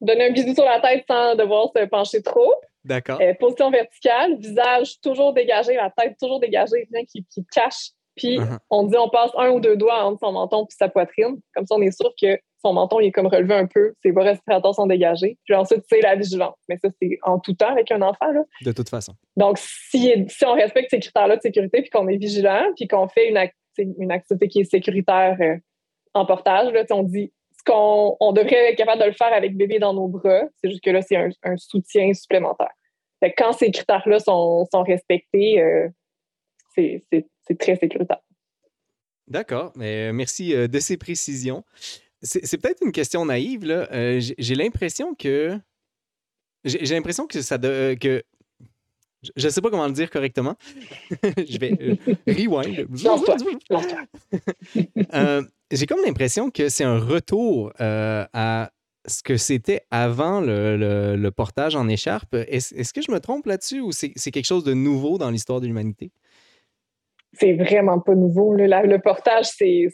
Donner 0.00 0.26
un 0.26 0.32
bisou 0.32 0.54
sur 0.54 0.64
la 0.64 0.80
tête 0.80 1.04
sans 1.08 1.36
devoir 1.36 1.68
se 1.76 1.84
pencher 1.84 2.22
trop. 2.22 2.54
D'accord. 2.84 3.20
Euh, 3.20 3.34
position 3.34 3.70
verticale, 3.70 4.36
visage 4.38 5.00
toujours 5.00 5.32
dégagé, 5.32 5.74
la 5.74 5.90
tête 5.90 6.16
toujours 6.20 6.40
dégagée, 6.40 6.88
rien 6.92 7.04
qui, 7.04 7.24
qui 7.26 7.46
cache. 7.46 7.90
Puis, 8.16 8.38
uh-huh. 8.38 8.58
on 8.70 8.82
dit 8.84 8.96
on 8.96 9.08
passe 9.08 9.30
un 9.36 9.50
ou 9.50 9.60
deux 9.60 9.76
doigts 9.76 10.02
entre 10.02 10.18
son 10.18 10.32
menton 10.32 10.64
et 10.64 10.74
sa 10.74 10.88
poitrine. 10.88 11.38
Comme 11.54 11.66
ça, 11.66 11.76
on 11.76 11.82
est 11.82 11.96
sûr 11.96 12.12
que 12.20 12.36
son 12.62 12.72
menton 12.72 13.00
il 13.00 13.08
est 13.08 13.12
comme 13.12 13.26
relevé 13.26 13.54
un 13.54 13.66
peu, 13.66 13.92
ses 14.02 14.12
voies 14.12 14.24
respiratoires 14.24 14.74
sont 14.74 14.86
dégagées. 14.86 15.36
Puis 15.44 15.54
ensuite, 15.54 15.82
c'est 15.88 16.00
la 16.00 16.14
vigilance. 16.14 16.56
Mais 16.68 16.78
ça, 16.78 16.88
c'est 17.00 17.18
en 17.22 17.38
tout 17.38 17.54
temps 17.54 17.70
avec 17.70 17.90
un 17.90 18.00
enfant. 18.02 18.32
Là. 18.32 18.42
De 18.64 18.72
toute 18.72 18.88
façon. 18.88 19.14
Donc, 19.36 19.58
si, 19.58 20.12
si 20.28 20.44
on 20.44 20.52
respecte 20.52 20.90
ces 20.90 21.00
critères-là 21.00 21.36
de 21.36 21.42
sécurité, 21.42 21.82
puis 21.82 21.90
qu'on 21.90 22.08
est 22.08 22.16
vigilant, 22.16 22.64
puis 22.76 22.86
qu'on 22.86 23.08
fait 23.08 23.28
une, 23.28 23.94
une, 23.98 24.12
activité 24.12 24.48
qui 24.48 24.60
est 24.60 24.64
sécuritaire 24.64 25.36
euh, 25.40 25.56
en 26.14 26.24
portage, 26.24 26.72
là, 26.72 26.84
on 26.90 27.02
dit 27.02 27.32
ce 27.58 27.64
qu'on 27.64 28.16
on 28.20 28.32
devrait 28.32 28.70
être 28.70 28.78
capable 28.78 29.00
de 29.00 29.06
le 29.06 29.12
faire 29.12 29.32
avec 29.32 29.56
bébé 29.56 29.78
dans 29.78 29.94
nos 29.94 30.08
bras. 30.08 30.42
C'est 30.60 30.70
juste 30.70 30.82
que 30.82 30.90
là, 30.90 31.02
c'est 31.02 31.16
un, 31.16 31.56
soutien 31.56 32.12
supplémentaire. 32.14 32.70
Fait 33.20 33.32
quand 33.32 33.52
ces 33.52 33.70
critères-là 33.70 34.18
sont, 34.20 34.66
sont, 34.72 34.82
respectés, 34.82 35.60
euh, 35.60 35.88
c'est 36.74 37.58
très 37.58 37.76
sécuritaire. 37.76 38.20
D'accord. 39.28 39.72
merci 39.76 40.54
euh, 40.54 40.68
de 40.68 40.78
ces 40.78 40.96
précisions. 40.96 41.64
C'est 42.22 42.58
peut-être 42.58 42.82
une 42.84 42.92
question 42.92 43.24
naïve, 43.26 43.64
là. 43.64 43.88
Euh, 43.92 44.20
j'ai 44.38 44.54
l'impression 44.54 45.14
que. 45.14 45.58
J'ai 46.64 46.94
l'impression 46.94 47.26
que 47.26 47.42
ça. 47.42 47.58
De, 47.58 47.96
que 48.00 48.22
je 49.36 49.46
ne 49.46 49.50
sais 49.50 49.60
pas 49.60 49.70
comment 49.70 49.86
le 49.86 49.92
dire 49.92 50.10
correctement. 50.10 50.56
je 51.22 51.58
vais 51.58 51.76
euh, 51.80 51.96
rewind. 52.26 52.86
Euh, 55.14 55.42
j'ai 55.70 55.86
comme 55.86 56.00
l'impression 56.04 56.50
que 56.50 56.68
c'est 56.68 56.84
un 56.84 56.98
retour 56.98 57.72
à 57.78 58.70
ce 59.06 59.22
que 59.22 59.36
c'était 59.36 59.82
avant 59.90 60.40
le, 60.40 61.30
portage 61.30 61.76
en 61.76 61.88
écharpe. 61.88 62.34
Est-ce 62.34 62.92
que 62.92 63.02
je 63.02 63.10
me 63.10 63.20
trompe 63.20 63.46
là-dessus 63.46 63.80
ou 63.80 63.92
c'est 63.92 64.12
quelque 64.12 64.46
chose 64.46 64.64
de 64.64 64.74
nouveau 64.74 65.18
dans 65.18 65.30
l'histoire 65.30 65.60
de 65.60 65.66
l'humanité? 65.66 66.12
C'est 67.34 67.54
vraiment 67.54 67.98
pas 67.98 68.14
nouveau. 68.14 68.54
Le, 68.54 68.96
portage, 68.98 69.46
c'est 69.46 69.88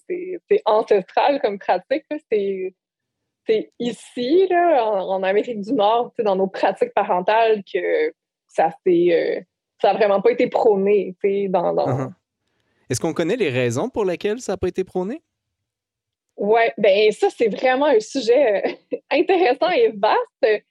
ancestral 0.64 1.40
comme 1.40 1.58
pratique. 1.58 2.04
C'est 2.30 3.72
ici, 3.78 4.46
là, 4.48 4.84
en, 4.84 5.22
Amérique 5.22 5.60
du 5.60 5.72
Nord, 5.72 6.12
dans 6.18 6.36
nos 6.36 6.48
pratiques 6.48 6.92
parentales, 6.94 7.62
que 7.72 8.12
ça. 8.48 8.70
Euh, 8.86 9.40
ça 9.80 9.92
n'a 9.92 9.94
vraiment 9.94 10.20
pas 10.20 10.32
été 10.32 10.48
prôné. 10.48 11.14
Dans, 11.48 11.72
dans... 11.72 11.86
Uh-huh. 11.86 12.12
Est-ce 12.90 13.00
qu'on 13.00 13.12
connaît 13.12 13.36
les 13.36 13.50
raisons 13.50 13.88
pour 13.88 14.04
lesquelles 14.04 14.40
ça 14.40 14.52
n'a 14.52 14.56
pas 14.56 14.68
été 14.68 14.82
prôné? 14.82 15.22
Oui, 16.36 16.62
ben 16.78 17.10
ça, 17.12 17.28
c'est 17.30 17.48
vraiment 17.48 17.86
un 17.86 18.00
sujet 18.00 18.64
euh, 18.64 18.96
intéressant 19.10 19.70
et 19.70 19.90
vaste. 19.90 20.64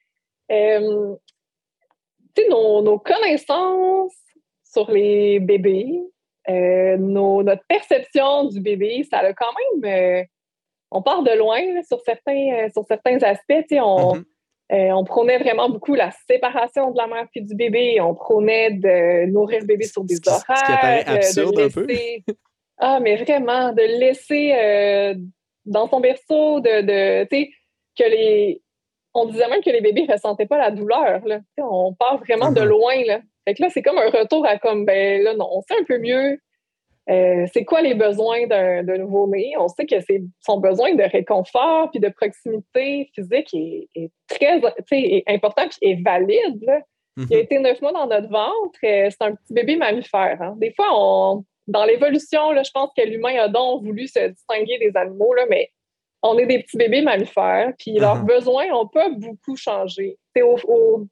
Euh, 0.49 1.15
nos, 2.49 2.81
nos, 2.81 2.99
connaissances 2.99 4.15
sur 4.63 4.89
les 4.91 5.39
bébés, 5.39 5.99
euh, 6.49 6.97
nos, 6.97 7.43
notre 7.43 7.63
perception 7.67 8.45
du 8.45 8.61
bébé, 8.61 9.05
ça 9.09 9.19
a 9.19 9.33
quand 9.33 9.53
même. 9.83 10.25
on 10.91 11.01
part 11.01 11.23
de 11.23 11.31
loin 11.37 11.59
sur, 11.83 11.99
certains, 12.01 12.69
sur 12.73 12.83
certains 12.85 13.21
aspects. 13.23 13.73
On. 13.73 14.21
Euh, 14.73 14.91
on 14.91 15.05
prônait 15.05 15.37
vraiment 15.37 15.69
beaucoup 15.69 15.95
la 15.95 16.11
séparation 16.29 16.91
de 16.91 16.97
la 16.97 17.07
mère 17.07 17.27
puis 17.31 17.41
du 17.41 17.55
bébé. 17.55 18.01
On 18.01 18.13
prônait 18.13 18.71
de 18.71 19.25
nourrir 19.27 19.61
le 19.61 19.65
bébé 19.65 19.85
sur 19.85 20.03
des 20.03 20.17
horaires. 20.27 20.41
Ce 20.57 20.65
qui 20.65 20.71
apparaît 20.71 21.05
absurde 21.05 21.55
de 21.55 21.61
laisser... 21.61 22.23
un 22.27 22.33
peu. 22.33 22.35
ah, 22.77 22.99
mais 22.99 23.15
vraiment, 23.15 23.71
de 23.71 23.81
laisser 23.81 24.53
euh, 24.53 25.15
dans 25.65 25.87
son 25.87 26.01
berceau, 26.01 26.59
de, 26.59 26.81
de 26.81 27.25
que 27.97 28.09
les. 28.09 28.61
On 29.13 29.25
disait 29.25 29.47
même 29.47 29.61
que 29.61 29.69
les 29.69 29.81
bébés 29.81 30.05
ne 30.05 30.11
ressentaient 30.11 30.45
pas 30.45 30.57
la 30.57 30.71
douleur. 30.71 31.25
Là. 31.25 31.39
On 31.59 31.93
part 31.93 32.17
vraiment 32.17 32.51
de 32.51 32.59
uh-huh. 32.59 32.65
loin. 32.65 33.03
Là. 33.05 33.21
Fait 33.47 33.53
que 33.53 33.63
là, 33.63 33.69
c'est 33.69 33.81
comme 33.81 33.97
un 33.97 34.09
retour 34.09 34.45
à 34.45 34.57
comme, 34.57 34.83
ben 34.83 35.23
là, 35.23 35.33
non, 35.33 35.47
on 35.49 35.61
sait 35.61 35.79
un 35.79 35.85
peu 35.85 35.99
mieux 35.99 36.37
euh, 37.09 37.45
c'est 37.53 37.63
quoi 37.63 37.81
les 37.81 37.93
besoins 37.93 38.47
d'un 38.47 38.83
nouveau-né? 38.83 39.53
On 39.57 39.69
sait 39.69 39.85
que 39.85 39.95
son 40.41 40.59
besoin 40.59 40.93
de 40.93 41.03
réconfort 41.03 41.89
puis 41.91 42.01
de 42.01 42.09
proximité 42.09 43.09
physique 43.15 43.53
est, 43.53 44.11
très 44.27 44.61
important 45.27 45.63
et 45.81 45.91
est 45.91 46.03
valide. 46.03 46.83
Il 47.15 47.23
a 47.23 47.37
mhm. 47.37 47.43
été 47.43 47.59
neuf 47.59 47.81
mois 47.81 47.93
dans 47.93 48.07
notre 48.07 48.29
ventre. 48.29 48.79
Euh, 48.83 49.09
c'est 49.09 49.21
un 49.21 49.35
petit 49.35 49.53
bébé 49.53 49.77
mammifère. 49.77 50.37
Hein. 50.41 50.55
Des 50.57 50.73
fois, 50.73 50.87
on, 50.91 51.45
dans 51.67 51.85
l'évolution, 51.85 52.53
je 52.61 52.69
pense 52.71 52.91
que 52.95 53.03
l'humain 53.03 53.37
a 53.39 53.47
donc 53.47 53.83
voulu 53.83 54.07
se 54.07 54.27
distinguer 54.27 54.77
des 54.77 54.91
animaux, 54.95 55.33
là, 55.33 55.45
mais 55.49 55.71
on 56.21 56.37
est 56.37 56.45
des 56.45 56.59
petits 56.59 56.77
bébés 56.77 57.01
mammifères, 57.01 57.71
puis 57.79 57.93
leurs 57.93 58.17
mhm. 58.17 58.25
besoins 58.25 58.67
n'ont 58.67 58.87
pas 58.87 59.09
beaucoup 59.09 59.55
changé. 59.55 60.17
Au, 60.39 60.57
au, 60.67 61.07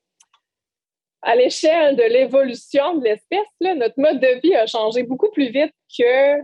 à 1.25 1.35
l'échelle 1.35 1.95
de 1.95 2.03
l'évolution 2.03 2.97
de 2.97 3.03
l'espèce, 3.03 3.47
notre 3.59 3.99
mode 3.99 4.19
de 4.19 4.39
vie 4.41 4.55
a 4.55 4.67
changé 4.67 5.03
beaucoup 5.03 5.31
plus 5.31 5.49
vite 5.49 5.73
que 5.97 6.39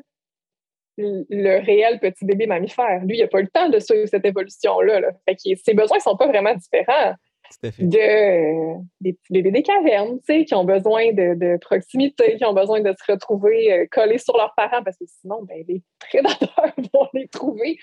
le 0.97 1.63
réel 1.63 1.99
petit 1.99 2.25
bébé 2.25 2.47
mammifère. 2.47 3.01
Lui, 3.05 3.17
il 3.17 3.21
n'a 3.21 3.27
pas 3.27 3.39
eu 3.39 3.43
le 3.43 3.49
temps 3.49 3.69
de 3.69 3.79
suivre 3.79 4.07
cette 4.07 4.25
évolution-là. 4.25 5.11
ses 5.37 5.73
besoins 5.73 5.97
ne 5.97 6.01
sont 6.01 6.17
pas 6.17 6.27
vraiment 6.27 6.53
différents 6.55 7.15
de, 7.63 8.81
des 9.01 9.13
petits 9.13 9.33
bébés 9.33 9.51
des 9.51 9.63
cavernes, 9.63 10.19
qui 10.21 10.55
ont 10.55 10.65
besoin 10.65 11.13
de, 11.13 11.57
proximité, 11.57 12.37
qui 12.37 12.45
ont 12.45 12.53
besoin 12.53 12.81
de 12.81 12.91
se 12.93 13.11
retrouver 13.11 13.71
euh, 13.71 13.85
collés 13.91 14.17
sur 14.17 14.35
leurs 14.35 14.53
parents, 14.55 14.83
parce 14.83 14.97
que 14.97 15.05
sinon, 15.05 15.43
ben, 15.43 15.63
les 15.67 15.83
prédateurs 15.99 16.73
vont 16.93 17.07
les 17.13 17.27
trouver. 17.27 17.77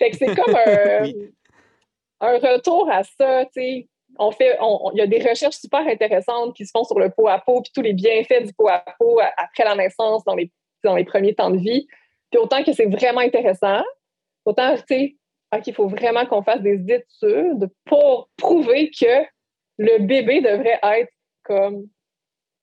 c'est 0.00 0.34
comme 0.34 0.54
un, 0.56 1.10
un, 2.20 2.38
retour 2.38 2.90
à 2.90 3.04
ça, 3.04 3.44
on 4.18 4.30
fait, 4.30 4.58
il 4.60 4.98
y 4.98 5.00
a 5.00 5.06
des 5.06 5.18
recherches 5.18 5.56
super 5.56 5.86
intéressantes 5.86 6.54
qui 6.54 6.66
se 6.66 6.70
font 6.72 6.84
sur 6.84 6.98
le 6.98 7.10
pot 7.10 7.28
à 7.28 7.38
peau, 7.38 7.62
puis 7.62 7.72
tous 7.74 7.82
les 7.82 7.92
bienfaits 7.92 8.44
du 8.44 8.52
pot 8.52 8.68
à 8.68 8.84
peau 8.98 9.20
après 9.36 9.64
la 9.64 9.74
naissance, 9.74 10.24
dans 10.24 10.34
les, 10.34 10.50
dans 10.84 10.96
les 10.96 11.04
premiers 11.04 11.34
temps 11.34 11.50
de 11.50 11.58
vie. 11.58 11.86
Puis 12.30 12.40
autant 12.40 12.62
que 12.62 12.72
c'est 12.72 12.86
vraiment 12.86 13.20
intéressant, 13.20 13.82
autant, 14.44 14.76
tu 14.76 14.82
sais, 14.88 15.16
qu'il 15.62 15.74
faut 15.74 15.88
vraiment 15.88 16.26
qu'on 16.26 16.42
fasse 16.42 16.60
des 16.60 16.80
études 16.92 17.68
pour 17.84 18.28
prouver 18.36 18.90
que 18.90 19.24
le 19.78 19.98
bébé 19.98 20.40
devrait 20.40 20.78
être 20.82 21.12
comme 21.42 21.86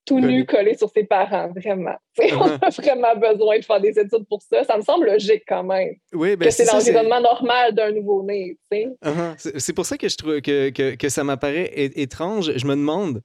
tout 0.07 0.19
nu 0.19 0.45
collé 0.45 0.75
sur 0.75 0.89
ses 0.89 1.03
parents, 1.03 1.49
vraiment. 1.49 1.97
On 2.17 2.23
uh-huh. 2.23 2.59
a 2.61 2.69
vraiment 2.69 3.15
besoin 3.15 3.59
de 3.59 3.65
faire 3.65 3.81
des 3.81 3.99
études 3.99 4.25
pour 4.27 4.41
ça. 4.41 4.63
Ça 4.63 4.77
me 4.77 4.81
semble 4.81 5.05
logique 5.05 5.43
quand 5.47 5.63
même. 5.63 5.95
Oui, 6.13 6.35
ben 6.35 6.45
que 6.45 6.51
c'est 6.51 6.65
l'environnement 6.65 7.21
normal 7.21 7.75
d'un 7.75 7.91
nouveau-né. 7.91 8.57
Uh-huh. 8.71 9.59
C'est 9.59 9.73
pour 9.73 9.85
ça 9.85 9.97
que 9.97 10.07
je 10.07 10.15
trouve 10.15 10.41
que, 10.41 10.69
que, 10.69 10.95
que 10.95 11.09
ça 11.09 11.23
m'apparaît 11.23 11.69
étrange. 11.75 12.53
Je 12.55 12.65
me 12.65 12.75
demande 12.75 13.21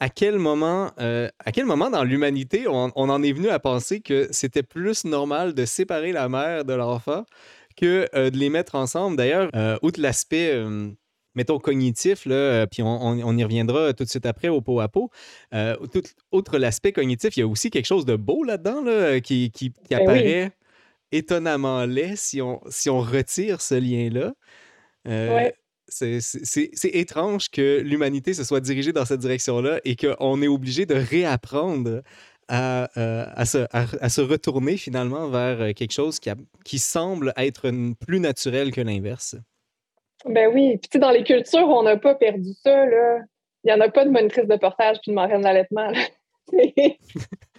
à 0.00 0.08
quel 0.08 0.38
moment, 0.38 0.90
euh, 1.00 1.28
à 1.44 1.52
quel 1.52 1.66
moment 1.66 1.90
dans 1.90 2.02
l'humanité 2.02 2.66
on, 2.66 2.90
on, 2.96 3.08
en 3.08 3.22
est 3.22 3.32
venu 3.32 3.50
à 3.50 3.60
penser 3.60 4.00
que 4.00 4.26
c'était 4.32 4.64
plus 4.64 5.04
normal 5.04 5.54
de 5.54 5.64
séparer 5.64 6.10
la 6.10 6.28
mère 6.28 6.64
de 6.64 6.72
l'enfant 6.72 7.24
que 7.76 8.08
euh, 8.14 8.30
de 8.30 8.36
les 8.36 8.48
mettre 8.48 8.74
ensemble. 8.74 9.16
D'ailleurs, 9.16 9.48
euh, 9.54 9.78
outre 9.82 10.00
l'aspect 10.00 10.60
mettons, 11.34 11.58
cognitif, 11.58 12.26
là, 12.26 12.34
euh, 12.34 12.66
puis 12.66 12.82
on, 12.82 13.36
y 13.36 13.44
reviendra 13.44 13.92
tout 13.92 14.04
de 14.04 14.08
suite 14.08 14.26
après 14.26 14.48
au 14.48 14.60
pot 14.60 14.80
à 14.80 14.88
pot. 14.88 15.10
Euh, 15.54 15.76
outre 16.30 16.58
l'aspect 16.58 16.92
cognitif, 16.92 17.36
il 17.36 17.40
y 17.40 17.42
a 17.42 17.46
aussi 17.46 17.70
quelque 17.70 17.86
chose 17.86 18.04
de 18.04 18.16
beau 18.16 18.44
là-dedans 18.44 18.82
là, 18.82 19.20
qui, 19.20 19.50
qui, 19.50 19.72
ben 19.90 20.00
apparaît 20.00 20.52
étonnamment 21.10 21.84
laid 21.84 22.16
si 22.16 22.40
on, 22.40 22.60
si 22.68 22.88
on 22.88 23.00
retire 23.00 23.60
ce 23.60 23.74
lien-là. 23.74 24.34
Euh, 25.08 25.50
c'est 25.88 26.20
étrange 26.84 27.50
que 27.50 27.80
l'humanité 27.80 28.32
se 28.32 28.44
soit 28.44 28.60
dirigée 28.60 28.92
dans 28.92 29.04
cette 29.04 29.20
direction-là 29.20 29.80
et 29.84 29.94
qu'on 29.94 30.40
est 30.40 30.48
obligé 30.48 30.86
de 30.86 30.94
réapprendre 30.94 32.02
à, 32.48 32.88
à, 32.94 33.44
se, 33.44 33.66
à, 33.70 34.08
se, 34.08 34.20
retourner 34.20 34.78
finalement 34.78 35.28
vers 35.28 35.74
quelque 35.74 35.92
chose 35.92 36.18
qui, 36.18 36.30
qui 36.64 36.78
semble 36.78 37.34
être 37.36 37.70
plus 38.00 38.20
naturel 38.20 38.72
que 38.72 38.80
l'inverse. 38.80 39.36
Ben 40.24 40.50
oui. 40.52 40.78
Puis, 40.78 40.98
dans 40.98 41.10
les 41.10 41.24
cultures, 41.24 41.68
on 41.68 41.82
n'a 41.82 41.96
pas 41.96 42.14
perdu 42.14 42.52
ça, 42.62 42.86
là. 42.86 43.20
Il 43.64 43.68
n'y 43.68 43.72
en 43.72 43.80
a 43.80 43.88
pas 43.88 44.04
de 44.04 44.10
monitrice 44.10 44.46
de 44.46 44.56
portage 44.56 44.98
puis 45.02 45.12
de 45.12 45.14
marraine 45.14 45.42
d'allaitement, 45.42 45.92
c'est 46.50 46.96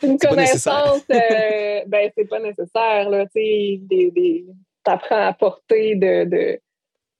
une 0.04 0.17
connaissance, 0.17 1.04
euh, 1.10 1.82
ben 1.88 2.12
c'est 2.15 2.28
pas 2.28 2.39
nécessaire, 2.39 3.10
là, 3.10 3.26
tu 3.34 3.80
sais, 3.89 4.45
t'apprends 4.84 5.28
à 5.28 5.34
porter 5.34 5.95
de, 5.95 6.26
de, 6.26 6.60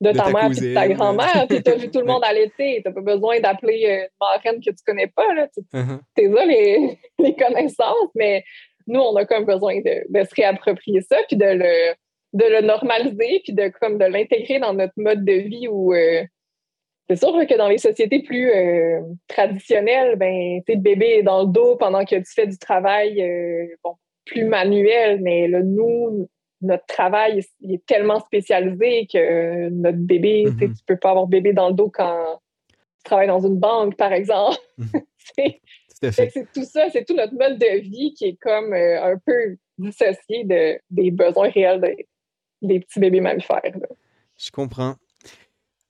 de, 0.02 0.12
ta, 0.12 0.30
mère 0.30 0.52
et 0.52 0.70
de 0.70 0.74
ta 0.74 0.88
grand-mère, 0.90 1.46
puis 1.48 1.64
t'as 1.64 1.76
vu 1.76 1.90
tout 1.90 2.00
le 2.00 2.06
monde 2.12 2.24
allaiter, 2.26 2.82
t'as 2.84 2.92
pas 2.92 3.02
besoin 3.02 3.40
d'appeler 3.40 3.86
euh, 3.86 4.02
une 4.02 4.10
marraine 4.20 4.62
que 4.62 4.72
tu 4.72 4.84
connais 4.86 5.08
pas, 5.08 5.34
là, 5.34 5.48
tu 5.48 5.62
uh-huh. 5.74 6.00
t'es 6.16 6.28
là 6.28 6.46
les, 6.46 7.00
les, 7.20 7.36
connaissances, 7.36 8.12
mais 8.16 8.44
nous, 8.86 9.00
on 9.00 9.16
a 9.16 9.26
comme 9.26 9.46
besoin 9.46 9.80
de, 9.80 10.04
de 10.10 10.24
se 10.26 10.36
réapproprier 10.36 11.02
ça, 11.02 11.18
puis 11.30 11.38
de 11.38 11.46
le, 11.46 11.96
de 12.34 12.46
le 12.46 12.62
normaliser 12.62 13.42
puis 13.44 13.54
de 13.54 13.72
comme 13.80 13.98
de 13.98 14.06
l'intégrer 14.06 14.60
dans 14.60 14.74
notre 14.74 14.94
mode 14.98 15.24
de 15.24 15.34
vie 15.34 15.68
où 15.68 15.94
euh, 15.94 16.24
c'est 17.08 17.16
sûr 17.16 17.32
que 17.32 17.58
dans 17.58 17.68
les 17.68 17.78
sociétés 17.78 18.24
plus 18.24 18.50
euh, 18.50 19.02
traditionnelles, 19.28 20.16
ben, 20.16 20.62
le 20.68 20.76
bébé 20.76 21.18
est 21.20 21.24
dans 21.24 21.44
le 21.44 21.52
dos 21.52 21.76
pendant 21.76 22.06
que 22.06 22.16
tu 22.16 22.34
fais 22.34 22.48
du 22.48 22.58
travail 22.58 23.22
euh, 23.22 23.68
bon, 23.84 23.96
plus 24.26 24.46
manuel, 24.46 25.22
mais 25.22 25.48
là, 25.48 25.62
nous, 25.62 26.28
notre 26.62 26.86
travail 26.86 27.44
est 27.62 27.86
tellement 27.86 28.20
spécialisé 28.22 29.06
que 29.12 29.70
notre 29.70 29.98
bébé, 29.98 30.46
tu 30.46 30.52
mm-hmm. 30.52 30.78
tu 30.78 30.84
peux 30.88 30.98
pas 30.98 31.12
avoir 31.12 31.28
bébé 31.28 31.54
dans 31.54 31.68
le 31.68 31.76
dos 31.76 31.92
quand 31.94 32.40
tu 32.72 33.04
travailles 33.04 33.28
dans 33.28 33.46
une 33.46 33.58
banque, 33.60 33.96
par 33.96 34.14
exemple. 34.14 34.58
Mm-hmm. 34.80 35.60
c'est 36.12 36.54
tout 36.54 36.64
ça, 36.64 36.90
c'est 36.90 37.06
tout 37.06 37.16
notre 37.16 37.36
mode 37.36 37.60
de 37.60 37.80
vie 37.80 38.14
qui 38.14 38.26
est 38.26 38.38
comme 38.42 38.74
un 38.74 39.18
peu 39.24 39.58
dissocié 39.78 40.46
de, 40.46 40.80
des 40.90 41.12
besoins 41.12 41.50
réels 41.50 41.82
des 42.64 42.80
petits 42.80 43.00
bébés 43.00 43.22
mammifères. 43.22 43.62
Je 44.38 44.52
comprends. 44.52 44.96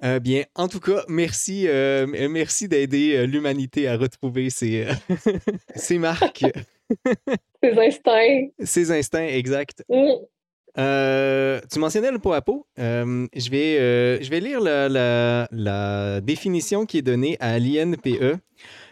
Euh, 0.03 0.19
bien, 0.19 0.43
en 0.55 0.67
tout 0.67 0.81
cas, 0.81 1.03
merci, 1.07 1.65
euh, 1.67 2.05
merci 2.29 2.67
d'aider 2.67 3.15
euh, 3.15 3.25
l'humanité 3.25 3.87
à 3.87 3.95
retrouver 3.95 4.49
ses, 4.49 4.85
ses 5.75 5.97
marques. 5.97 6.45
ses 7.63 7.79
instincts. 7.79 8.47
Ses 8.61 8.91
instincts, 8.91 9.27
exact. 9.27 9.85
Mm. 9.87 11.61
tu 11.71 11.79
mentionnais 11.79 12.11
le 12.11 12.19
pot 12.19 12.33
à 12.33 12.41
pot. 12.41 12.67
je, 12.77 13.49
vais, 13.49 14.21
je 14.21 14.29
vais 14.29 14.41
lire 14.41 14.59
la, 14.59 15.47
la, 15.49 16.19
définition 16.19 16.85
qui 16.85 16.97
est 16.97 17.01
donnée 17.01 17.37
à 17.39 17.57
l'INPE. 17.57 18.39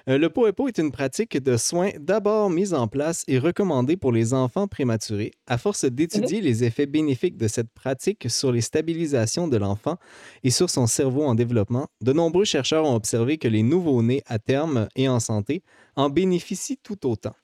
Euh, 0.10 0.18
le 0.18 0.30
pot 0.30 0.47
est 0.68 0.78
une 0.78 0.91
pratique 0.91 1.38
de 1.38 1.58
soins 1.58 1.91
d'abord 1.99 2.49
mise 2.49 2.74
en 2.74 2.88
place 2.88 3.24
et 3.28 3.39
recommandée 3.39 3.97
pour 3.97 4.12
les 4.12 4.34
enfants 4.34 4.68
prématurés. 4.68 5.32
À 5.47 5.58
force 5.58 5.86
d'étudier 5.86 6.39
mhm. 6.39 6.45
les 6.45 6.64
effets 6.64 6.86
bénéfiques 6.86 7.38
de 7.38 7.47
cette 7.47 7.70
pratique 7.72 8.30
sur 8.30 8.52
les 8.52 8.62
stabilisations 8.62 9.47
de 9.47 9.58
l'enfant 9.58 9.97
et 10.43 10.49
sur 10.49 10.70
son 10.70 10.88
cerveau 10.88 11.24
en 11.24 11.36
développement, 11.36 11.88
de 12.02 12.14
nombreux 12.14 12.45
chercheurs 12.45 12.86
ont 12.86 12.95
observé 12.95 13.38
que 13.38 13.47
les 13.47 13.64
nouveau-nés 13.64 14.24
à 14.26 14.39
terme 14.39 14.88
et 14.95 15.08
en 15.08 15.20
santé 15.20 15.64
en 15.95 16.10
bénéficient 16.10 16.78
tout 16.78 17.08
autant. 17.08 17.36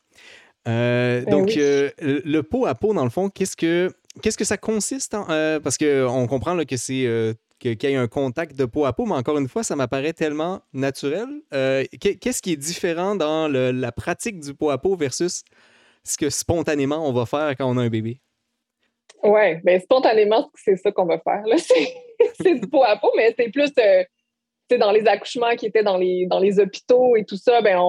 Euh, 0.67 1.23
ben 1.23 1.31
donc, 1.31 1.55
euh, 1.57 1.91
le 2.01 2.41
pot 2.41 2.65
à 2.65 2.75
pot, 2.75 2.93
dans 2.93 3.05
le 3.05 3.09
fond, 3.09 3.29
qu'est-ce 3.29 3.55
que, 3.55 3.89
qu'est-ce 4.21 4.37
que 4.37 4.43
ça 4.43 4.57
consiste? 4.57 5.13
En, 5.13 5.25
parce 5.61 5.77
qu'on 5.77 6.27
comprend 6.27 6.53
là, 6.53 6.65
que 6.65 6.75
c'est 6.75 7.35
qu'il 7.75 7.89
y 7.89 7.93
ait 7.93 7.97
un 7.97 8.07
contact 8.07 8.55
de 8.55 8.65
peau 8.65 8.85
à 8.85 8.93
peau, 8.93 9.05
mais 9.05 9.15
encore 9.15 9.37
une 9.37 9.47
fois, 9.47 9.63
ça 9.63 9.75
m'apparaît 9.75 10.13
tellement 10.13 10.61
naturel. 10.73 11.27
Euh, 11.53 11.83
qu'est-ce 11.99 12.41
qui 12.41 12.53
est 12.53 12.57
différent 12.57 13.15
dans 13.15 13.47
la 13.47 13.91
pratique 13.91 14.39
du 14.39 14.53
peau 14.53 14.69
à 14.69 14.77
peau 14.77 14.95
versus 14.95 15.43
ce 16.03 16.17
que 16.17 16.29
spontanément 16.29 17.07
on 17.07 17.11
va 17.11 17.25
faire 17.25 17.55
quand 17.57 17.69
on 17.69 17.77
a 17.77 17.81
un 17.81 17.89
bébé? 17.89 18.19
Oui, 19.23 19.55
bien 19.63 19.79
spontanément, 19.79 20.49
c'est 20.55 20.77
ça 20.77 20.91
qu'on 20.91 21.05
va 21.05 21.19
faire. 21.19 21.43
C'est 22.41 22.55
du 22.55 22.67
peau 22.67 22.83
à 22.83 22.97
peau, 22.97 23.11
mais 23.15 23.33
c'est 23.37 23.49
plus 23.49 23.71
euh, 23.77 24.03
dans 24.79 24.91
les 24.91 25.05
accouchements 25.07 25.55
qui 25.55 25.67
étaient 25.67 25.83
dans 25.83 25.97
les, 25.97 26.25
dans 26.25 26.39
les 26.39 26.59
hôpitaux 26.59 27.15
et 27.15 27.25
tout 27.25 27.37
ça, 27.37 27.61
ben 27.61 27.79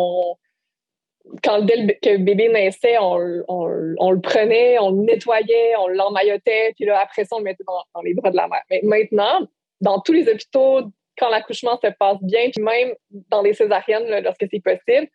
quand 1.43 1.63
dès 1.63 1.99
que 2.03 2.11
le 2.11 2.19
bébé 2.19 2.49
naissait, 2.49 2.97
on, 2.99 3.17
le 3.17 4.21
prenait, 4.21 4.79
on 4.79 4.91
le 4.91 5.03
nettoyait, 5.03 5.77
on 5.79 5.89
l'emmaillotait, 5.89 6.73
puis 6.77 6.87
là, 6.87 7.01
après 7.01 7.25
ça, 7.25 7.37
on 7.37 7.39
le 7.39 7.45
mettait 7.45 7.65
dans, 7.67 8.03
les 8.03 8.15
bras 8.15 8.31
de 8.31 8.37
la 8.37 8.49
mère. 8.49 8.63
Mais 8.71 8.81
maintenant, 8.83 9.47
dans 9.81 10.01
tous 10.01 10.13
les 10.13 10.29
hôpitaux, 10.29 10.83
quand 11.19 11.29
l'accouchement 11.29 11.79
se 11.83 11.91
passe 11.99 12.19
bien, 12.23 12.51
puis 12.51 12.63
même 12.63 12.95
dans 13.31 13.43
les 13.43 13.55
césariennes, 13.55 14.23
lorsque 14.23 14.47
c'est 14.51 14.63
possible, 14.63 15.09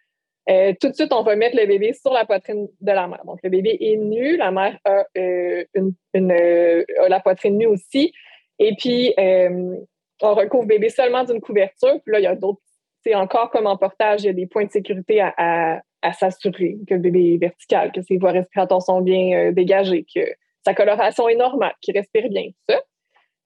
euh, 0.49 0.73
tout 0.79 0.89
de 0.89 0.93
suite, 0.93 1.13
on 1.13 1.23
va 1.23 1.35
mettre 1.35 1.55
le 1.55 1.65
bébé 1.65 1.93
sur 1.93 2.11
la 2.11 2.25
poitrine 2.25 2.67
de 2.81 2.91
la 2.91 3.07
mère. 3.07 3.23
Donc, 3.25 3.39
le 3.43 3.49
bébé 3.49 3.77
est 3.79 3.95
nu, 3.95 4.35
la 4.35 4.51
mère 4.51 4.77
a, 4.83 5.05
euh, 5.17 5.63
une, 5.73 6.31
euh, 6.31 6.83
la 7.07 7.19
poitrine 7.21 7.57
nue 7.57 7.67
aussi. 7.67 8.13
Et 8.59 8.75
puis, 8.77 9.13
on 9.17 10.35
recouvre 10.35 10.63
le 10.63 10.67
bébé 10.67 10.89
seulement 10.89 11.23
d'une 11.23 11.41
couverture. 11.41 11.99
Puis 12.03 12.11
là, 12.11 12.19
il 12.19 12.23
y 12.23 12.27
a 12.27 12.35
d'autres, 12.35 12.61
c'est 13.03 13.15
encore 13.15 13.51
comme 13.51 13.67
en 13.67 13.77
portage, 13.77 14.23
il 14.23 14.27
y 14.27 14.29
a 14.29 14.33
des 14.33 14.47
points 14.47 14.65
de 14.65 14.71
sécurité 14.71 15.21
à, 15.21 15.81
s'assurer 16.19 16.77
que 16.87 16.95
le 16.95 16.99
bébé 16.99 17.35
est 17.35 17.37
vertical, 17.37 17.93
que 17.93 18.01
ses 18.01 18.17
voies 18.17 18.31
respiratoires 18.31 18.81
sont 18.81 18.99
bien 18.99 19.53
dégagées, 19.53 20.05
que 20.13 20.19
sa 20.65 20.73
coloration 20.73 21.29
est 21.29 21.35
normale, 21.35 21.73
qu'il 21.81 21.97
respire 21.97 22.27
bien, 22.29 22.47
tout 22.47 22.75
ça. 22.75 22.81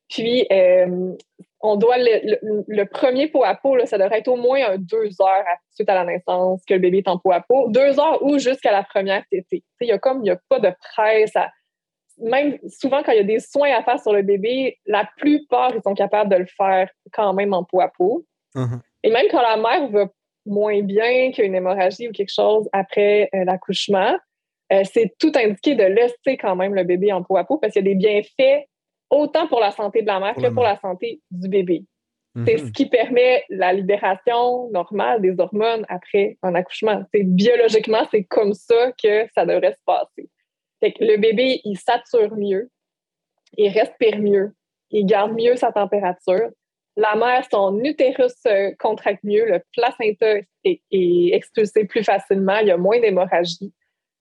Puis, 0.09 0.47
on 1.61 1.75
doit 1.75 1.97
le, 1.97 2.83
premier 2.85 3.27
pot 3.27 3.43
à 3.43 3.55
peau, 3.55 3.77
ça 3.85 3.97
devrait 3.97 4.19
être 4.19 4.27
au 4.27 4.35
moins 4.35 4.77
deux 4.77 5.09
heures 5.21 5.45
suite 5.71 5.89
à 5.89 5.95
la 5.95 6.05
naissance 6.05 6.63
que 6.65 6.73
le 6.73 6.79
bébé 6.79 6.99
est 6.99 7.07
en 7.07 7.17
pot 7.17 7.31
à 7.31 7.41
peau. 7.41 7.69
Deux 7.69 7.99
heures 7.99 8.23
ou 8.23 8.37
jusqu'à 8.37 8.71
la 8.71 8.83
première 8.83 9.23
tétée. 9.31 9.63
Il 9.81 9.87
y 9.87 9.91
a 9.91 9.97
comme, 9.97 10.19
il 10.19 10.23
n'y 10.23 10.29
a 10.29 10.39
pas 10.49 10.59
de 10.59 10.71
presse. 10.93 11.33
même 12.19 12.57
souvent, 12.67 13.01
quand 13.03 13.11
il 13.11 13.17
y 13.17 13.21
a 13.21 13.23
des 13.23 13.39
soins 13.39 13.71
à 13.75 13.83
faire 13.83 13.99
sur 13.99 14.13
le 14.13 14.21
bébé, 14.21 14.77
la 14.85 15.09
plupart, 15.17 15.73
ils 15.75 15.81
sont 15.81 15.95
capables 15.95 16.31
de 16.31 16.37
le 16.37 16.45
faire 16.45 16.89
quand 17.11 17.33
même 17.33 17.53
en 17.53 17.63
pot 17.63 17.81
à 17.81 17.89
peau. 17.89 18.25
Uh-huh. 18.55 18.79
Et 19.03 19.11
même 19.11 19.25
quand 19.31 19.41
la 19.41 19.57
mère 19.57 19.89
va 19.89 20.05
moins 20.45 20.81
bien, 20.81 21.31
qu'il 21.31 21.39
y 21.39 21.41
a 21.41 21.45
une 21.45 21.55
hémorragie 21.55 22.07
ou 22.07 22.11
quelque 22.11 22.33
chose 22.33 22.69
après 22.71 23.29
euh, 23.33 23.43
l'accouchement, 23.43 24.17
euh, 24.71 24.83
c'est 24.91 25.13
tout 25.19 25.31
indiqué 25.35 25.75
de 25.75 25.83
laisser 25.83 26.37
quand 26.39 26.55
même 26.55 26.73
le 26.73 26.83
bébé 26.83 27.11
en 27.11 27.23
pot 27.23 27.37
à 27.37 27.43
peau 27.43 27.57
parce 27.57 27.73
qu'il 27.73 27.85
y 27.85 27.89
a 27.89 27.93
des 27.93 27.95
bienfaits 27.95 28.67
autant 29.09 29.47
pour 29.47 29.59
la 29.59 29.71
santé 29.71 30.01
de 30.01 30.07
la 30.07 30.19
mère 30.19 30.35
que 30.35 30.49
pour 30.49 30.63
la 30.63 30.79
santé 30.79 31.21
du 31.31 31.47
bébé. 31.47 31.83
C'est 32.45 32.57
ce 32.57 32.65
mhm. 32.65 32.71
qui 32.71 32.85
permet 32.85 33.43
la 33.49 33.73
libération 33.73 34.69
normale 34.69 35.21
des 35.21 35.39
hormones 35.39 35.85
après 35.89 36.37
un 36.43 36.53
accouchement. 36.53 37.03
C'est 37.11 37.23
biologiquement, 37.23 38.05
c'est 38.11 38.25
comme 38.25 38.53
ça 38.53 38.91
que 39.01 39.27
ça 39.33 39.45
devrait 39.45 39.73
se 39.73 39.83
passer. 39.85 40.29
le 40.81 41.17
bébé, 41.17 41.61
il 41.63 41.77
sature 41.79 42.35
mieux, 42.35 42.69
il 43.57 43.69
respire 43.69 44.19
mieux, 44.19 44.53
il 44.91 45.05
garde 45.05 45.33
mieux 45.33 45.55
sa 45.55 45.71
température. 45.71 46.49
La 46.95 47.15
mère, 47.15 47.43
son 47.51 47.79
utérus 47.83 48.35
contracte 48.77 49.23
mieux, 49.23 49.45
le 49.45 49.61
placenta 49.73 50.37
est, 50.63 50.81
est 50.91 51.33
expulsé 51.33 51.85
plus 51.85 52.03
facilement, 52.03 52.57
il 52.57 52.67
y 52.67 52.71
a 52.71 52.77
moins 52.77 52.99
d'hémorragie. 52.99 53.73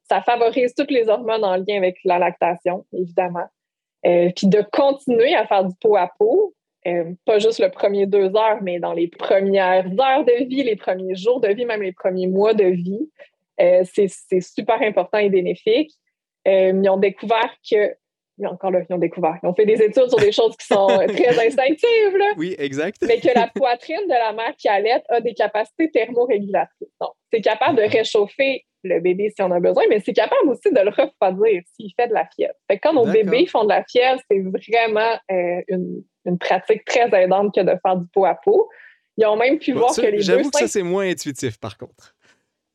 Ça 0.09 0.23
favorise 0.23 0.75
toutes 0.75 0.91
les 0.91 1.09
hormones 1.09 1.45
en 1.45 1.57
lien 1.57 1.77
avec 1.77 1.99
la 2.05 2.19
lactation, 2.19 2.87
évidemment. 2.93 3.49
Euh, 4.07 4.31
puis 4.35 4.47
de 4.47 4.63
continuer 4.73 5.35
à 5.35 5.47
faire 5.47 5.65
du 5.65 5.75
pot 5.81 5.97
à 5.97 6.11
peau, 6.19 6.55
euh, 6.87 7.13
pas 7.25 7.39
juste 7.41 7.59
le 7.59 7.71
premier 7.71 8.07
deux 8.07 8.37
heures, 8.37 8.63
mais 8.63 8.79
dans 8.79 8.93
les 8.93 9.09
premières 9.09 9.87
heures 9.87 10.25
de 10.25 10.45
vie, 10.45 10.63
les 10.63 10.77
premiers 10.77 11.17
jours 11.17 11.41
de 11.41 11.49
vie, 11.49 11.65
même 11.65 11.83
les 11.83 11.93
premiers 11.93 12.29
mois 12.29 12.55
de 12.55 12.67
vie, 12.67 13.11
euh, 13.61 13.83
c'est 13.85 14.41
super 14.41 14.81
important 14.83 15.19
et 15.19 15.29
bénéfique. 15.29 15.93
ils 16.45 16.89
ont 16.89 16.99
découvert 16.99 17.53
que 17.69 17.97
encore 18.45 18.71
là, 18.71 18.81
ils 18.89 18.93
ont 18.93 18.99
découvert. 18.99 19.39
Ils 19.43 19.47
ont 19.47 19.55
fait 19.55 19.65
des 19.65 19.81
études 19.81 20.09
sur 20.09 20.19
des 20.19 20.33
choses 20.33 20.57
qui 20.57 20.67
sont 20.67 20.87
très 20.87 21.29
instinctives. 21.47 22.17
Là, 22.17 22.35
oui, 22.37 22.55
exact. 22.59 22.99
mais 23.07 23.19
que 23.19 23.35
la 23.35 23.49
poitrine 23.55 24.07
de 24.07 24.13
la 24.13 24.33
mère 24.33 24.55
qui 24.59 24.69
allait 24.69 25.03
a 25.09 25.21
des 25.21 25.33
capacités 25.33 25.91
thermorégulatrices. 25.91 26.89
Donc, 27.01 27.13
c'est 27.33 27.41
capable 27.41 27.79
de 27.79 27.83
réchauffer 27.83 28.65
le 28.85 29.01
bébé 29.01 29.33
si 29.35 29.43
on 29.43 29.51
a 29.51 29.61
besoin, 29.61 29.85
mais 29.89 30.01
c'est 30.01 30.13
capable 30.13 30.49
aussi 30.49 30.71
de 30.71 30.81
le 30.81 30.91
refroidir 30.91 31.63
s'il 31.75 31.93
fait 31.99 32.09
de 32.09 32.15
la 32.15 32.27
fièvre. 32.35 32.55
Fait 32.71 32.79
quand 32.79 32.93
nos 32.93 33.07
bébés 33.07 33.47
font 33.47 33.65
de 33.65 33.71
la 33.71 33.85
fièvre, 33.85 34.21
c'est 34.31 34.41
vraiment 34.41 35.19
euh, 35.31 35.63
une, 35.69 36.39
pratique 36.39 36.85
très 36.85 37.09
aidante 37.13 37.55
que 37.55 37.61
de 37.61 37.73
faire 37.83 37.97
du 37.97 38.07
pot 38.13 38.25
à 38.25 38.35
pot. 38.35 38.69
Ils 39.17 39.27
ont 39.27 39.37
même 39.37 39.59
pu 39.59 39.73
voir 39.73 39.95
que 39.95 40.03
les 40.03 40.21
J'avoue 40.21 40.51
que 40.51 40.59
ça, 40.59 40.69
c'est 40.69 40.83
moins 40.83 41.09
intuitif, 41.09 41.59
par 41.59 41.79
contre. 41.79 42.16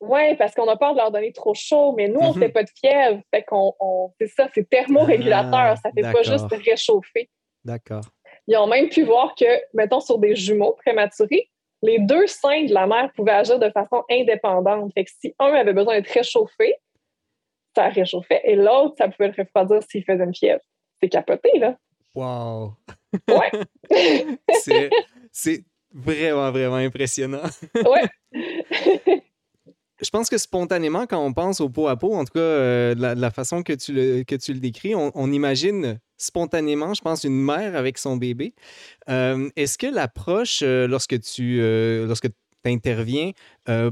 Oui, 0.02 0.34
parce 0.36 0.52
qu'on 0.52 0.66
a 0.66 0.76
peur 0.76 0.94
de 0.94 0.98
leur 0.98 1.12
donner 1.12 1.32
trop 1.32 1.54
chaud, 1.54 1.94
mais 1.96 2.08
nous, 2.08 2.18
on 2.18 2.34
ne 2.34 2.38
fait 2.38 2.48
mhm. 2.48 2.52
pas 2.52 2.64
de 2.64 2.70
fièvre. 2.76 3.20
Fait 3.32 3.44
qu'on, 3.44 3.72
c'est 4.20 4.26
ça, 4.26 4.48
c'est 4.52 4.68
thermorégulateur. 4.68 5.54
Ah, 5.54 5.76
ça 5.76 5.90
ne 5.94 6.02
fait 6.02 6.12
pas 6.12 6.22
juste 6.22 6.52
réchauffer. 6.52 7.30
D'accord. 7.64 8.02
Ils 8.48 8.56
ont 8.56 8.66
même 8.66 8.88
pu 8.88 9.04
voir 9.04 9.36
que, 9.36 9.44
mettons, 9.74 10.00
sur 10.00 10.18
des 10.18 10.34
jumeaux 10.34 10.72
prématurés, 10.72 11.48
les 11.82 12.00
deux 12.00 12.26
seins 12.26 12.64
de 12.64 12.74
la 12.74 12.88
mère 12.88 13.12
pouvaient 13.14 13.30
agir 13.30 13.60
de 13.60 13.70
façon 13.70 14.02
indépendante. 14.10 14.92
Fait 14.92 15.04
que 15.04 15.10
si 15.20 15.36
un 15.38 15.52
avait 15.52 15.72
besoin 15.72 15.94
d'être 15.94 16.12
réchauffé, 16.12 16.74
ça 17.76 17.88
réchauffait, 17.88 18.40
et 18.42 18.56
l'autre, 18.56 18.96
ça 18.98 19.08
pouvait 19.08 19.28
le 19.28 19.34
refroidir 19.38 19.82
s'il 19.88 20.04
faisait 20.04 20.24
une 20.24 20.34
fièvre. 20.34 20.60
C'est 21.00 21.08
capoté, 21.08 21.58
là. 21.60 21.76
Wow! 22.14 22.74
Ouais! 23.28 23.50
c'est 25.30 25.64
vraiment, 25.92 26.50
vraiment 26.50 26.76
impressionnant. 26.76 27.48
ouais! 27.74 29.22
Je 30.02 30.10
pense 30.10 30.28
que 30.28 30.36
spontanément, 30.36 31.06
quand 31.06 31.24
on 31.24 31.32
pense 31.32 31.60
au 31.60 31.68
pot 31.68 31.86
à 31.86 31.96
pot, 31.96 32.12
en 32.14 32.24
tout 32.24 32.32
cas, 32.32 32.40
euh, 32.40 32.94
la, 32.96 33.30
façon 33.30 33.62
que 33.62 33.72
tu 33.72 33.92
le, 33.92 34.24
que 34.24 34.34
tu 34.34 34.52
le 34.52 34.58
décris, 34.58 34.94
on, 34.96 35.32
imagine 35.32 36.00
spontanément, 36.16 36.92
je 36.92 37.00
pense, 37.00 37.22
une 37.22 37.40
mère 37.40 37.76
avec 37.76 37.98
son 37.98 38.16
bébé. 38.16 38.54
Euh, 39.08 39.48
est-ce 39.54 39.78
que 39.78 39.86
l'approche, 39.86 40.60
euh, 40.62 40.88
lorsque 40.88 41.20
tu 41.20 41.60
lorsque 42.06 42.28
interviens 42.64 43.32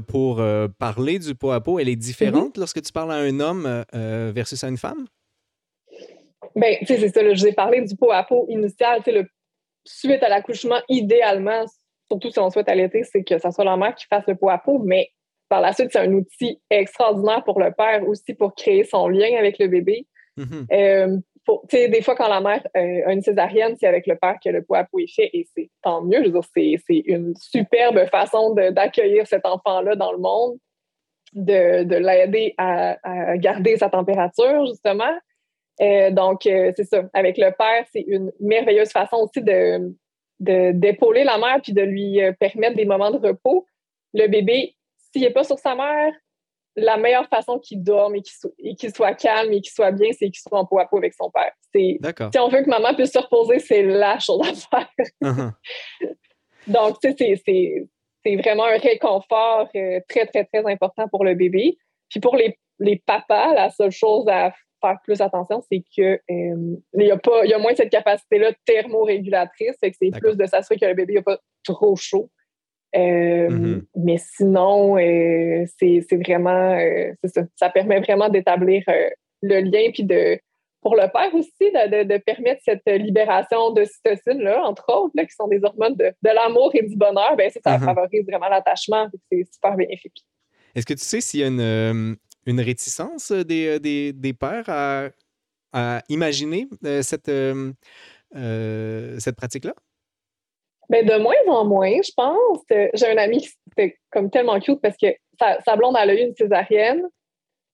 pour 0.07 0.41
parler 0.79 1.19
du 1.19 1.35
pot 1.35 1.51
à 1.51 1.61
pot, 1.61 1.79
elle 1.79 1.89
est 1.89 1.95
différente 1.95 2.55
mm-hmm. 2.55 2.59
lorsque 2.59 2.81
tu 2.81 2.91
parles 2.91 3.11
à 3.11 3.15
un 3.15 3.39
homme 3.39 3.85
versus 4.33 4.63
à 4.63 4.67
une 4.67 4.77
femme? 4.77 5.07
Bien, 6.55 6.75
tu 6.79 6.87
sais, 6.87 6.99
c'est 6.99 7.09
ça. 7.09 7.21
je 7.21 7.39
vous 7.39 7.47
ai 7.47 7.53
parlé 7.53 7.81
du 7.81 7.95
pot 7.95 8.11
à 8.11 8.23
pot 8.23 8.45
initial. 8.49 9.01
Tu 9.03 9.11
sais, 9.11 9.25
suite 9.85 10.23
à 10.23 10.29
l'accouchement, 10.29 10.79
idéalement, 10.89 11.65
surtout 12.09 12.31
si 12.31 12.39
on 12.39 12.49
souhaite 12.49 12.69
allaiter, 12.69 13.03
c'est 13.03 13.23
que 13.23 13.37
ça 13.39 13.51
soit 13.51 13.65
la 13.65 13.77
mère 13.77 13.95
qui 13.95 14.05
fasse 14.05 14.25
le 14.27 14.35
pot 14.35 14.49
à 14.49 14.57
pot, 14.57 14.79
mais 14.79 15.11
par 15.51 15.59
la 15.59 15.73
suite, 15.73 15.89
c'est 15.91 15.99
un 15.99 16.13
outil 16.13 16.61
extraordinaire 16.69 17.43
pour 17.43 17.59
le 17.59 17.73
père 17.73 18.07
aussi 18.07 18.33
pour 18.33 18.55
créer 18.55 18.85
son 18.85 19.09
lien 19.09 19.37
avec 19.37 19.59
le 19.59 19.67
bébé. 19.67 20.07
Mm-hmm. 20.37 20.65
Euh, 20.71 21.17
des 21.73 22.01
fois, 22.01 22.15
quand 22.15 22.29
la 22.29 22.39
mère 22.39 22.65
euh, 22.77 23.07
a 23.07 23.11
une 23.11 23.21
césarienne, 23.21 23.75
c'est 23.77 23.85
avec 23.85 24.07
le 24.07 24.15
père 24.15 24.37
que 24.41 24.49
le 24.49 24.63
poids 24.63 24.77
à 24.77 24.87
est 24.97 25.13
fait 25.13 25.29
et 25.33 25.45
c'est 25.53 25.69
tant 25.81 26.03
mieux. 26.03 26.23
Je 26.23 26.29
veux 26.29 26.39
dire, 26.39 26.79
c'est 26.87 27.03
une 27.05 27.35
superbe 27.35 28.05
façon 28.09 28.55
d'accueillir 28.55 29.27
cet 29.27 29.45
enfant-là 29.45 29.97
dans 29.97 30.13
le 30.13 30.19
monde, 30.19 30.57
de, 31.33 31.97
l'aider 31.97 32.53
à, 32.57 32.95
garder 33.35 33.75
sa 33.75 33.89
température, 33.89 34.65
justement. 34.67 35.13
Euh, 35.81 36.11
donc, 36.11 36.43
c'est 36.43 36.85
ça. 36.85 37.03
Avec 37.13 37.37
le 37.37 37.51
père, 37.57 37.85
c'est 37.91 38.05
une 38.07 38.31
merveilleuse 38.39 38.91
façon 38.91 39.17
aussi 39.17 39.41
de 39.41 39.93
d'épauler 40.39 41.23
la 41.23 41.37
mère 41.37 41.59
puis 41.61 41.71
de 41.71 41.83
lui 41.83 42.19
permettre 42.39 42.75
des 42.75 42.85
moments 42.85 43.11
de 43.11 43.17
repos. 43.17 43.67
Le 44.13 44.27
bébé, 44.27 44.75
s'il 45.11 45.21
n'est 45.21 45.31
pas 45.31 45.43
sur 45.43 45.59
sa 45.59 45.75
mère, 45.75 46.13
la 46.75 46.97
meilleure 46.97 47.27
façon 47.27 47.59
qu'il 47.59 47.83
dorme 47.83 48.15
et 48.15 48.75
qu'il 48.75 48.93
soit, 48.93 49.13
calme 49.13 49.51
et 49.51 49.61
qu'il 49.61 49.73
soit 49.73 49.91
bien, 49.91 50.09
c'est 50.11 50.25
qu'il 50.25 50.39
soit 50.39 50.57
en 50.57 50.65
peau 50.65 50.79
à 50.79 50.85
peau 50.85 50.97
avec 50.97 51.13
son 51.13 51.29
père. 51.29 51.51
Si 51.73 52.39
on 52.39 52.47
veut 52.47 52.63
que 52.63 52.69
maman 52.69 52.93
puisse 52.93 53.11
se 53.11 53.19
reposer, 53.19 53.59
c'est 53.59 53.83
la 53.83 54.19
chose 54.19 54.41
à 54.41 54.53
faire. 54.53 54.89
Uh-huh. 55.21 55.51
Donc, 56.67 56.97
c'est 57.01 58.35
vraiment 58.37 58.65
un 58.65 58.77
réconfort 58.77 59.67
euh, 59.75 59.99
très, 60.07 60.25
très, 60.27 60.45
très 60.45 60.65
important 60.71 61.07
pour 61.09 61.25
le 61.25 61.33
bébé. 61.33 61.77
Puis 62.09 62.19
pour 62.19 62.35
les, 62.35 62.57
papas, 63.05 63.53
la 63.53 63.69
seule 63.69 63.91
chose 63.91 64.27
à 64.27 64.53
faire 64.79 64.97
plus 65.03 65.21
attention, 65.21 65.61
c'est 65.69 65.83
que 65.95 66.19
euh, 66.29 66.77
il, 66.93 67.03
y 67.03 67.11
a 67.11 67.17
pas, 67.17 67.45
y 67.45 67.53
a 67.53 67.59
moins 67.59 67.75
cette 67.75 67.89
capacité-là 67.89 68.51
thermorégulatrice, 68.65 69.75
c'est 69.81 70.11
plus 70.19 70.35
de 70.35 70.45
s'assurer 70.45 70.79
que 70.79 70.85
le 70.85 70.93
bébé 70.93 71.15
n'a 71.15 71.21
pas 71.21 71.39
trop 71.63 71.95
chaud. 71.95 72.29
Euh, 72.95 73.49
mm-hmm. 73.49 73.81
Mais 73.95 74.17
sinon, 74.17 74.97
euh, 74.97 75.65
c'est 75.79 76.05
vraiment, 76.11 76.77
euh, 76.77 77.13
ça. 77.23 77.43
Ça 77.55 77.69
permet 77.69 77.99
vraiment 78.01 78.29
d'établir 78.29 78.83
le 79.41 79.61
lien, 79.61 79.91
puis 79.93 80.03
de, 80.03 80.39
pour 80.81 80.95
le 80.95 81.07
père 81.11 81.33
aussi, 81.33 81.71
de, 81.71 82.17
permettre 82.17 82.61
cette 82.65 82.85
libération 82.87 83.71
de 83.71 83.85
cytocine-là, 83.85 84.63
entre 84.65 84.85
autres, 84.93 85.13
là, 85.15 85.25
qui 85.25 85.33
sont 85.33 85.47
des 85.47 85.63
hormones 85.63 85.95
de, 85.95 86.13
l'amour 86.23 86.71
et 86.73 86.83
du 86.83 86.95
bonheur. 86.95 87.35
Ben, 87.37 87.49
ça, 87.49 87.59
ça 87.63 87.77
mm-hmm. 87.77 87.85
favorise 87.85 88.25
vraiment 88.27 88.49
l'attachement, 88.49 89.07
c'est 89.31 89.45
super 89.51 89.75
bénéfique. 89.75 90.25
Est-ce 90.75 90.85
que 90.85 90.93
tu 90.93 91.03
sais 91.03 91.21
s'il 91.21 91.41
y 91.41 91.43
a 91.43 91.47
une, 91.47 92.17
une 92.45 92.61
réticence 92.61 93.31
des, 93.31 93.79
des, 93.79 94.13
des 94.13 94.33
pères 94.33 94.67
à, 94.67 95.09
à 95.73 96.01
imaginer 96.09 96.67
cette, 97.01 97.31
cette 98.33 99.35
pratique-là? 99.35 99.73
Ben, 100.91 101.05
de 101.05 101.17
moins 101.19 101.33
en 101.47 101.63
moins, 101.63 102.01
je 102.03 102.11
pense. 102.13 102.59
J'ai 102.69 103.07
un 103.07 103.17
ami 103.17 103.39
qui 103.39 103.53
était 103.77 103.97
comme 104.11 104.29
tellement 104.29 104.59
cute 104.59 104.81
parce 104.81 104.97
que 104.97 105.07
sa, 105.39 105.75
blonde, 105.77 105.95
elle 105.97 106.09
a 106.09 106.13
eu 106.13 106.25
une 106.25 106.35
césarienne. 106.35 107.07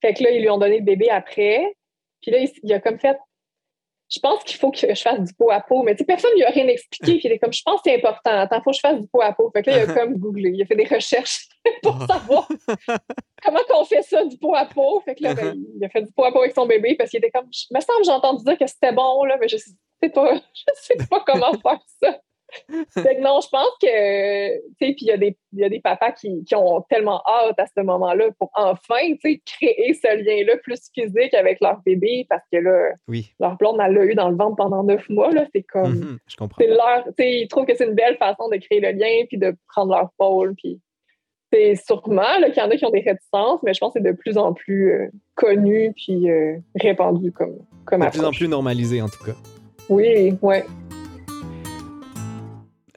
Fait 0.01 0.13
que 0.13 0.23
là, 0.23 0.29
ils 0.29 0.39
lui 0.39 0.51
ont 0.51 0.59
donné 0.59 0.77
le 0.77 0.83
bébé 0.83 1.09
après. 1.09 1.75
Puis 2.21 2.29
là, 2.29 2.37
il, 2.61 2.73
a 2.73 2.79
comme 2.79 2.99
fait 2.99 3.17
je 4.09 4.19
pense 4.19 4.43
qu'il 4.43 4.57
faut 4.57 4.69
que 4.69 4.77
je 4.93 5.01
fasse 5.01 5.19
du 5.19 5.33
pot 5.33 5.49
à 5.49 5.61
peau. 5.61 5.81
Mais 5.81 5.95
tu 5.95 5.99
sais, 5.99 6.05
personne 6.05 6.29
ne 6.33 6.37
lui 6.37 6.45
a 6.45 6.51
rien 6.51 6.67
expliqué. 6.67 7.17
Puis 7.17 7.21
il 7.25 7.31
est 7.31 7.39
comme, 7.39 7.51
je 7.51 7.63
pense 7.63 7.81
que 7.81 7.89
c'est 7.89 7.95
important. 7.95 8.39
Attends, 8.39 8.57
il 8.57 8.63
faut 8.63 8.69
que 8.69 8.75
je 8.75 8.81
fasse 8.81 9.01
du 9.01 9.07
pot 9.07 9.21
à 9.21 9.33
peau. 9.33 9.49
Fait 9.49 9.63
que 9.63 9.71
là, 9.71 9.83
il 9.83 9.89
a 9.89 9.93
comme 9.99 10.15
googlé. 10.15 10.51
Il 10.51 10.61
a 10.61 10.65
fait 10.67 10.75
des 10.75 10.85
recherches 10.85 11.47
pour 11.81 11.97
savoir 12.05 12.47
comment 13.43 13.59
on 13.73 13.83
fait 13.83 14.03
ça, 14.03 14.23
du 14.25 14.37
pot 14.37 14.53
à 14.53 14.65
peau. 14.65 15.01
Fait 15.01 15.15
que 15.15 15.23
là, 15.23 15.33
ben, 15.33 15.55
il 15.75 15.83
a 15.83 15.89
fait 15.89 16.03
du 16.03 16.11
pot 16.11 16.23
à 16.23 16.31
peau 16.31 16.41
avec 16.41 16.53
son 16.53 16.67
bébé 16.67 16.93
parce 16.95 17.09
qu'il 17.09 17.17
était 17.17 17.31
comme, 17.31 17.47
me 17.47 17.79
semble 17.79 18.05
j'ai 18.05 18.11
entendu 18.11 18.43
dire 18.43 18.59
que 18.59 18.67
c'était 18.67 18.93
bon, 18.93 19.23
là, 19.23 19.37
mais 19.41 19.47
je 19.47 19.57
sais 19.57 20.09
pas, 20.09 20.35
je 20.35 20.63
sais 20.75 21.07
pas 21.09 21.23
comment 21.25 21.51
faire 21.53 21.79
ça 21.99 22.19
non, 22.69 23.39
je 23.41 23.49
pense 23.49 23.71
que, 23.81 24.55
tu 24.57 24.61
sais, 24.79 24.93
puis 24.93 24.97
il 25.01 25.07
y, 25.07 25.11
a 25.11 25.17
des, 25.17 25.37
y 25.53 25.63
a 25.63 25.69
des 25.69 25.79
papas 25.79 26.11
qui, 26.11 26.43
qui, 26.45 26.55
ont 26.55 26.81
tellement 26.89 27.21
hâte 27.27 27.59
à 27.59 27.65
ce 27.65 27.81
moment-là 27.81 28.25
pour 28.39 28.49
enfin, 28.55 29.13
tu 29.21 29.33
sais, 29.33 29.41
créer 29.45 29.93
ce 29.93 30.15
lien-là 30.23 30.57
plus 30.57 30.89
physique 30.93 31.33
avec 31.33 31.59
leur 31.61 31.81
bébé 31.85 32.25
parce 32.29 32.43
que 32.51 32.57
là, 32.57 32.91
leur 33.39 33.57
blonde, 33.57 33.79
elle 33.83 33.93
l'a 33.93 34.05
eu 34.05 34.15
dans 34.15 34.29
le 34.29 34.37
ventre 34.37 34.55
pendant 34.55 34.83
neuf 34.83 35.07
mois, 35.09 35.31
là, 35.31 35.45
c'est 35.53 35.63
comme, 35.63 35.93
mm-hmm, 35.93 36.17
je 36.27 36.35
comprends. 36.35 36.57
c'est 36.59 36.67
leur, 36.67 37.03
tu 37.05 37.11
sais, 37.19 37.31
ils 37.41 37.47
trouvent 37.47 37.65
que 37.65 37.75
c'est 37.75 37.85
une 37.85 37.95
belle 37.95 38.17
façon 38.17 38.47
de 38.49 38.57
créer 38.57 38.79
le 38.79 38.91
lien 38.91 39.25
puis 39.27 39.37
de 39.37 39.55
prendre 39.67 39.93
leur 39.93 40.09
pôle, 40.17 40.55
puis 40.55 40.79
c'est 41.51 41.75
sûrement 41.75 42.23
qu'il 42.45 42.57
y 42.57 42.61
en 42.61 42.69
a 42.69 42.75
qui 42.75 42.85
ont 42.85 42.91
des 42.91 43.01
réticences, 43.01 43.61
mais 43.63 43.73
je 43.73 43.79
pense 43.79 43.93
que 43.93 43.99
c'est 43.99 44.09
de 44.09 44.15
plus 44.15 44.37
en 44.37 44.53
plus 44.53 44.91
euh, 44.91 45.07
connu 45.35 45.93
puis 45.95 46.29
euh, 46.29 46.57
répandu 46.75 47.31
comme, 47.31 47.57
comme 47.85 48.01
De 48.01 48.09
plus 48.09 48.25
en 48.25 48.31
plus 48.31 48.47
normalisé, 48.47 49.01
en 49.01 49.07
tout 49.07 49.23
cas. 49.23 49.35
Oui, 49.89 50.33
ouais. 50.41 50.65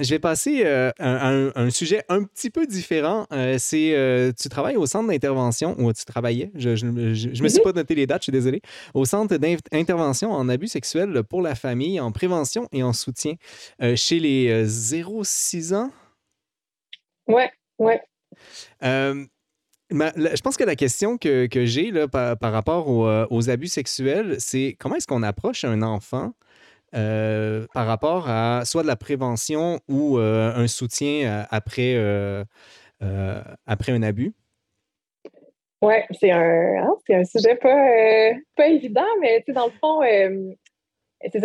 Je 0.01 0.11
vais 0.11 0.19
passer 0.19 0.63
euh, 0.65 0.91
à, 0.99 1.29
un, 1.29 1.71
sujet 1.71 2.03
un 2.09 2.25
petit 2.25 2.49
peu 2.49 2.67
différent. 2.67 3.27
Euh, 3.33 3.57
c'est 3.59 3.95
euh, 3.95 4.33
tu 4.33 4.49
travailles 4.49 4.77
au 4.77 4.87
centre 4.87 5.09
d'intervention 5.09 5.75
ou 5.79 5.93
tu 5.93 6.05
travaillais, 6.05 6.51
je 6.55 6.87
ne 6.87 6.91
me 6.93 7.49
suis 7.49 7.63
pas 7.63 7.73
noté 7.73 7.95
les 7.95 8.07
dates, 8.07 8.23
je 8.23 8.25
suis 8.25 8.33
désolé, 8.33 8.63
au 8.95 9.05
centre 9.05 9.37
d'intervention 9.37 10.33
en 10.33 10.49
abus 10.49 10.69
sexuels 10.69 11.23
pour 11.25 11.43
la 11.43 11.55
famille, 11.55 12.01
en 12.01 12.13
prévention 12.13 12.67
et 12.73 12.83
en 12.83 12.93
soutien 12.93 13.35
chez 13.95 14.21
les 14.21 14.65
0-6 14.65 15.75
ans? 15.75 15.91
Ouais, 17.29 17.51
ouais. 17.79 18.01
je 18.81 20.41
pense 20.43 20.57
que 20.57 20.65
la 20.65 20.77
question 20.77 21.19
que, 21.19 21.49
j'ai 21.65 21.93
par, 22.09 22.39
par, 22.39 22.53
rapport 22.53 22.89
aux 22.89 23.51
abus 23.51 23.69
sexuels, 23.69 24.37
c'est 24.39 24.77
comment 24.79 24.97
est-ce 24.97 25.07
qu'on 25.07 25.23
approche 25.23 25.65
un 25.65 25.83
enfant 25.83 26.33
euh, 26.95 27.67
par 27.73 27.87
rapport 27.87 28.29
à 28.29 28.65
soit 28.65 28.83
de 28.83 28.89
la 28.89 28.97
prévention 28.97 29.79
ou 29.89 30.19
euh, 30.19 30.53
un 30.55 30.67
soutien 30.67 31.47
après, 31.51 31.95
euh, 31.95 32.45
après 33.67 33.93
un 33.93 34.03
abus? 34.03 34.33
Oui, 35.83 35.95
c'est 36.11 36.31
un, 36.31 36.85
hein, 36.85 36.97
un 37.11 37.25
sujet 37.25 37.55
pas, 37.55 38.33
pas 38.57 38.67
évident, 38.67 39.07
mais 39.21 39.43
dans 39.49 39.67
le 39.67 39.73
fond, 39.81 40.01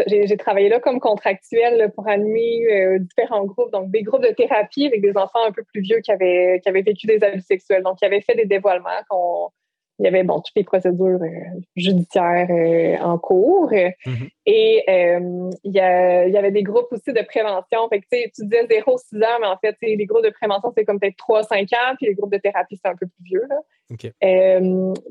j'ai 0.08 0.38
travaillé 0.38 0.68
là 0.68 0.80
comme 0.80 1.00
contractuel 1.00 1.92
pour 1.96 2.08
animer 2.08 3.00
différents 3.00 3.46
groupes, 3.46 3.72
donc 3.72 3.92
des 3.92 4.02
groupes 4.04 4.24
de 4.24 4.34
thérapie 4.34 4.88
avec 4.88 5.02
des 5.02 5.16
enfants 5.16 5.46
un 5.46 5.52
peu 5.52 5.64
plus 5.64 5.82
vieux 5.82 6.00
qui 6.00 6.12
avaient, 6.12 6.60
qui 6.62 6.70
avaient 6.70 6.82
vécu 6.82 7.08
des 7.08 7.24
abus 7.24 7.42
sexuels, 7.42 7.84
donc 7.84 8.00
qui 8.00 8.06
avaient 8.06 8.22
fait 8.22 8.36
des 8.36 8.46
dévoilements, 8.46 9.04
qu'on 9.10 9.52
il 10.00 10.06
y 10.06 10.08
avait 10.08 10.24
bon, 10.24 10.42
toutes 10.42 10.56
les 10.56 10.64
procédures 10.64 11.22
euh, 11.22 11.60
judiciaires 11.76 12.48
euh, 12.50 12.98
en 13.02 13.18
cours. 13.18 13.72
Mm-hmm. 13.72 14.30
Et 14.46 14.84
euh, 14.90 15.50
il, 15.64 15.72
y 15.72 15.78
il, 15.78 16.34
y 16.34 16.38
avait 16.38 16.52
des 16.52 16.64
groupes 16.64 16.88
aussi 16.92 17.14
de 17.14 17.22
prévention. 17.26 17.88
Fait 17.90 18.02
que, 18.02 18.06
tu 18.10 18.44
disais 18.44 18.66
0-6 18.66 19.24
ans, 19.24 19.38
mais 19.40 19.48
en 19.48 19.58
fait, 19.58 19.76
les 19.82 20.06
groupes 20.06 20.26
de 20.26 20.32
prévention, 20.32 20.74
c'est 20.76 20.84
comme 20.84 21.00
peut-être 21.00 21.18
3-5 21.18 21.74
ans, 21.76 21.96
puis 21.98 22.08
les 22.08 22.14
groupes 22.14 22.32
de 22.32 22.38
thérapie, 22.38 22.78
c'est 22.84 22.90
un 22.90 22.96
peu 22.96 23.08
plus 23.08 23.24
vieux. 23.24 23.44
Là. 23.50 24.60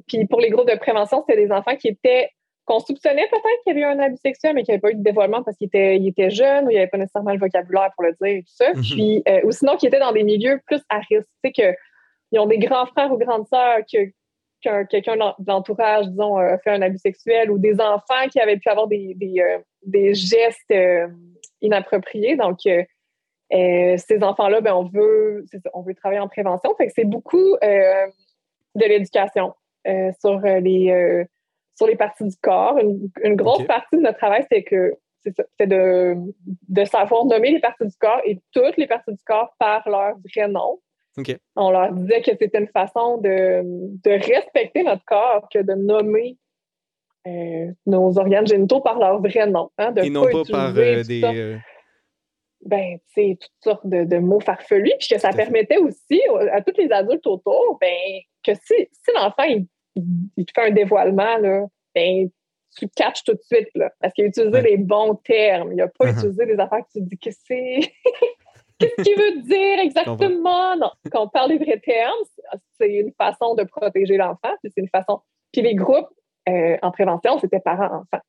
puis 0.07 0.27
pour 0.27 0.41
les 0.41 0.51
groupes 0.51 0.69
de 0.69 0.79
prévention, 0.79 1.25
c'était 1.27 1.43
des 1.43 1.53
enfants 1.53 1.77
qui 1.77 1.89
étaient 1.89 2.29
qu'on 2.67 2.81
soupçonnait 2.81 3.29
peut-être 3.29 3.63
qu'il 3.63 3.77
y 3.79 3.83
avait 3.83 3.93
eu 3.93 3.99
un 3.99 4.03
abus 4.03 4.17
sexuel, 4.17 4.55
mais 4.55 4.63
qu'il 4.63 4.73
n'y 4.73 4.77
avait 4.77 4.81
pas 4.81 4.91
eu 4.91 4.95
de 4.95 5.03
dévoilement 5.03 5.43
parce 5.43 5.55
qu'ils 5.59 5.67
étaient, 5.67 5.99
il 5.99 6.09
était 6.09 6.31
jeunes 6.31 6.65
ou 6.65 6.71
il 6.71 6.75
n'y 6.75 6.79
avait 6.79 6.89
pas 6.89 6.97
nécessairement 6.97 7.33
le 7.33 7.39
vocabulaire 7.39 7.91
pour 7.95 8.05
le 8.05 8.13
dire 8.13 8.39
et 8.39 8.43
tout 8.43 8.55
ça. 8.55 8.73
Mm-hmm. 8.73 8.95
Puis, 8.95 9.23
ou 9.45 9.53
sinon, 9.53 9.77
qui 9.77 9.87
étaient 9.87 9.99
dans 10.01 10.13
des 10.13 10.23
milieux 10.23 10.61
plus 10.67 10.81
à 10.89 11.01
risque. 11.01 11.29
Tu 11.45 11.51
sais, 11.51 11.53
qu'ils 11.53 12.39
ont 12.41 12.47
des 12.47 12.57
grands 12.57 12.87
frères 12.87 13.13
ou 13.13 13.19
grandes 13.19 13.47
sœurs 13.49 13.81
qui 13.87 13.99
quelqu'un 14.91 15.17
de 15.17 15.23
l'entourage, 15.47 16.09
disons, 16.09 16.37
a 16.37 16.59
fait 16.59 16.71
un 16.71 16.83
abus 16.83 16.99
sexuel 16.99 17.51
ou 17.51 17.59
des 17.59 17.81
enfants 17.81 18.29
qui 18.31 18.41
avaient 18.41 18.57
pu 18.57 18.69
avoir 18.69 18.87
des, 18.87 19.17
euh, 19.39 20.15
gestes 20.15 20.71
euh, 20.71 21.09
inappropriés. 21.61 22.37
Donc, 22.37 22.59
euh, 22.67 23.97
ces 23.97 24.23
enfants-là, 24.23 24.61
ben, 24.61 24.75
on, 24.75 24.85
veut, 24.85 25.45
on 25.73 25.83
veut 25.83 25.95
travailler 25.95 26.21
en 26.21 26.29
prévention. 26.29 26.75
Fait 26.77 26.87
que 26.87 26.93
c'est 26.95 27.05
beaucoup 27.05 27.57
de 27.63 28.85
l'éducation 28.85 29.55
sur, 30.21 30.41
les, 30.41 31.27
sur 31.77 31.87
les 31.87 31.97
parties 31.97 32.25
du 32.25 32.37
corps. 32.43 32.79
Une, 32.79 33.37
grosse 33.37 33.65
partie 33.67 33.97
de 33.97 34.03
notre 34.03 34.19
travail, 34.19 34.45
c'est 34.51 34.65
que 34.65 34.95
c'est 35.23 35.67
de, 35.67 36.17
de 36.69 36.85
savoir 36.85 37.25
nommer 37.25 37.51
les 37.51 37.61
parties 37.61 37.87
du 37.87 37.97
corps 37.99 38.21
et 38.25 38.41
toutes 38.53 38.77
les 38.77 38.87
parties 38.87 39.13
du 39.13 39.23
corps 39.25 39.55
par 39.59 39.89
leur 39.89 40.17
vrai 40.19 40.49
nom. 40.49 40.81
On 41.57 41.71
leur 41.71 41.93
disait 41.93 42.23
que 42.23 42.33
c'était 42.39 42.59
une 42.59 42.69
façon 42.69 43.19
de, 43.19 43.63
respecter 44.05 44.83
notre 44.83 45.05
corps 45.05 45.49
que 45.53 45.61
de 45.61 45.75
nommer 45.75 46.37
euh, 47.27 47.73
nos 47.87 48.19
organes 48.19 48.47
génitaux 48.47 48.81
par 48.81 48.99
leur 48.99 49.21
vrai 49.21 49.47
nom. 49.47 49.71
Hein, 49.79 49.93
de 49.93 50.03
Et 50.03 50.11
non 50.11 50.25
pas, 50.25 50.43
par 50.51 50.77
euh, 50.77 51.03
des. 51.03 51.23
Euh, 51.25 51.57
ben, 52.65 52.99
c'est 53.15 53.39
toutes 53.41 53.53
sortes 53.63 53.87
de, 53.87 54.19
mots 54.19 54.41
farfelus, 54.41 54.93
puis 54.99 55.09
que 55.09 55.19
ça 55.19 55.31
permettait 55.31 55.77
aussi 55.77 56.21
à 56.51 56.63
tous 56.63 56.75
les 56.79 56.91
adultes 56.91 57.27
autour, 57.27 57.79
ben, 57.81 58.21
que 58.43 58.55
si, 58.55 58.75
si 58.91 59.13
l'enfant 59.15 59.43
il, 59.45 59.67
te 60.45 60.53
fait 60.55 60.69
un 60.69 60.71
dévoilement, 60.71 61.37
là, 61.39 61.67
ben, 61.95 62.29
tu 62.77 62.89
catches 62.89 63.23
tout 63.25 63.35
de 63.35 63.43
suite, 63.43 63.69
là, 63.75 63.93
parce 64.01 64.13
qu'il 64.15 64.25
a 64.25 64.29
utilisé 64.29 64.63
les 64.63 64.77
bons 64.79 65.15
termes. 65.15 65.73
Il 65.73 65.77
n'a 65.77 65.89
pas 65.89 66.07
uh-huh. 66.07 66.19
utilisé 66.19 66.47
des 66.47 66.59
affaires 66.59 66.81
que 66.81 66.99
tu 66.99 67.03
dis 67.03 67.19
que 67.19 67.31
c'est. 67.31 67.81
Qu'est-ce 68.79 69.03
qu'il 69.03 69.17
veut 69.17 69.43
dire 69.43 69.79
exactement? 69.81 70.77
Non, 70.77 70.91
quand 71.11 71.25
on 71.25 71.29
parle 71.29 71.51
des 71.51 71.59
vrais 71.59 71.81
termes, 71.81 72.19
c'est 72.79 72.93
une 72.93 73.13
façon 73.13 73.55
de 73.55 73.65
protéger 73.65 74.17
l'enfant, 74.17 74.53
c'est 74.63 74.73
une 74.77 74.89
façon. 74.89 75.21
Puis 75.53 75.63
les 75.63 75.75
groupes 75.75 76.09
euh, 76.49 76.77
en 76.83 76.91
prévention, 76.91 77.39
c'était 77.39 77.61
parents-enfants. 77.61 78.23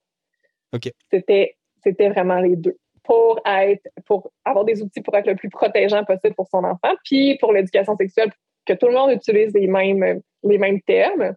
OK. 0.74 0.92
C'était, 1.12 1.58
c'était 1.84 2.10
vraiment 2.10 2.40
les 2.40 2.56
deux. 2.56 2.78
Pour 3.04 3.40
être, 3.46 3.88
pour 4.06 4.32
avoir 4.46 4.66
des 4.66 4.82
outils 4.82 5.02
pour 5.02 5.16
être 5.16 5.28
le 5.28 5.36
plus 5.36 5.50
protégeant 5.50 6.04
possible 6.06 6.34
pour 6.36 6.48
son 6.48 6.64
enfant, 6.64 6.94
puis 7.04 7.38
pour 7.40 7.54
l'éducation 7.54 7.96
sexuelle, 7.98 8.32
que 8.66 8.74
tout 8.74 8.88
le 8.88 8.94
monde 8.94 9.12
utilise 9.12 9.54
les 9.54 9.68
mêmes, 9.68 10.22
les 10.44 10.58
mêmes 10.58 10.82
termes. 10.82 11.36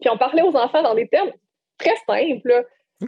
Puis 0.00 0.10
on 0.10 0.18
parlait 0.18 0.42
aux 0.42 0.54
enfants 0.56 0.82
dans 0.82 0.94
des 0.94 1.08
termes 1.08 1.32
très 1.78 1.96
simples, 2.06 2.66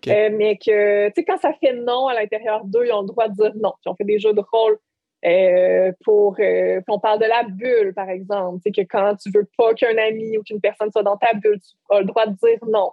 euh, 0.09 0.30
mais 0.33 0.57
que, 0.57 1.09
tu 1.09 1.12
sais, 1.16 1.24
quand 1.24 1.39
ça 1.39 1.53
fait 1.55 1.74
non 1.74 2.07
à 2.07 2.14
l'intérieur 2.14 2.64
d'eux, 2.64 2.87
ils 2.87 2.93
ont 2.93 3.03
le 3.03 3.09
droit 3.09 3.28
de 3.28 3.35
dire 3.35 3.53
non. 3.57 3.72
Puis 3.83 3.91
on 3.91 3.95
fait 3.95 4.05
des 4.05 4.18
jeux 4.18 4.33
de 4.33 4.43
rôle 4.53 4.78
euh, 5.25 5.93
pour 6.05 6.37
euh, 6.41 6.81
on 6.89 6.99
parle 6.99 7.20
de 7.20 7.27
la 7.27 7.45
bulle, 7.45 7.93
par 7.95 8.09
exemple. 8.09 8.59
C'est 8.64 8.73
que 8.73 8.83
quand 8.83 9.14
tu 9.16 9.31
veux 9.31 9.49
pas 9.57 9.73
qu'un 9.75 9.97
ami 9.97 10.37
ou 10.37 10.43
qu'une 10.43 10.61
personne 10.61 10.91
soit 10.91 11.03
dans 11.03 11.16
ta 11.16 11.33
bulle, 11.35 11.61
tu 11.61 11.77
as 11.91 12.01
le 12.01 12.07
droit 12.07 12.27
de 12.27 12.33
dire 12.33 12.59
non. 12.68 12.91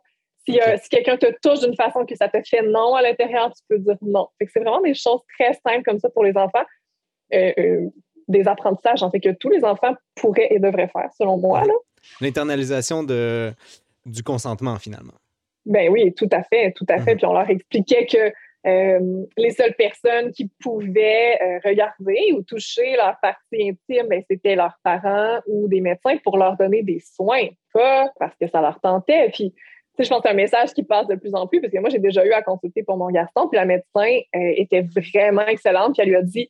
Si, 0.48 0.60
euh, 0.60 0.78
si 0.82 0.90
quelqu'un 0.90 1.18
te 1.18 1.28
touche 1.42 1.60
d'une 1.62 1.76
façon 1.76 2.06
que 2.06 2.16
ça 2.16 2.30
te 2.30 2.38
fait 2.48 2.62
non 2.62 2.96
à 2.96 3.02
l'intérieur, 3.02 3.52
tu 3.54 3.62
peux 3.68 3.80
dire 3.80 3.98
non. 4.02 4.28
c'est 4.40 4.60
vraiment 4.60 4.82
des 4.82 4.94
choses 4.94 5.22
très 5.38 5.54
simples 5.54 5.84
comme 5.84 6.00
ça 6.00 6.10
pour 6.10 6.24
les 6.24 6.36
enfants. 6.38 6.66
des 7.32 8.48
apprentissages, 8.48 9.02
en 9.02 9.10
fait, 9.10 9.20
que 9.20 9.30
tous 9.30 9.50
les 9.50 9.64
enfants 9.64 9.96
pourraient 10.16 10.50
et 10.52 10.60
devraient 10.60 10.88
faire, 10.88 11.10
selon 11.18 11.38
moi. 11.38 11.64
L'internalisation 12.22 13.04
de, 13.04 13.52
du 14.06 14.24
consentement, 14.24 14.78
finalement. 14.78 15.14
Ben 15.66 15.90
oui, 15.90 16.14
tout 16.14 16.30
à 16.32 16.44
fait, 16.44 16.72
tout 16.74 16.86
à 16.90 17.00
fait. 17.00 17.12
Mhm. 17.12 17.18
Puis 17.18 17.26
on 17.26 17.34
leur 17.34 17.50
expliquait 17.50 18.06
que 18.06 18.32
euh, 18.68 19.26
les 19.38 19.52
seules 19.52 19.74
personnes 19.76 20.32
qui 20.32 20.50
pouvaient 20.60 21.40
euh, 21.42 21.60
regarder 21.64 22.34
ou 22.34 22.42
toucher 22.44 22.96
leur 22.98 23.18
partie 23.22 23.70
intime, 23.70 24.08
ben, 24.10 24.22
c'était 24.30 24.56
leurs 24.56 24.78
parents 24.84 25.40
ou 25.48 25.68
des 25.70 25.80
médecins 25.80 26.18
pour 26.24 26.38
leur 26.38 26.58
donner 26.58 26.84
des 26.84 27.00
soins, 27.00 27.48
pas 27.74 28.12
parce 28.20 28.36
que 28.36 28.48
ça 28.48 28.62
leur 28.62 28.80
tentait. 28.82 29.30
Puis, 29.30 29.54
je 29.98 30.08
pense 30.08 30.20
que 30.20 30.24
c'est 30.24 30.34
un 30.34 30.36
message 30.36 30.74
qui 30.74 30.84
passe 30.84 31.08
de 31.08 31.16
plus 31.16 31.34
en 31.36 31.48
plus 31.48 31.62
parce 31.62 31.74
que 31.74 31.80
moi, 31.80 31.90
j'ai 31.90 32.00
déjà 32.00 32.26
eu 32.26 32.32
à 32.32 32.42
consulter 32.42 32.84
pour 32.84 32.98
mon 32.98 33.10
garçon, 33.10 33.48
puis 33.50 33.58
la 33.58 33.66
médecin 33.66 34.20
euh, 34.36 34.54
était 34.56 34.82
vraiment 34.82 35.46
excellente, 35.46 35.94
puis 35.94 36.04
elle 36.04 36.10
lui 36.10 36.16
a 36.16 36.22
dit 36.22 36.50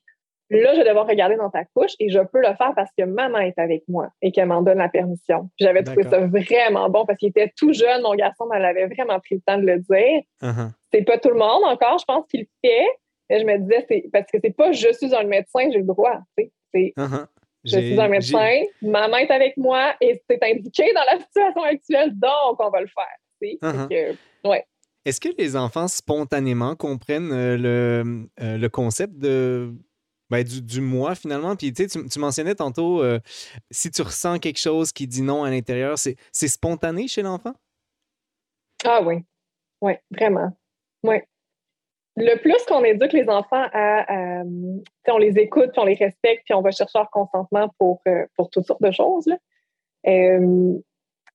Là, 0.51 0.74
je 0.74 0.80
vais 0.80 0.88
devoir 0.88 1.05
regarder 1.05 1.36
dans 1.36 1.51
ta 1.51 1.64
couche 1.64 1.91
et 1.99 2.10
je 2.10 2.18
peux 2.18 2.39
le 2.39 2.55
faire 2.55 2.74
parce 2.76 2.89
que 2.97 3.03
maman 3.03 3.38
est 3.38 3.60
avec 3.60 3.84
moi 3.88 4.10
et 4.24 4.32
qu'elle 4.32 4.47
m'en 4.47 4.64
donne 4.64 4.80
la 4.80 4.89
permission. 4.89 5.47
J'avais 5.60 5.84
trouvé 5.84 6.01
ça 6.01 6.22
vraiment 6.22 6.89
bon 6.89 7.05
parce 7.05 7.20
qu'il 7.20 7.30
était 7.30 7.53
tout 7.55 7.72
jeune, 7.72 8.01
mon 8.01 8.16
garçon, 8.16 8.47
mais 8.49 8.57
elle 8.57 8.66
avait 8.66 8.88
vraiment 8.88 9.20
pris 9.20 9.36
le 9.36 9.41
temps 9.41 9.60
de 9.60 9.68
le 9.68 9.78
dire. 9.78 10.24
Uh-huh 10.41 10.72
c'est 10.91 11.03
pas 11.03 11.17
tout 11.17 11.29
le 11.29 11.35
monde 11.35 11.63
encore, 11.63 11.97
je 11.99 12.05
pense, 12.05 12.25
qu'il 12.27 12.41
le 12.41 12.47
fait. 12.63 12.87
Mais 13.29 13.39
je 13.39 13.45
me 13.45 13.57
disais, 13.59 13.85
c'est 13.87 14.09
parce 14.11 14.29
que 14.31 14.37
c'est 14.43 14.55
pas 14.55 14.71
je 14.71 14.91
suis 14.93 15.13
un 15.13 15.23
médecin, 15.23 15.69
j'ai 15.71 15.79
le 15.79 15.83
droit. 15.83 16.19
C'est 16.37 16.51
uh-huh. 16.97 17.27
je 17.63 17.79
suis 17.79 17.99
un 17.99 18.07
médecin, 18.07 18.61
maman 18.81 19.17
est 19.17 19.31
avec 19.31 19.55
moi 19.57 19.93
et 20.01 20.21
c'est 20.29 20.41
indiqué 20.43 20.91
dans 20.93 21.03
la 21.03 21.19
situation 21.25 21.63
actuelle, 21.63 22.11
donc 22.17 22.59
on 22.59 22.69
va 22.69 22.81
le 22.81 22.87
faire. 22.87 23.61
Uh-huh. 23.61 24.17
ouais. 24.45 24.65
Est-ce 25.05 25.21
que 25.21 25.29
les 25.37 25.55
enfants 25.55 25.87
spontanément 25.87 26.75
comprennent 26.75 27.31
euh, 27.31 27.57
le, 27.57 28.29
euh, 28.41 28.57
le 28.57 28.69
concept 28.69 29.17
de 29.17 29.73
ben, 30.29 30.43
du, 30.43 30.61
du, 30.61 30.81
moi 30.81 31.15
finalement? 31.15 31.55
Puis 31.55 31.71
tu, 31.73 31.87
tu 31.87 32.19
mentionnais 32.19 32.55
tantôt, 32.55 33.01
euh, 33.01 33.19
si 33.71 33.89
tu 33.91 34.01
ressens 34.01 34.39
quelque 34.39 34.59
chose 34.59 34.91
qui 34.91 35.07
dit 35.07 35.21
non 35.21 35.43
à 35.43 35.49
l'intérieur, 35.49 35.97
c'est 35.97 36.47
spontané 36.47 37.07
chez 37.07 37.21
l'enfant? 37.21 37.53
Ah 38.85 39.01
oui, 39.01 39.23
oui, 39.81 39.93
vraiment. 40.11 40.53
Oui. 41.03 41.17
Le 42.15 42.35
plus 42.41 42.63
qu'on 42.65 42.83
éduque 42.83 43.13
les 43.13 43.29
enfants 43.29 43.65
à, 43.71 44.43
on 45.07 45.17
les 45.17 45.39
écoute, 45.39 45.71
puis 45.71 45.79
on 45.79 45.85
les 45.85 45.95
respecte, 45.95 46.43
puis 46.45 46.53
on 46.53 46.61
va 46.61 46.71
chercher 46.71 46.99
leur 46.99 47.09
consentement 47.11 47.69
pour, 47.77 48.01
euh, 48.07 48.25
pour 48.35 48.49
toutes 48.49 48.65
sortes 48.65 48.81
de 48.81 48.91
choses, 48.91 49.25
là, 49.27 49.37
euh, 50.07 50.73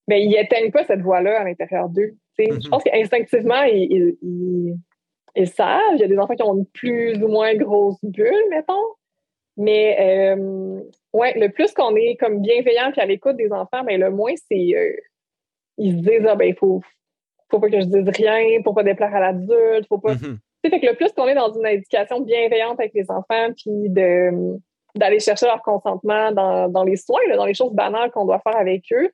ben, 0.06 0.16
ils 0.16 0.30
n'éteignent 0.30 0.70
pas 0.70 0.84
cette 0.84 1.00
voix-là 1.00 1.40
à 1.40 1.44
l'intérieur 1.44 1.88
d'eux. 1.88 2.14
Je 2.38 2.44
mm-hmm. 2.44 2.68
pense 2.68 2.82
qu'instinctivement, 2.84 3.62
ils, 3.62 4.16
ils 5.34 5.48
savent. 5.48 5.80
Il 5.94 6.00
y 6.00 6.04
a 6.04 6.08
des 6.08 6.18
enfants 6.18 6.34
qui 6.34 6.42
ont 6.42 6.56
une 6.56 6.66
plus 6.66 7.22
ou 7.22 7.28
moins 7.28 7.54
grosse 7.54 7.98
bulle, 8.02 8.44
mettons. 8.50 8.74
Mais 9.56 10.34
euh, 10.36 10.80
ouais, 11.12 11.38
le 11.38 11.48
plus 11.48 11.72
qu'on 11.72 11.94
est 11.94 12.16
comme 12.16 12.40
bienveillant 12.40 12.90
puis 12.90 13.00
à 13.00 13.06
l'écoute 13.06 13.36
des 13.36 13.52
enfants, 13.52 13.84
ben, 13.84 14.00
le 14.00 14.10
moins 14.10 14.34
c'est 14.48 14.74
euh, 14.74 14.96
ils 15.78 15.92
se 15.92 16.02
disent 16.02 16.26
ah 16.28 16.34
ben 16.34 16.46
il 16.46 16.56
faut 16.56 16.82
faut 17.51 17.61
pas 17.61 17.68
que 17.68 17.80
je 17.80 17.86
dise 17.86 18.09
rien, 18.09 18.61
faut 18.64 18.72
pas 18.72 18.82
déplaire 18.82 19.14
à 19.14 19.20
l'adulte, 19.20 19.86
faut 19.88 19.99
pas. 19.99 20.14
Mm 20.14 20.38
Fait 20.70 20.80
que 20.80 20.86
le 20.86 20.95
plus 20.95 21.12
qu'on 21.12 21.28
est 21.28 21.34
dans 21.34 21.53
une 21.53 21.66
éducation 21.66 22.20
bienveillante 22.20 22.80
avec 22.80 22.92
les 22.95 23.11
enfants, 23.11 23.53
puis 23.57 23.90
de 23.90 24.59
d'aller 24.97 25.18
chercher 25.18 25.47
leur 25.47 25.61
consentement 25.61 26.30
dans, 26.30 26.68
dans 26.68 26.84
les 26.84 26.97
soins, 26.97 27.20
dans 27.36 27.47
les 27.47 27.55
choses 27.55 27.74
banales 27.74 28.12
qu'on 28.12 28.24
doit 28.24 28.38
faire 28.38 28.57
avec 28.57 28.84
eux, 28.92 29.11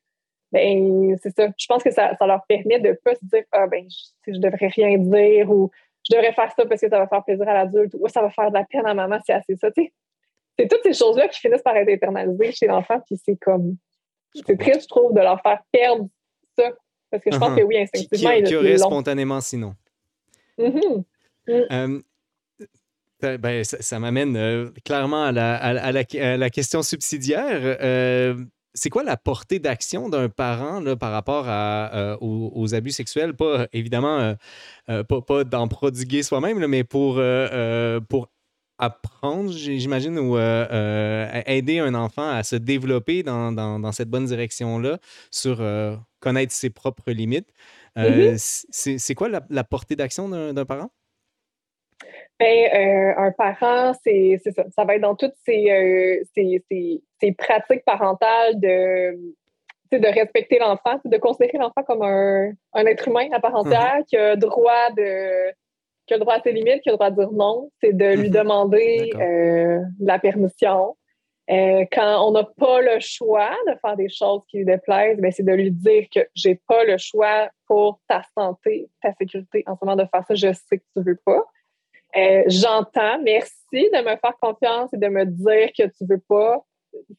ben 0.51 1.17
c'est 1.21 1.35
ça. 1.35 1.47
Je 1.57 1.65
pense 1.65 1.81
que 1.81 1.89
ça, 1.89 2.15
ça 2.15 2.27
leur 2.27 2.45
permet 2.47 2.79
de 2.79 2.97
pas 3.03 3.15
se 3.15 3.25
dire 3.25 3.43
ah 3.51 3.67
ben 3.67 3.85
je, 3.89 4.33
je 4.33 4.39
devrais 4.39 4.67
rien 4.67 4.97
dire 4.97 5.49
ou 5.51 5.71
je 6.07 6.15
devrais 6.15 6.33
faire 6.33 6.51
ça 6.55 6.65
parce 6.65 6.81
que 6.81 6.89
ça 6.89 6.99
va 6.99 7.07
faire 7.07 7.23
plaisir 7.23 7.47
à 7.47 7.53
l'adulte 7.53 7.95
ou 7.99 8.07
ça 8.07 8.21
va 8.21 8.29
faire 8.29 8.49
de 8.49 8.53
la 8.53 8.63
peine 8.63 8.85
à 8.85 8.93
maman 8.93 9.17
si 9.25 9.33
c'est 9.47 9.59
ça. 9.59 9.69
C'est 10.57 10.67
toutes 10.67 10.83
ces 10.83 10.93
choses-là 10.93 11.27
qui 11.27 11.39
finissent 11.39 11.61
par 11.61 11.75
être 11.75 11.89
internalisées 11.89 12.51
chez 12.51 12.67
l'enfant, 12.67 12.99
puis 13.05 13.17
c'est 13.23 13.37
comme. 13.37 13.77
C'est 14.33 14.57
triste, 14.57 14.83
je 14.83 14.87
trouve, 14.87 15.13
de 15.13 15.19
leur 15.19 15.41
faire 15.41 15.61
perdre 15.71 16.07
ça. 16.57 16.71
Parce 17.11 17.23
que 17.23 17.31
je 17.31 17.37
pense 17.37 17.51
uh-huh. 17.51 17.57
que 17.57 17.63
oui, 17.63 17.77
instinctivement. 17.77 18.35
Qui, 18.37 18.43
qui 18.43 18.55
aurait 18.55 18.77
spontanément 18.77 19.41
sinon? 19.41 19.75
Mm-hmm. 20.57 21.03
Mm. 21.47 22.01
Euh, 23.23 23.37
ben, 23.37 23.63
ça, 23.63 23.99
m'amène 23.99 24.35
euh, 24.35 24.69
clairement 24.83 25.23
à 25.25 25.31
la, 25.31 25.55
à, 25.55 25.91
la, 25.91 26.49
question 26.49 26.81
subsidiaire. 26.81 27.59
Euh, 27.81 28.35
c'est 28.73 28.89
quoi 28.89 29.03
la 29.03 29.17
portée 29.17 29.59
d'action 29.59 30.09
d'un 30.09 30.29
parent 30.29 30.81
par 30.95 31.11
rapport 31.11 31.47
à, 31.47 31.93
euh, 31.93 32.17
aux, 32.21 32.73
abus 32.73 32.91
sexuels? 32.91 33.35
Pas 33.35 33.67
évidemment, 33.73 34.35
euh, 34.89 35.03
pas, 35.03 35.43
d'en 35.43 35.67
prodiguer 35.67 36.23
soi-même, 36.23 36.65
mais 36.65 36.83
pour, 36.83 37.21
pour 38.09 38.29
apprendre, 38.81 39.51
j'imagine, 39.51 40.19
ou 40.19 40.37
aider 40.37 41.79
un 41.79 41.95
enfant 41.95 42.29
à 42.29 42.43
se 42.43 42.55
développer 42.57 43.23
dans, 43.23 43.91
cette 43.91 44.09
bonne 44.09 44.25
direction-là, 44.25 44.97
sur 45.29 45.63
connaître 46.19 46.51
ses 46.51 46.69
propres 46.69 47.11
limites. 47.11 47.53
Mm-hmm. 47.95 48.97
C'est 48.97 49.15
quoi 49.15 49.29
la 49.49 49.63
portée 49.63 49.95
d'action 49.95 50.27
d'un 50.29 50.65
parent? 50.65 50.89
Ben, 52.41 52.73
euh, 52.73 53.13
un 53.17 53.31
parent, 53.31 53.93
c'est 54.03 54.41
ça. 54.43 54.63
Ça 54.75 54.83
va 54.83 54.95
être 54.95 55.01
dans 55.01 55.15
toutes 55.15 55.35
ces, 55.45 55.69
euh, 55.69 57.33
pratiques 57.37 57.85
parentales 57.85 58.59
de, 58.59 59.15
de 59.91 60.07
respecter 60.07 60.57
l'enfant, 60.57 60.99
de 61.05 61.17
considérer 61.17 61.59
l'enfant 61.59 61.83
comme 61.83 62.01
un, 62.01 62.55
être 62.73 63.07
humain 63.07 63.27
à 63.31 63.39
part 63.39 63.53
entière 63.53 63.97
mm-hmm. 63.99 64.05
qui 64.05 64.17
a 64.17 64.35
droit 64.35 64.89
de 64.97 65.51
qui 66.11 66.15
a 66.15 66.19
droit 66.19 66.35
à 66.35 66.41
ses 66.41 66.51
limites, 66.51 66.81
qui 66.81 66.89
a 66.89 66.91
le 66.91 66.97
droit 66.97 67.09
de 67.09 67.15
dire 67.15 67.31
non, 67.31 67.71
c'est 67.81 67.95
de 67.95 68.13
lui 68.15 68.29
mm-hmm. 68.29 68.33
demander 68.33 69.11
euh, 69.15 69.79
la 69.99 70.19
permission. 70.19 70.97
quand 71.47 72.27
on 72.27 72.31
n'a 72.31 72.43
pas 72.43 72.81
le 72.81 72.99
choix 72.99 73.51
de 73.67 73.73
faire 73.81 73.95
des 73.95 74.09
choses 74.09 74.41
qui 74.49 74.57
lui 74.57 74.65
déplaisent, 74.65 75.19
ben, 75.19 75.31
c'est 75.31 75.45
de 75.45 75.53
lui 75.53 75.71
dire 75.71 76.05
que 76.13 76.21
j'ai 76.35 76.59
pas 76.67 76.83
le 76.83 76.97
choix 76.97 77.49
pour 77.65 78.01
ta 78.07 78.21
santé, 78.37 78.89
ta 79.01 79.13
sécurité 79.13 79.63
en 79.67 79.75
ce 79.75 79.85
moment 79.85 79.95
de 79.95 80.07
faire 80.13 80.25
ça, 80.27 80.35
je 80.35 80.53
sais 80.53 80.77
que 80.77 80.83
tu 80.95 81.03
veux 81.03 81.19
pas. 81.25 81.43
Euh, 82.17 82.43
j'entends, 82.47 83.21
merci 83.21 83.55
de 83.71 84.03
me 84.03 84.17
faire 84.17 84.37
confiance 84.41 84.93
et 84.93 84.97
de 84.97 85.07
me 85.07 85.25
dire 85.25 85.69
que 85.77 85.83
tu 85.83 86.05
veux 86.09 86.21
pas. 86.27 86.61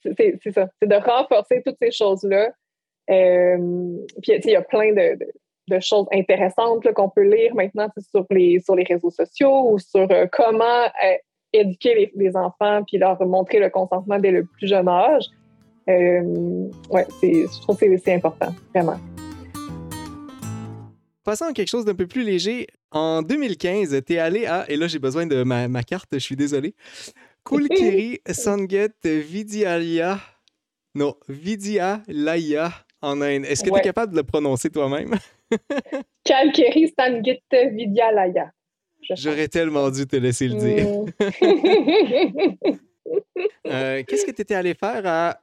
C'est 0.05 0.53
ça, 0.53 0.68
c'est 0.80 0.88
de 0.88 0.97
renforcer 0.97 1.62
toutes 1.64 1.78
ces 1.80 1.90
choses-là. 1.90 2.53
Euh, 3.11 3.97
puis, 4.22 4.32
il 4.45 4.51
y 4.51 4.57
a 4.57 4.62
plein 4.62 4.93
de, 4.93 5.18
choses 5.80 6.06
intéressantes 6.12 6.92
qu'on 6.94 7.08
peut 7.08 7.22
lire 7.22 7.54
maintenant 7.54 7.88
sur 8.10 8.26
les, 8.30 8.60
sur 8.60 8.74
les 8.74 8.84
réseaux 8.84 9.10
sociaux 9.10 9.72
ou 9.72 9.78
sur 9.78 10.06
euh, 10.10 10.26
comment 10.30 10.86
éduquer 11.52 12.10
les, 12.14 12.36
enfants 12.36 12.82
puis 12.86 12.98
leur 12.98 13.20
montrer 13.26 13.58
le 13.58 13.70
consentement 13.70 14.18
dès 14.18 14.30
le 14.30 14.44
plus 14.44 14.68
jeune 14.68 14.88
âge. 14.88 15.24
ouais, 15.86 17.06
je 17.22 17.60
trouve 17.60 17.78
que 17.78 17.96
c'est 17.98 18.14
important, 18.14 18.54
vraiment. 18.74 18.98
Passons 21.24 21.44
à 21.44 21.52
quelque 21.52 21.68
chose 21.68 21.84
d'un 21.84 21.94
peu 21.94 22.08
plus 22.08 22.24
léger. 22.24 22.66
En 22.90 23.22
2015, 23.22 24.02
tu 24.04 24.14
es 24.14 24.18
allé 24.18 24.44
à, 24.46 24.68
et 24.68 24.76
là 24.76 24.88
j'ai 24.88 24.98
besoin 24.98 25.24
de 25.24 25.44
ma, 25.44 25.82
carte, 25.82 26.08
je 26.12 26.18
suis 26.18 26.36
désolé. 26.36 26.74
Kulkiri 27.44 28.20
Sanget 28.28 28.90
Vidyalaya. 29.04 30.18
Non, 30.94 31.14
Vidyalaya 31.28 32.72
en 33.00 33.20
Inde. 33.22 33.44
Est-ce 33.44 33.62
que 33.62 33.70
tu 33.70 33.78
es 33.78 33.82
capable 33.82 34.12
de 34.12 34.16
le 34.16 34.24
prononcer 34.24 34.68
toi-même? 34.68 35.16
Kalkiri 36.24 36.92
Sanget 36.98 37.42
Vidyalaya. 37.50 38.50
J'aurais 39.00 39.48
tellement 39.48 39.90
dû 39.90 40.07
te 40.07 40.16
laisser 40.16 40.48
le 40.48 40.55
dire. 40.55 40.86
Mm. 40.88 42.76
Euh, 43.66 44.03
qu'est-ce 44.07 44.24
que 44.24 44.30
tu 44.30 44.42
étais 44.42 44.55
allé 44.55 44.74
faire 44.74 45.03
à 45.05 45.40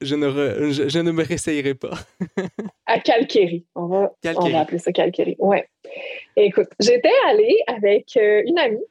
je 0.00 0.16
ne, 0.16 0.28
je, 0.72 0.98
ne 0.98 1.12
me 1.12 1.22
réessayerai 1.22 1.74
pas. 1.74 1.92
à 2.86 2.98
Calquéry. 2.98 3.66
On 3.74 3.86
va, 3.86 4.12
on 4.36 4.48
va 4.48 4.60
appeler 4.60 4.78
ça 4.78 4.92
Calquéry. 4.92 5.36
Ouais. 5.38 5.68
Écoute, 6.36 6.68
j'étais 6.80 7.12
allée 7.28 7.56
avec 7.66 8.16
euh, 8.16 8.42
une 8.46 8.58
amie. 8.58 8.84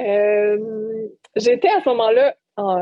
Euh, 0.00 1.08
j'étais 1.36 1.68
à 1.68 1.80
ce 1.82 1.88
moment-là, 1.90 2.36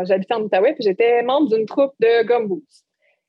j'habitais 0.05 0.35
en 0.35 0.43
Outaouais, 0.43 0.75
puis 0.75 0.83
j'étais 0.83 1.23
membre 1.23 1.55
d'une 1.55 1.67
troupe 1.67 1.93
de 2.01 2.25
Gumboots. 2.25 2.65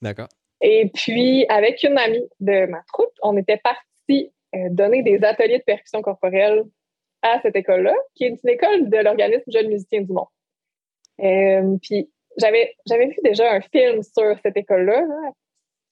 D'accord. 0.01 0.29
Et 0.61 0.89
puis, 0.93 1.45
avec 1.49 1.83
une 1.83 1.97
amie 1.97 2.27
de 2.39 2.65
ma 2.67 2.81
troupe, 2.93 3.13
on 3.21 3.35
était 3.37 3.57
parti 3.57 3.81
euh, 4.55 4.69
donner 4.69 5.03
des 5.03 5.23
ateliers 5.23 5.59
de 5.59 5.63
percussion 5.63 6.01
corporelle 6.01 6.63
à 7.21 7.39
cette 7.41 7.55
école-là, 7.55 7.93
qui 8.15 8.25
est 8.25 8.39
une 8.43 8.49
école 8.49 8.89
de 8.89 8.97
l'organisme 8.97 9.49
Jeunes 9.51 9.67
musiciens 9.67 10.01
du 10.01 10.11
monde. 10.11 11.79
puis, 11.81 12.09
j'avais, 12.37 12.75
j'avais 12.87 13.07
vu 13.07 13.17
déjà 13.23 13.51
un 13.51 13.61
film 13.61 14.01
sur 14.03 14.35
cette 14.43 14.57
école-là, 14.57 15.05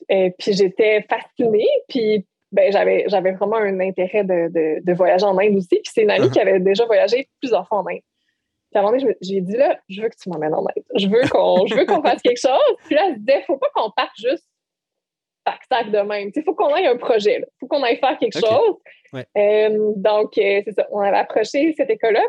et 0.08 0.28
euh, 0.28 0.30
puis 0.38 0.54
j'étais 0.54 1.06
fascinée, 1.10 1.68
puis 1.88 2.26
ben, 2.52 2.72
j'avais, 2.72 3.06
j'avais 3.08 3.32
vraiment 3.34 3.58
un 3.58 3.80
intérêt 3.80 4.24
de, 4.24 4.82
de, 4.84 4.94
voyager 4.94 5.26
en 5.26 5.38
Inde 5.38 5.56
aussi. 5.56 5.68
Puis 5.68 5.92
c'est 5.94 6.02
une 6.02 6.10
amie 6.10 6.28
uh-huh. 6.28 6.32
qui 6.32 6.40
avait 6.40 6.60
déjà 6.60 6.86
voyagé 6.86 7.30
plusieurs 7.40 7.68
fois 7.68 7.80
en 7.80 7.88
Inde. 7.88 8.00
Puis 8.72 8.78
à 8.78 8.80
un 8.80 8.82
moment 8.84 8.98
donné, 8.98 9.16
j'ai 9.22 9.42
dit 9.42 9.56
là, 9.56 9.80
je 9.88 10.02
veux 10.02 10.10
que 10.10 10.16
tu 10.16 10.30
m'emmènes 10.30 10.56
en 10.56 10.62
Inde. 10.62 10.84
Je 10.96 11.08
veux 11.08 11.28
qu'on, 11.30 11.68
je 11.68 11.76
veux 11.76 11.86
qu'on 11.86 12.02
fasse 12.02 12.22
quelque 12.22 12.40
chose. 12.40 12.78
Puis 12.86 12.96
là, 12.96 13.04
elle 13.08 13.16
se 13.16 13.20
disait, 13.20 13.44
faut 13.46 13.58
pas 13.58 13.68
qu'on 13.76 13.92
parte 13.92 14.12
juste 14.18 14.48
tac-tac 15.52 15.92
de 15.92 16.00
même. 16.00 16.32
Il 16.36 16.44
faut 16.44 16.54
qu'on 16.54 16.76
ait 16.76 16.88
un 16.88 16.98
projet. 16.98 17.38
Il 17.40 17.60
faut 17.60 17.68
qu'on 17.68 17.84
aille 17.84 17.98
faire 17.98 18.18
quelque 18.18 18.40
chose. 18.40 18.78
Euh, 19.38 19.94
donc, 19.96 20.38
euh, 20.38 20.62
c'est 20.66 20.74
ça. 20.74 20.88
On 20.92 21.00
avait 21.00 21.18
approché 21.18 21.74
cette 21.78 21.90
école-là. 21.90 22.24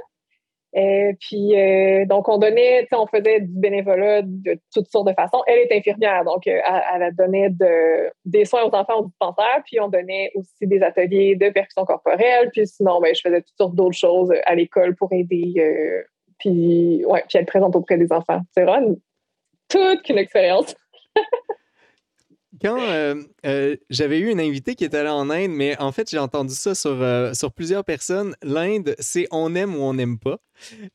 Et 0.73 1.16
puis, 1.18 1.59
euh, 1.59 2.07
donc, 2.07 2.29
on 2.29 2.39
donnait, 2.39 2.87
on 2.93 3.07
faisait 3.07 3.41
du 3.41 3.59
bénévolat 3.59 4.23
de 4.23 4.57
toutes 4.73 4.89
sortes 4.89 5.09
de 5.09 5.14
façons. 5.14 5.43
Elle 5.49 5.59
est 5.59 5.77
infirmière, 5.77 6.25
donc 6.25 6.47
euh, 6.47 6.61
elle, 6.95 7.03
elle, 7.03 7.16
donnait 7.16 7.51
de, 7.51 8.11
des 8.25 8.45
soins 8.45 8.62
aux 8.62 8.75
enfants 8.75 9.01
au 9.01 9.07
dispensaire, 9.07 9.62
puis 9.64 9.81
on 9.81 9.89
donnait 9.89 10.31
aussi 10.37 10.68
des 10.68 10.81
ateliers 10.83 11.35
de 11.35 11.51
percussion 11.51 11.85
corporelle, 11.85 12.51
puis 12.53 12.68
sinon, 12.68 13.01
ben, 13.01 13.12
je 13.12 13.21
faisais 13.21 13.43
toutes 13.43 13.57
sortes 13.57 13.75
d'autres 13.75 13.97
choses 13.97 14.33
à 14.47 14.55
l'école 14.55 14.95
pour 14.95 15.12
aider. 15.12 15.55
Euh, 15.59 16.05
puis, 16.39 17.05
ouais, 17.05 17.25
puis 17.29 17.39
elle 17.39 17.47
présente 17.47 17.75
auprès 17.75 17.99
des 17.99 18.12
enfants. 18.12 18.41
C'est 18.53 18.62
vraiment 18.62 18.95
toute 19.68 20.09
une 20.09 20.18
expérience. 20.18 20.77
Quand 22.62 22.78
euh, 22.78 23.14
euh, 23.46 23.76
j'avais 23.88 24.18
eu 24.18 24.30
une 24.30 24.40
invitée 24.40 24.74
qui 24.74 24.84
était 24.84 24.98
allée 24.98 25.08
en 25.08 25.30
Inde, 25.30 25.52
mais 25.52 25.78
en 25.80 25.92
fait, 25.92 26.11
j'ai 26.11 26.18
entendu 26.18 26.52
ça 26.52 26.74
sur, 26.74 27.02
euh, 27.02 27.32
sur 27.32 27.52
plusieurs 27.52 27.84
personnes. 27.84 28.34
L'Inde, 28.42 28.94
c'est 28.98 29.26
on 29.30 29.54
aime 29.54 29.74
ou 29.74 29.80
on 29.80 29.94
n'aime 29.94 30.18
pas. 30.18 30.38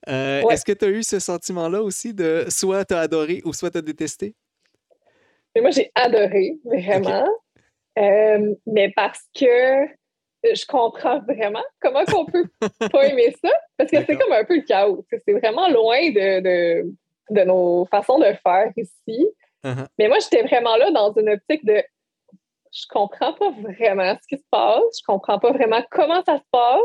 Est-ce 0.05 0.63
que 0.63 0.73
tu 0.73 0.85
as 0.85 0.89
eu 0.89 1.01
ce 1.01 1.19
sentiment-là 1.19 1.81
aussi 1.81 2.13
de 2.13 2.45
soit 2.49 2.85
tu 2.85 2.93
as 2.93 2.99
adoré 2.99 3.41
ou 3.45 3.53
soit 3.53 3.71
tu 3.71 3.79
as 3.79 3.81
détesté? 3.81 4.35
moi, 5.59 5.71
j'ai 5.71 5.89
adoré, 5.95 6.57
vraiment. 6.65 7.27
mais 7.97 8.91
parce 8.95 9.23
que 9.33 9.87
je 10.43 10.65
comprends 10.67 11.21
vraiment 11.21 11.63
comment 11.81 12.03
on 12.15 12.25
peut 12.25 12.45
pas 12.91 13.07
aimer 13.07 13.35
ça. 13.43 13.49
Parce 13.77 13.89
que 13.89 13.97
c'est 14.05 14.17
comme 14.17 14.33
un 14.33 14.43
peu 14.43 14.57
le 14.57 14.61
chaos. 14.61 15.03
C'est 15.09 15.33
vraiment 15.33 15.67
loin 15.69 16.11
de, 16.11 16.41
de, 16.41 16.93
de 17.31 17.41
nos 17.41 17.85
façons 17.85 18.19
de 18.19 18.31
faire 18.43 18.71
ici. 18.77 19.27
Uh-huh. 19.65 19.87
Mais 19.97 20.07
moi, 20.07 20.19
j'étais 20.19 20.43
vraiment 20.43 20.77
là 20.77 20.91
dans 20.91 21.11
une 21.13 21.29
optique 21.29 21.65
de 21.65 21.83
je 22.71 22.85
comprends 22.89 23.33
pas 23.33 23.51
vraiment 23.51 24.15
ce 24.21 24.27
qui 24.27 24.37
se 24.37 24.47
passe, 24.51 24.83
je 24.99 25.03
comprends 25.05 25.39
pas 25.39 25.51
vraiment 25.51 25.81
comment 25.89 26.21
ça 26.23 26.37
se 26.37 26.43
passe. 26.51 26.81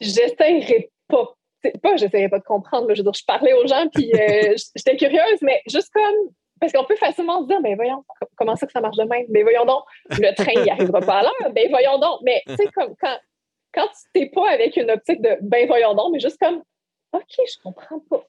J'essaierai 0.00 0.90
pas. 1.08 1.36
pas, 1.82 1.96
j'essayais 1.96 2.28
pas 2.28 2.38
de 2.38 2.44
comprendre. 2.44 2.92
je 2.94 3.00
veux 3.00 3.04
dire, 3.04 3.14
je 3.14 3.24
parlais 3.26 3.52
aux 3.52 3.66
gens, 3.66 3.86
puis 3.92 4.10
euh, 4.14 4.54
j'étais 4.76 4.96
curieuse, 4.96 5.42
mais 5.42 5.62
juste 5.68 5.90
comme 5.92 6.30
parce 6.60 6.72
qu'on 6.72 6.84
peut 6.84 6.96
facilement 6.96 7.42
se 7.42 7.48
dire, 7.48 7.60
ben 7.60 7.76
voyons, 7.76 8.04
comment 8.36 8.56
ça 8.56 8.66
que 8.66 8.72
ça 8.72 8.80
marche 8.80 8.96
de 8.96 9.04
même? 9.04 9.26
Ben 9.28 9.42
voyons 9.42 9.66
donc, 9.66 9.82
le 10.10 10.34
train, 10.34 10.52
il 10.64 10.70
arrivera 10.70 11.00
pas 11.00 11.18
à 11.18 11.22
l'heure. 11.22 11.52
Ben 11.52 11.68
voyons 11.68 11.98
donc. 11.98 12.20
Mais 12.22 12.42
tu 12.46 12.54
sais, 12.54 12.66
comme 12.74 12.94
quand, 12.98 13.18
quand 13.74 13.88
tu 13.88 14.20
n'es 14.20 14.30
pas 14.30 14.50
avec 14.50 14.76
une 14.76 14.90
optique 14.90 15.20
de 15.20 15.36
ben 15.42 15.66
voyons 15.66 15.94
donc, 15.94 16.12
mais 16.12 16.20
juste 16.20 16.38
comme 16.38 16.62
OK, 17.12 17.22
je 17.28 17.62
comprends 17.62 18.00
pas. 18.08 18.24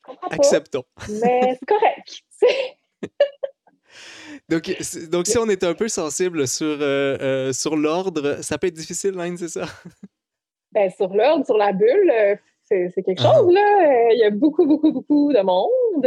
Je 0.00 0.10
comprends 0.10 0.28
pas. 0.28 0.34
Acceptons. 0.34 0.84
Mais 1.08 1.56
c'est 1.58 1.66
correct. 1.66 2.22
donc, 4.48 5.10
donc, 5.10 5.26
si 5.26 5.38
on 5.38 5.48
est 5.48 5.64
un 5.64 5.74
peu 5.74 5.88
sensible 5.88 6.46
sur, 6.46 6.66
euh, 6.66 7.16
euh, 7.20 7.52
sur 7.52 7.76
l'ordre, 7.76 8.42
ça 8.42 8.58
peut 8.58 8.68
être 8.68 8.74
difficile, 8.74 9.12
Line, 9.12 9.36
c'est 9.36 9.48
ça? 9.48 9.66
Ben, 10.72 10.90
sur 10.90 11.14
l'ordre, 11.14 11.44
sur 11.44 11.56
la 11.56 11.72
bulle, 11.72 12.10
euh, 12.10 12.36
c'est 12.62 13.02
quelque 13.02 13.22
ah. 13.24 13.34
chose, 13.34 13.52
là. 13.52 14.12
Il 14.12 14.18
y 14.18 14.24
a 14.24 14.30
beaucoup, 14.30 14.66
beaucoup, 14.66 14.92
beaucoup 14.92 15.32
de 15.32 15.40
monde. 15.40 16.06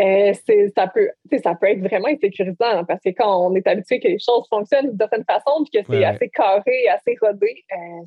Euh, 0.00 0.32
ça, 0.74 0.88
peut, 0.88 1.10
ça 1.42 1.54
peut 1.54 1.66
être 1.66 1.80
vraiment 1.80 2.08
insécurisant 2.08 2.84
parce 2.86 3.02
que 3.02 3.10
quand 3.10 3.46
on 3.46 3.54
est 3.54 3.66
habitué 3.66 4.00
que 4.00 4.08
les 4.08 4.18
choses 4.18 4.48
fonctionnent 4.48 4.88
d'une 4.88 4.96
certaine 4.96 5.24
façon 5.24 5.64
puis 5.64 5.80
que 5.80 5.86
c'est 5.86 6.04
assez 6.04 6.30
carré, 6.30 6.88
assez 6.88 7.14
rodé, 7.20 7.62
euh, 7.72 8.04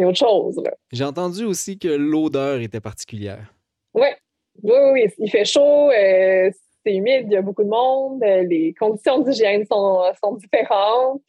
c'est 0.00 0.06
autre 0.06 0.18
chose. 0.18 0.62
J'ai 0.92 1.04
entendu 1.04 1.44
aussi 1.44 1.78
que 1.78 1.88
l'odeur 1.88 2.60
était 2.60 2.80
particulière. 2.80 3.52
Ouais. 3.94 4.16
Oui, 4.62 4.72
oui, 4.92 5.04
il 5.18 5.30
fait 5.30 5.44
chaud, 5.44 5.90
euh, 5.90 6.50
c'est 6.84 6.94
humide, 6.94 7.26
il 7.26 7.32
y 7.32 7.36
a 7.36 7.42
beaucoup 7.42 7.64
de 7.64 7.68
monde, 7.68 8.22
les 8.22 8.74
conditions 8.78 9.20
d'hygiène 9.20 9.64
sont, 9.64 10.02
sont 10.22 10.34
différentes. 10.34 11.22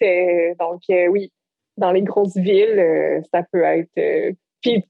donc, 0.60 0.82
oui, 1.10 1.32
dans 1.78 1.92
les 1.92 2.02
grosses 2.02 2.36
villes, 2.36 3.22
ça 3.32 3.44
peut 3.52 3.64
être. 3.64 4.36
puis 4.62 4.86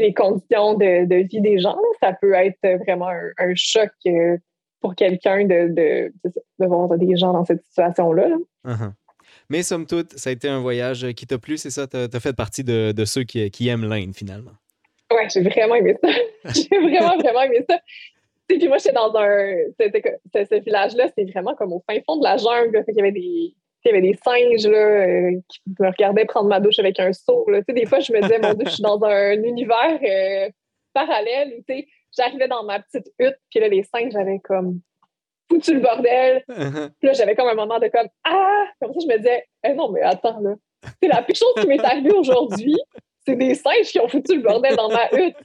les 0.00 0.14
conditions 0.14 0.74
de, 0.74 1.22
vie 1.26 1.40
des 1.40 1.58
gens. 1.58 1.78
Ça 2.00 2.12
peut 2.12 2.34
être 2.34 2.84
vraiment 2.84 3.08
un, 3.08 3.54
choc 3.54 3.90
euh, 4.06 4.36
pour 4.80 4.94
quelqu'un 4.94 5.44
de, 5.44 6.12
voir 6.58 6.88
des 6.98 7.16
gens 7.16 7.32
dans 7.32 7.44
cette 7.44 7.64
situation-là. 7.64 8.28
Uh-huh. 8.64 8.92
Mais 9.48 9.62
somme 9.62 9.86
toute, 9.86 10.12
ça 10.14 10.30
a 10.30 10.32
été 10.32 10.48
un 10.48 10.60
voyage 10.60 11.12
qui 11.12 11.26
t'a 11.26 11.38
plu, 11.38 11.56
c'est 11.56 11.70
ça? 11.70 11.86
Tu 11.86 11.96
as, 11.96 12.20
fait 12.20 12.34
partie 12.34 12.64
de, 12.64 13.04
ceux 13.04 13.24
qui, 13.24 13.68
aiment 13.68 13.88
l'Inde, 13.88 14.14
finalement. 14.14 14.52
Oui, 15.12 15.22
j'ai 15.32 15.42
vraiment 15.42 15.76
aimé 15.76 15.96
ça. 16.02 16.10
j'ai 16.52 16.78
vraiment, 16.78 17.16
vraiment 17.18 17.42
aimé 17.42 17.64
ça. 17.68 17.78
Puis 18.48 18.66
moi, 18.68 18.78
j'étais 18.78 18.92
dans 18.92 19.14
un. 19.16 19.56
Ce, 19.78 20.60
village-là, 20.60 21.08
c'était 21.08 21.30
vraiment 21.30 21.54
comme 21.54 21.72
au 21.72 21.82
fin 21.88 21.98
fond 22.04 22.16
de 22.16 22.24
la 22.24 22.36
jungle. 22.36 22.84
Il 22.88 22.96
y 22.96 23.00
avait 23.00 23.12
des, 23.12 23.20
il 23.20 23.54
y 23.84 23.88
avait 23.90 24.00
des 24.00 24.18
singes 24.24 24.66
là, 24.66 24.78
euh, 24.78 25.40
qui 25.48 25.60
me 25.80 25.86
regardaient 25.86 26.24
prendre 26.24 26.48
ma 26.48 26.60
douche 26.60 26.78
avec 26.78 26.98
un 26.98 27.12
seau. 27.12 27.48
Là. 27.48 27.60
Des 27.68 27.86
fois, 27.86 28.00
je 28.00 28.12
me 28.12 28.20
disais, 28.20 28.38
mon 28.38 28.54
Dieu, 28.54 28.66
je 28.66 28.72
suis 28.72 28.82
dans 28.82 29.02
un 29.04 29.42
univers 29.42 29.98
euh, 30.02 30.50
parallèle. 30.92 31.62
J'arrivais 32.16 32.48
dans 32.48 32.64
ma 32.64 32.80
petite 32.80 33.12
hutte, 33.18 33.36
puis 33.50 33.60
là, 33.60 33.68
les 33.68 33.82
singes, 33.82 34.12
j'avais 34.12 34.38
comme 34.40 34.80
foutu 35.50 35.74
le 35.74 35.80
bordel. 35.80 36.44
Uh-huh. 36.48 36.90
Puis 36.98 37.08
là, 37.08 37.12
j'avais 37.12 37.34
comme 37.34 37.48
un 37.48 37.54
moment 37.54 37.78
de 37.78 37.88
comme 37.88 38.08
Ah! 38.24 38.64
Comme 38.80 38.92
ça, 38.92 39.00
je 39.02 39.06
me 39.06 39.16
disais, 39.18 39.44
eh 39.64 39.74
non, 39.74 39.90
mais 39.90 40.02
attends, 40.02 40.40
là. 40.40 40.54
C'est 41.02 41.08
la 41.08 41.22
pire 41.22 41.34
chose 41.36 41.54
qui 41.60 41.66
m'est 41.66 41.84
arrivée 41.84 42.12
aujourd'hui. 42.12 42.76
C'est 43.26 43.36
des 43.36 43.54
singes 43.54 43.88
qui 43.88 43.98
ont 43.98 44.08
foutu 44.08 44.36
le 44.36 44.42
bordel 44.42 44.76
dans 44.76 44.88
ma 44.88 45.08
hutte. 45.12 45.36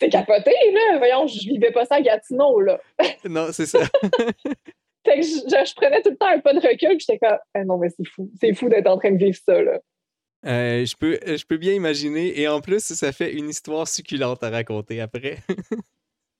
C'est 0.00 0.08
capoté, 0.08 0.52
là. 0.72 0.98
Voyons, 0.98 1.26
je 1.26 1.48
vivais 1.48 1.72
pas 1.72 1.84
ça 1.84 1.96
à 1.96 2.00
Gatineau, 2.00 2.60
là. 2.60 2.80
non, 3.24 3.48
c'est 3.52 3.66
ça. 3.66 3.80
Fait 5.04 5.20
que 5.20 5.22
je, 5.22 5.74
prenais 5.74 6.00
tout 6.00 6.10
le 6.10 6.16
temps 6.16 6.28
un 6.28 6.38
pas 6.38 6.54
de 6.54 6.60
recul, 6.60 6.98
j'étais 6.98 7.18
comme, 7.18 7.36
ah 7.52 7.64
non, 7.64 7.76
mais 7.76 7.90
c'est 7.90 8.06
fou. 8.06 8.30
C'est 8.40 8.54
fou 8.54 8.70
d'être 8.70 8.86
en 8.86 8.96
train 8.96 9.10
de 9.10 9.18
vivre 9.18 9.36
ça, 9.36 9.60
là. 9.60 9.78
Euh, 10.46 10.84
je, 10.84 10.94
peux, 10.96 11.18
je 11.24 11.44
peux 11.44 11.56
bien 11.56 11.72
imaginer. 11.72 12.38
Et 12.38 12.48
en 12.48 12.60
plus, 12.60 12.80
ça 12.80 13.12
fait 13.12 13.32
une 13.32 13.48
histoire 13.48 13.88
succulente 13.88 14.42
à 14.42 14.50
raconter 14.50 15.00
après. 15.00 15.38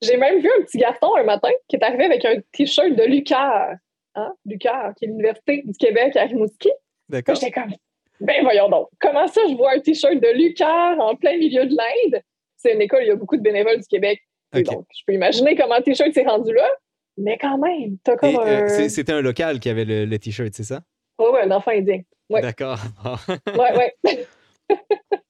J'ai 0.05 0.17
même 0.17 0.39
vu 0.39 0.49
un 0.59 0.63
petit 0.63 0.77
garçon 0.77 1.15
un 1.17 1.23
matin 1.23 1.49
qui 1.67 1.75
est 1.75 1.83
arrivé 1.83 2.05
avec 2.05 2.25
un 2.25 2.35
t-shirt 2.51 2.95
de 2.95 3.03
Lucar. 3.03 3.75
Hein? 4.15 4.33
Lucar, 4.45 4.93
qui 4.95 5.05
est 5.05 5.07
l'Université 5.07 5.63
du 5.65 5.77
Québec 5.77 6.15
à 6.15 6.25
Rimouski. 6.25 6.71
D'accord. 7.09 7.35
J'étais 7.35 7.51
comme, 7.51 7.73
ben 8.21 8.43
voyons 8.43 8.69
donc, 8.69 8.87
comment 8.99 9.27
ça, 9.27 9.41
je 9.49 9.55
vois 9.55 9.73
un 9.73 9.79
t-shirt 9.79 10.15
de 10.15 10.37
Lucar 10.37 10.99
en 10.99 11.15
plein 11.15 11.37
milieu 11.37 11.65
de 11.65 11.75
l'Inde? 11.75 12.21
C'est 12.57 12.73
une 12.73 12.81
école, 12.81 13.03
il 13.03 13.07
y 13.07 13.11
a 13.11 13.15
beaucoup 13.15 13.37
de 13.37 13.41
bénévoles 13.41 13.79
du 13.79 13.87
Québec. 13.87 14.21
Donc, 14.53 14.85
je 14.95 15.01
peux 15.05 15.13
imaginer 15.13 15.55
comment 15.55 15.77
le 15.77 15.83
t-shirt 15.83 16.13
s'est 16.13 16.23
rendu 16.23 16.53
là. 16.53 16.69
Mais 17.17 17.37
quand 17.37 17.57
même, 17.57 17.97
t'as 18.03 18.17
comme 18.17 18.35
euh, 18.35 18.65
un... 18.65 18.89
C'était 18.89 19.13
un 19.13 19.21
local 19.21 19.59
qui 19.59 19.69
avait 19.69 19.85
le, 19.85 20.19
T-shirt, 20.19 20.53
c'est 20.53 20.63
ça? 20.63 20.81
Oui, 21.17 21.27
oui, 21.33 21.39
un 21.43 21.51
enfant 21.51 21.71
indien. 21.71 22.01
Ouais. 22.29 22.41
D'accord. 22.41 22.79
ouais, 23.47 23.93
ouais. 24.03 24.27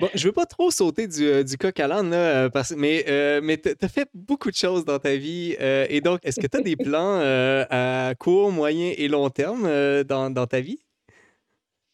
Bon, 0.00 0.08
je 0.14 0.26
veux 0.26 0.32
pas 0.32 0.46
trop 0.46 0.70
sauter 0.70 1.08
du, 1.08 1.26
euh, 1.26 1.42
du 1.42 1.56
coq 1.56 1.78
à 1.80 1.88
l'âne, 1.88 2.12
euh, 2.12 2.48
parce, 2.48 2.72
mais, 2.72 3.04
mais 3.42 3.58
tu 3.58 3.70
as 3.80 3.88
fait 3.88 4.08
beaucoup 4.14 4.50
de 4.50 4.56
choses 4.56 4.84
dans 4.84 4.98
ta 4.98 5.16
vie. 5.16 5.56
et 5.58 6.00
donc, 6.00 6.20
est-ce 6.22 6.40
que 6.40 6.46
tu 6.46 6.56
as 6.56 6.60
des 6.60 6.76
plans 6.76 7.20
à 7.70 8.14
court, 8.18 8.52
moyen 8.52 8.92
et 8.96 9.08
long 9.08 9.28
terme 9.30 9.64
dans, 10.04 10.30
dans, 10.30 10.46
ta 10.46 10.60
vie? 10.60 10.80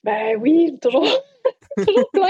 Ben 0.02 0.36
oui, 0.38 0.78
toujours, 0.80 1.08
toujours 1.78 2.10
plein. 2.12 2.28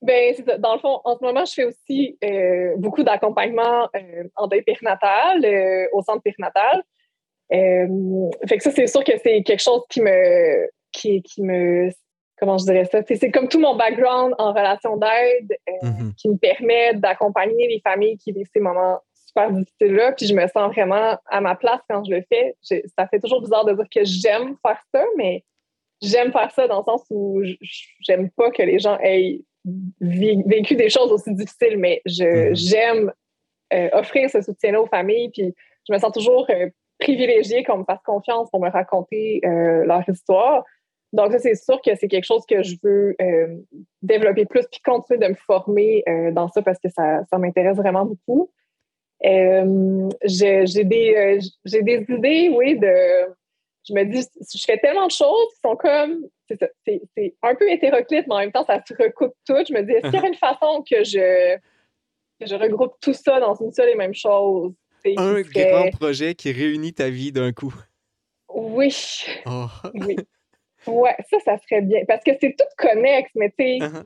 Ben, 0.00 0.34
dans 0.58 0.74
le 0.74 0.80
fond, 0.80 1.00
en 1.04 1.16
ce 1.16 1.24
moment, 1.24 1.44
je 1.44 1.52
fais 1.52 1.64
aussi 1.64 2.18
euh, 2.24 2.74
beaucoup 2.76 3.02
d'accompagnement 3.02 3.88
euh, 3.94 4.24
en 4.36 4.46
deuil 4.48 4.62
périnatal, 4.62 5.44
euh, 5.44 5.86
au 5.92 6.02
centre 6.02 6.22
périnatal. 6.22 6.82
fait 7.50 8.56
que 8.56 8.62
ça, 8.62 8.70
c'est 8.70 8.86
sûr 8.86 9.04
que 9.04 9.12
c'est 9.22 9.42
quelque 9.42 9.62
chose 9.62 9.82
qui 9.88 10.00
me, 10.00 10.68
qui, 10.90 11.22
qui 11.22 11.42
me, 11.42 11.90
comment 12.42 12.58
je 12.58 12.64
dirais 12.64 12.84
ça, 12.86 13.02
c'est 13.06 13.30
comme 13.30 13.46
tout 13.46 13.60
mon 13.60 13.76
background 13.76 14.34
en 14.36 14.52
relation 14.52 14.96
d'aide 14.96 15.56
mm-hmm. 15.80 16.14
qui 16.16 16.28
me 16.28 16.36
permet 16.36 16.92
d'accompagner 16.94 17.68
les 17.68 17.78
familles 17.78 18.18
qui 18.18 18.32
vivent 18.32 18.48
ces 18.52 18.58
moments 18.58 18.98
super 19.14 19.52
difficiles-là. 19.52 20.10
Puis 20.10 20.26
je 20.26 20.34
me 20.34 20.44
sens 20.48 20.72
vraiment 20.74 21.16
à 21.26 21.40
ma 21.40 21.54
place 21.54 21.78
quand 21.88 22.02
je 22.02 22.10
le 22.10 22.24
fais. 22.28 22.56
ça 22.98 23.06
fait 23.06 23.20
toujours 23.20 23.42
bizarre 23.42 23.64
de 23.64 23.74
dire 23.74 23.86
que 23.88 24.00
j'aime 24.02 24.56
faire 24.60 24.82
ça, 24.92 25.04
mais 25.16 25.44
j'aime 26.02 26.32
faire 26.32 26.50
ça 26.50 26.66
dans 26.66 26.78
le 26.78 26.84
sens 26.84 27.04
où 27.10 27.42
j'aime 28.00 28.28
pas 28.30 28.50
que 28.50 28.64
les 28.64 28.80
gens 28.80 28.98
aient 29.00 29.38
vécu 30.00 30.74
des 30.74 30.90
choses 30.90 31.12
aussi 31.12 31.32
difficiles, 31.32 31.76
mais 31.78 32.02
mm-hmm. 32.08 32.56
j'aime 32.56 33.12
euh, 33.72 33.88
offrir 33.92 34.28
ce 34.30 34.42
soutien-là 34.42 34.82
aux 34.82 34.88
familles. 34.88 35.30
Puis 35.30 35.54
je 35.88 35.94
me 35.94 35.98
sens 36.00 36.10
toujours 36.10 36.44
euh, 36.50 36.70
privilégiée 36.98 37.62
qu'on 37.62 37.78
me 37.78 37.84
fasse 37.84 38.02
confiance 38.04 38.50
pour 38.50 38.60
me 38.60 38.68
raconter 38.68 39.40
euh, 39.44 39.84
leur 39.84 40.02
histoire. 40.08 40.64
Donc, 41.12 41.32
ça, 41.32 41.38
c'est 41.38 41.54
sûr 41.54 41.80
que 41.82 41.94
c'est 41.94 42.08
quelque 42.08 42.24
chose 42.24 42.44
que 42.48 42.62
je 42.62 42.76
veux 42.82 43.16
développer 44.00 44.46
plus 44.46 44.66
puis 44.70 44.80
continuer 44.82 45.18
de 45.18 45.28
me 45.28 45.34
former 45.34 46.02
dans 46.32 46.48
ça 46.48 46.62
parce 46.62 46.78
que 46.78 46.88
ça, 46.88 47.24
ça 47.30 47.38
m'intéresse 47.38 47.76
vraiment 47.76 48.04
beaucoup. 48.06 48.50
j'ai 49.22 50.84
des, 50.84 51.38
des 51.64 52.06
idées, 52.08 52.52
oui, 52.54 52.78
de 52.78 53.32
je 53.88 53.94
me 53.94 54.04
dis, 54.04 54.26
je 54.54 54.64
fais 54.64 54.78
tellement 54.78 55.06
de 55.06 55.12
choses 55.12 55.48
qui 55.54 55.60
sont 55.64 55.76
comme, 55.76 56.26
c'est 56.48 57.34
un 57.42 57.54
peu 57.54 57.70
hétéroclite, 57.70 58.26
mais 58.28 58.34
en 58.34 58.38
même 58.38 58.52
temps, 58.52 58.64
ça 58.64 58.80
se 58.86 58.94
recoupe 58.94 59.34
tout. 59.46 59.56
Je 59.68 59.72
me 59.72 59.82
dis, 59.82 59.92
est-ce 59.92 60.06
qu'il 60.06 60.14
y 60.14 60.18
aurait 60.18 60.28
une 60.28 60.34
façon 60.34 60.84
que 60.88 61.02
je, 61.02 61.58
je 62.40 62.54
regroupe 62.54 62.94
tout 63.00 63.12
ça 63.12 63.40
dans 63.40 63.54
une 63.56 63.72
seule 63.72 63.88
et 63.88 63.96
même 63.96 64.14
chose? 64.14 64.72
Un 65.16 65.40
grand 65.40 65.90
projet 65.90 66.34
qui 66.34 66.52
réunit 66.52 66.94
ta 66.94 67.10
vie 67.10 67.32
d'un 67.32 67.52
coup. 67.52 67.74
Oui. 68.54 68.94
Oh. 69.46 69.66
oui. 69.94 70.16
Ouais, 70.86 71.16
ça, 71.30 71.38
ça 71.40 71.58
serait 71.58 71.82
bien. 71.82 72.04
Parce 72.06 72.24
que 72.24 72.32
c'est 72.40 72.56
tout 72.58 72.64
connexe, 72.76 73.30
mais 73.34 73.50
tu 73.50 73.64
sais, 73.64 73.78
uh-huh. 73.78 74.04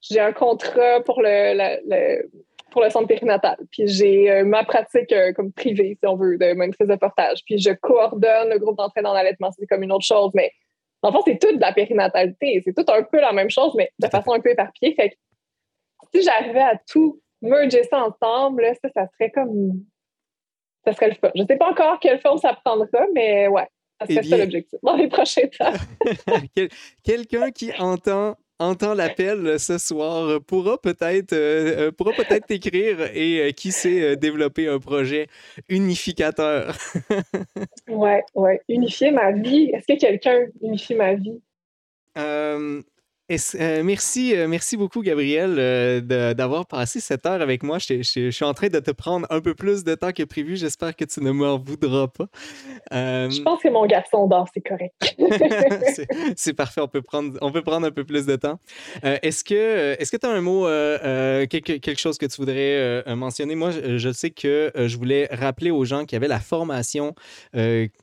j'ai 0.00 0.20
un 0.20 0.32
contrat 0.32 1.00
pour 1.02 1.20
le, 1.22 2.22
pour 2.70 2.82
le 2.82 2.90
centre 2.90 3.06
périnatal. 3.06 3.56
Puis 3.70 3.86
j'ai 3.86 4.30
euh, 4.30 4.44
ma 4.44 4.64
pratique 4.64 5.12
euh, 5.12 5.32
comme 5.32 5.52
privée, 5.52 5.96
si 5.98 6.06
on 6.06 6.16
veut, 6.16 6.36
de 6.36 6.52
maîtrise 6.54 6.88
de 6.88 6.96
portage. 6.96 7.38
Puis 7.46 7.58
je 7.58 7.70
coordonne 7.70 8.50
le 8.50 8.58
groupe 8.58 8.76
d'entraînement 8.76 9.10
en 9.10 9.14
allaitement. 9.14 9.50
C'est 9.52 9.66
comme 9.66 9.82
une 9.82 9.92
autre 9.92 10.04
chose. 10.04 10.32
Mais 10.34 10.50
en 11.02 11.12
fait, 11.12 11.32
c'est 11.32 11.38
tout 11.38 11.54
de 11.54 11.60
la 11.60 11.72
périnatalité. 11.72 12.62
C'est 12.64 12.74
tout 12.74 12.90
un 12.92 13.02
peu 13.02 13.20
la 13.20 13.32
même 13.32 13.50
chose, 13.50 13.74
mais 13.76 13.90
de 13.98 14.08
façon 14.08 14.32
un 14.32 14.40
peu 14.40 14.50
éparpillée. 14.50 14.94
Fait 14.94 15.10
que 15.10 15.14
si 16.12 16.22
j'arrivais 16.22 16.60
à 16.60 16.78
tout 16.88 17.20
merger 17.42 17.84
ça 17.84 18.04
ensemble, 18.04 18.64
ça, 18.82 18.88
ça 18.94 19.06
serait 19.12 19.30
comme. 19.30 19.84
Ça 20.84 20.92
serait 20.92 21.08
le 21.08 21.14
fun. 21.14 21.30
Je 21.34 21.44
sais 21.44 21.56
pas 21.56 21.70
encore 21.70 21.98
quelle 22.00 22.20
forme 22.20 22.38
ça 22.38 22.58
prendra, 22.62 23.06
mais 23.14 23.48
ouais. 23.48 23.66
Serait 24.02 24.20
eh 24.22 24.28
ça 24.28 24.36
l'objectif 24.36 24.78
dans 24.82 24.96
les 24.96 25.08
prochains 25.08 25.46
temps. 25.58 25.72
Quelqu'un 27.04 27.50
qui 27.50 27.72
entend 27.78 28.36
entend 28.58 28.94
l'appel 28.94 29.58
ce 29.58 29.78
soir 29.78 30.40
pourra 30.42 30.80
peut-être 30.80 31.32
euh, 31.32 31.88
euh, 31.88 31.92
pourra 31.92 32.12
peut-être 32.12 32.46
t'écrire 32.46 33.00
et 33.14 33.40
euh, 33.40 33.50
qui 33.50 33.72
sait 33.72 34.16
développer 34.16 34.68
un 34.68 34.78
projet 34.78 35.26
unificateur. 35.68 36.76
ouais, 37.88 38.22
ouais, 38.34 38.60
unifier 38.68 39.10
ma 39.10 39.32
vie. 39.32 39.70
Est-ce 39.72 39.92
que 39.92 39.98
quelqu'un 39.98 40.46
unifie 40.62 40.94
ma 40.94 41.14
vie? 41.14 41.42
Euh, 43.30 43.82
merci, 43.82 44.36
euh, 44.36 44.46
merci 44.46 44.76
beaucoup, 44.76 45.00
Gabriel, 45.00 45.56
euh, 45.58 46.34
d'avoir 46.34 46.66
passé 46.66 47.00
cette 47.00 47.24
heure 47.24 47.40
avec 47.40 47.62
moi. 47.62 47.78
Je, 47.78 48.02
suis 48.02 48.44
en 48.44 48.52
train 48.52 48.68
de 48.68 48.78
te 48.80 48.90
prendre 48.90 49.26
un 49.30 49.40
peu 49.40 49.54
plus 49.54 49.82
de 49.82 49.94
temps 49.94 50.12
que 50.12 50.24
prévu. 50.24 50.56
J'espère 50.56 50.94
que 50.94 51.06
tu 51.06 51.22
ne 51.22 51.30
m'en 51.30 51.58
voudras 51.58 52.08
pas. 52.08 52.26
Je 52.90 53.42
pense 53.42 53.62
que 53.62 53.68
mon 53.70 53.86
garçon 53.86 54.26
dort, 54.26 54.46
c'est 54.52 54.60
correct. 54.60 55.16
c'est 56.36 56.52
parfait, 56.52 56.82
on 56.82 56.88
peut, 56.88 57.00
prendre, 57.00 57.38
on 57.40 57.50
peut 57.50 57.62
prendre 57.62 57.86
un 57.86 57.90
peu 57.90 58.04
plus 58.04 58.26
de 58.26 58.36
temps. 58.36 58.58
est-ce 59.02 59.42
que 59.42 59.94
tu 59.96 60.02
est 60.02 60.24
as 60.24 60.30
un 60.30 60.42
mot, 60.42 60.66
quelque, 61.48 61.78
quelque, 61.78 62.00
chose 62.00 62.18
que 62.18 62.26
tu 62.26 62.36
voudrais 62.36 63.02
mentionner? 63.14 63.54
Moi, 63.54 63.70
je, 63.70 63.96
je, 63.96 64.12
sais 64.12 64.30
que 64.30 64.70
je 64.74 64.96
voulais 64.98 65.28
rappeler 65.30 65.70
aux 65.70 65.86
gens 65.86 66.04
qui 66.04 66.14
avaient 66.14 66.28
la 66.28 66.40
formation 66.40 67.14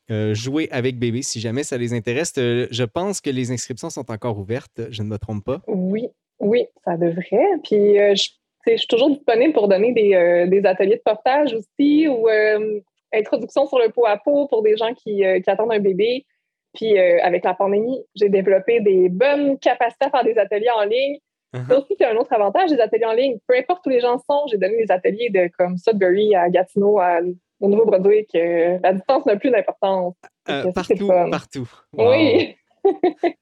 Jouer 0.10 0.68
avec 0.72 0.98
bébé, 0.98 1.22
si 1.22 1.40
jamais 1.40 1.64
ça 1.64 1.78
les 1.78 1.94
intéresse. 1.94 2.34
je 2.36 2.84
pense 2.84 3.22
que 3.22 3.30
les 3.30 3.52
inscriptions 3.52 3.90
sont 3.90 4.10
encore 4.12 4.40
ouvertes. 4.40 4.82
Je 4.90 5.04
ne 5.04 5.11
me 5.12 5.18
trompe 5.18 5.44
pas? 5.44 5.62
Oui, 5.68 6.08
oui, 6.40 6.66
ça 6.84 6.98
devrait. 6.98 7.60
Puis 7.64 8.00
euh, 8.00 8.16
je, 8.16 8.76
suis 8.76 8.88
toujours 8.88 9.10
disponible 9.10 9.54
pour 9.54 9.68
donner 9.68 9.94
des, 9.94 10.16
euh, 10.16 10.48
des 10.48 10.66
ateliers 10.66 10.98
de 10.98 11.02
portage 11.04 11.54
aussi 11.54 12.08
ou 12.08 12.28
euh, 12.28 12.80
introduction 13.14 13.68
sur 13.68 13.80
le 13.80 13.90
pot 13.90 14.06
à 14.06 14.18
pot 14.18 14.48
pour 14.48 14.64
des 14.64 14.76
gens 14.76 14.94
qui, 14.94 15.24
qui 15.44 15.50
attendent 15.50 15.74
un 15.74 15.80
bébé. 15.80 16.26
Puis 16.74 16.98
avec 16.98 17.44
la 17.44 17.54
pandémie, 17.54 18.02
j'ai 18.16 18.30
développé 18.30 18.80
des 18.80 19.10
bonnes 19.10 19.60
capacités 19.60 20.06
à 20.06 20.10
faire 20.10 20.24
des 20.24 20.38
ateliers 20.38 20.70
en 20.70 20.86
ligne. 20.86 21.18
Ça 21.68 21.78
aussi, 21.78 21.96
c'est 22.00 22.06
un 22.06 22.16
autre 22.16 22.32
avantage 22.32 22.70
des 22.70 22.80
ateliers 22.80 23.06
en 23.06 23.12
ligne. 23.12 23.38
Peu 23.46 23.58
importe 23.58 23.86
où 23.86 23.90
les 23.90 24.00
gens 24.00 24.18
sont, 24.20 24.48
j'ai 24.50 24.58
donné 24.58 24.78
des 24.78 24.90
ateliers 24.90 25.30
de 25.30 25.50
comme 25.58 25.78
Sudbury 25.78 26.34
à 26.34 26.50
Gatineau, 26.50 27.02
au 27.60 27.68
Nouveau-Brunswick. 27.68 28.30
la 28.34 28.94
distance 28.94 29.26
n'a 29.26 29.36
plus 29.36 29.52
d'importance. 29.52 30.16
partout, 30.74 31.12
partout. 31.30 31.70
Oui. 31.98 32.56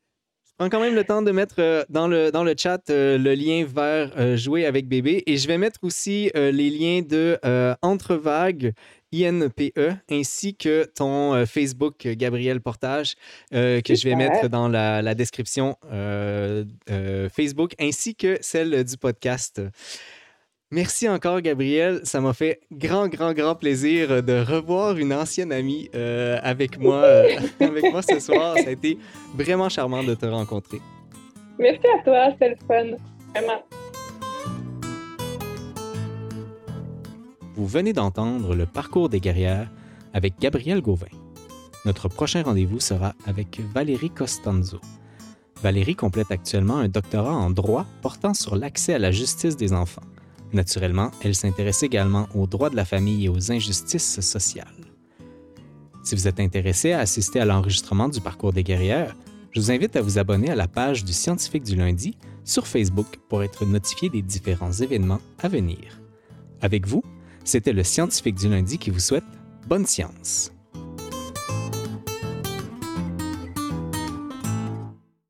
prends 0.60 0.70
quand 0.70 0.82
même 0.82 0.96
le 0.96 1.06
temps 1.06 1.22
de 1.22 1.32
mettre 1.32 1.56
euh, 1.60 1.86
dans, 1.90 2.08
le, 2.08 2.32
dans 2.32 2.44
le 2.44 2.54
chat 2.56 2.90
euh, 2.90 3.18
le 3.18 3.34
lien 3.34 3.66
vers 3.66 4.12
euh, 4.18 4.36
Jouer 4.36 4.66
avec 4.66 4.90
bébé 4.90 5.24
et 5.26 5.38
je 5.38 5.48
vais 5.48 5.58
mettre 5.58 5.80
aussi 5.84 6.30
les 6.36 6.70
liens 6.70 7.02
de 7.02 7.40
Entre 7.82 8.16
Vagues, 8.16 8.74
INPE, 9.14 9.80
ainsi 10.12 10.56
que 10.56 10.84
ton 10.84 11.46
Facebook, 11.46 12.08
Gabriel 12.08 12.62
Portage, 12.62 13.16
que 13.52 13.82
je 13.88 14.04
vais 14.04 14.16
mettre 14.16 14.50
dans 14.50 14.68
la, 14.68 15.02
la 15.02 15.16
description 15.16 15.78
Facebook, 17.32 17.74
ainsi 17.80 18.16
que 18.16 18.38
celle 18.42 18.84
du 18.84 18.98
podcast. 18.98 19.62
Merci 20.72 21.10
encore, 21.10 21.42
Gabriel. 21.42 22.02
Ça 22.04 22.22
m'a 22.22 22.34
fait 22.34 22.60
grand, 22.72 23.08
grand, 23.08 23.34
grand 23.34 23.56
plaisir 23.56 24.22
de 24.22 24.40
revoir 24.40 24.98
une 24.98 25.12
ancienne 25.12 25.52
amie 25.52 25.90
euh, 25.96 26.38
avec, 26.44 26.80
moi, 26.80 26.98
euh, 26.98 27.40
avec 27.60 27.92
moi 27.92 28.04
ce 28.04 28.20
soir. 28.20 28.56
Ça 28.56 28.70
a 28.70 28.72
été 28.72 29.00
vraiment 29.34 29.68
charmant 29.68 30.04
de 30.04 30.14
te 30.14 30.28
rencontrer. 30.28 30.80
Merci 31.58 31.88
à 31.88 32.04
toi, 32.04 32.30
c'était 32.34 32.50
le 32.50 32.56
fun. 32.68 32.98
Vraiment. 33.34 33.64
Vous 37.56 37.66
venez 37.66 37.92
d'entendre 37.92 38.54
le 38.54 38.68
parcours 38.68 39.10
des 39.10 39.20
guerrières 39.20 39.72
avec 40.14 40.40
Gabriel 40.40 40.82
Gauvin. 40.82 41.08
Notre 41.84 42.10
prochain 42.10 42.44
rendez-vous 42.44 42.80
sera 42.80 43.16
avec 43.26 43.60
Valérie 43.74 44.12
Costanzo. 44.12 44.80
Valérie 45.64 45.96
complète 45.96 46.30
actuellement 46.30 46.78
un 46.78 46.90
doctorat 46.90 47.34
en 47.34 47.50
droit 47.50 47.88
portant 48.04 48.36
sur 48.36 48.56
l'accès 48.56 48.94
à 48.94 49.00
la 49.00 49.12
justice 49.12 49.58
des 49.58 49.74
enfants. 49.74 50.04
Naturellement, 50.54 51.12
elle 51.22 51.36
s'intéresse 51.36 51.84
également 51.84 52.28
aux 52.34 52.48
droits 52.48 52.70
de 52.70 52.76
la 52.76 52.86
famille 52.86 53.26
et 53.26 53.30
aux 53.30 53.52
injustices 53.52 54.20
sociales. 54.22 54.68
Si 56.04 56.16
vous 56.16 56.28
êtes 56.28 56.40
intéressé 56.40 56.92
à 56.92 57.00
assister 57.00 57.40
à 57.40 57.46
l'enregistrement 57.46 58.10
du 58.10 58.22
parcours 58.22 58.54
des 58.54 58.64
guerrières, 58.64 59.16
je 59.52 59.62
vous 59.62 59.72
invite 59.72 59.96
à 59.96 60.02
vous 60.02 60.18
abonner 60.18 60.50
à 60.50 60.56
la 60.56 60.68
page 60.68 61.04
du 61.04 61.14
Scientifique 61.14 61.64
du 61.64 61.76
lundi 61.76 62.18
sur 62.44 62.68
Facebook 62.68 63.20
pour 63.28 63.44
être 63.44 63.66
notifié 63.66 64.10
des 64.10 64.22
différents 64.22 64.72
événements 64.72 65.22
à 65.40 65.48
venir. 65.48 66.02
Avec 66.62 66.88
vous, 66.88 67.04
c'était 67.44 67.74
le 67.74 67.84
Scientifique 67.84 68.36
du 68.36 68.50
lundi 68.50 68.78
qui 68.78 68.90
vous 68.90 69.00
souhaite 69.00 69.24
bonne 69.68 69.86
science. 69.86 70.52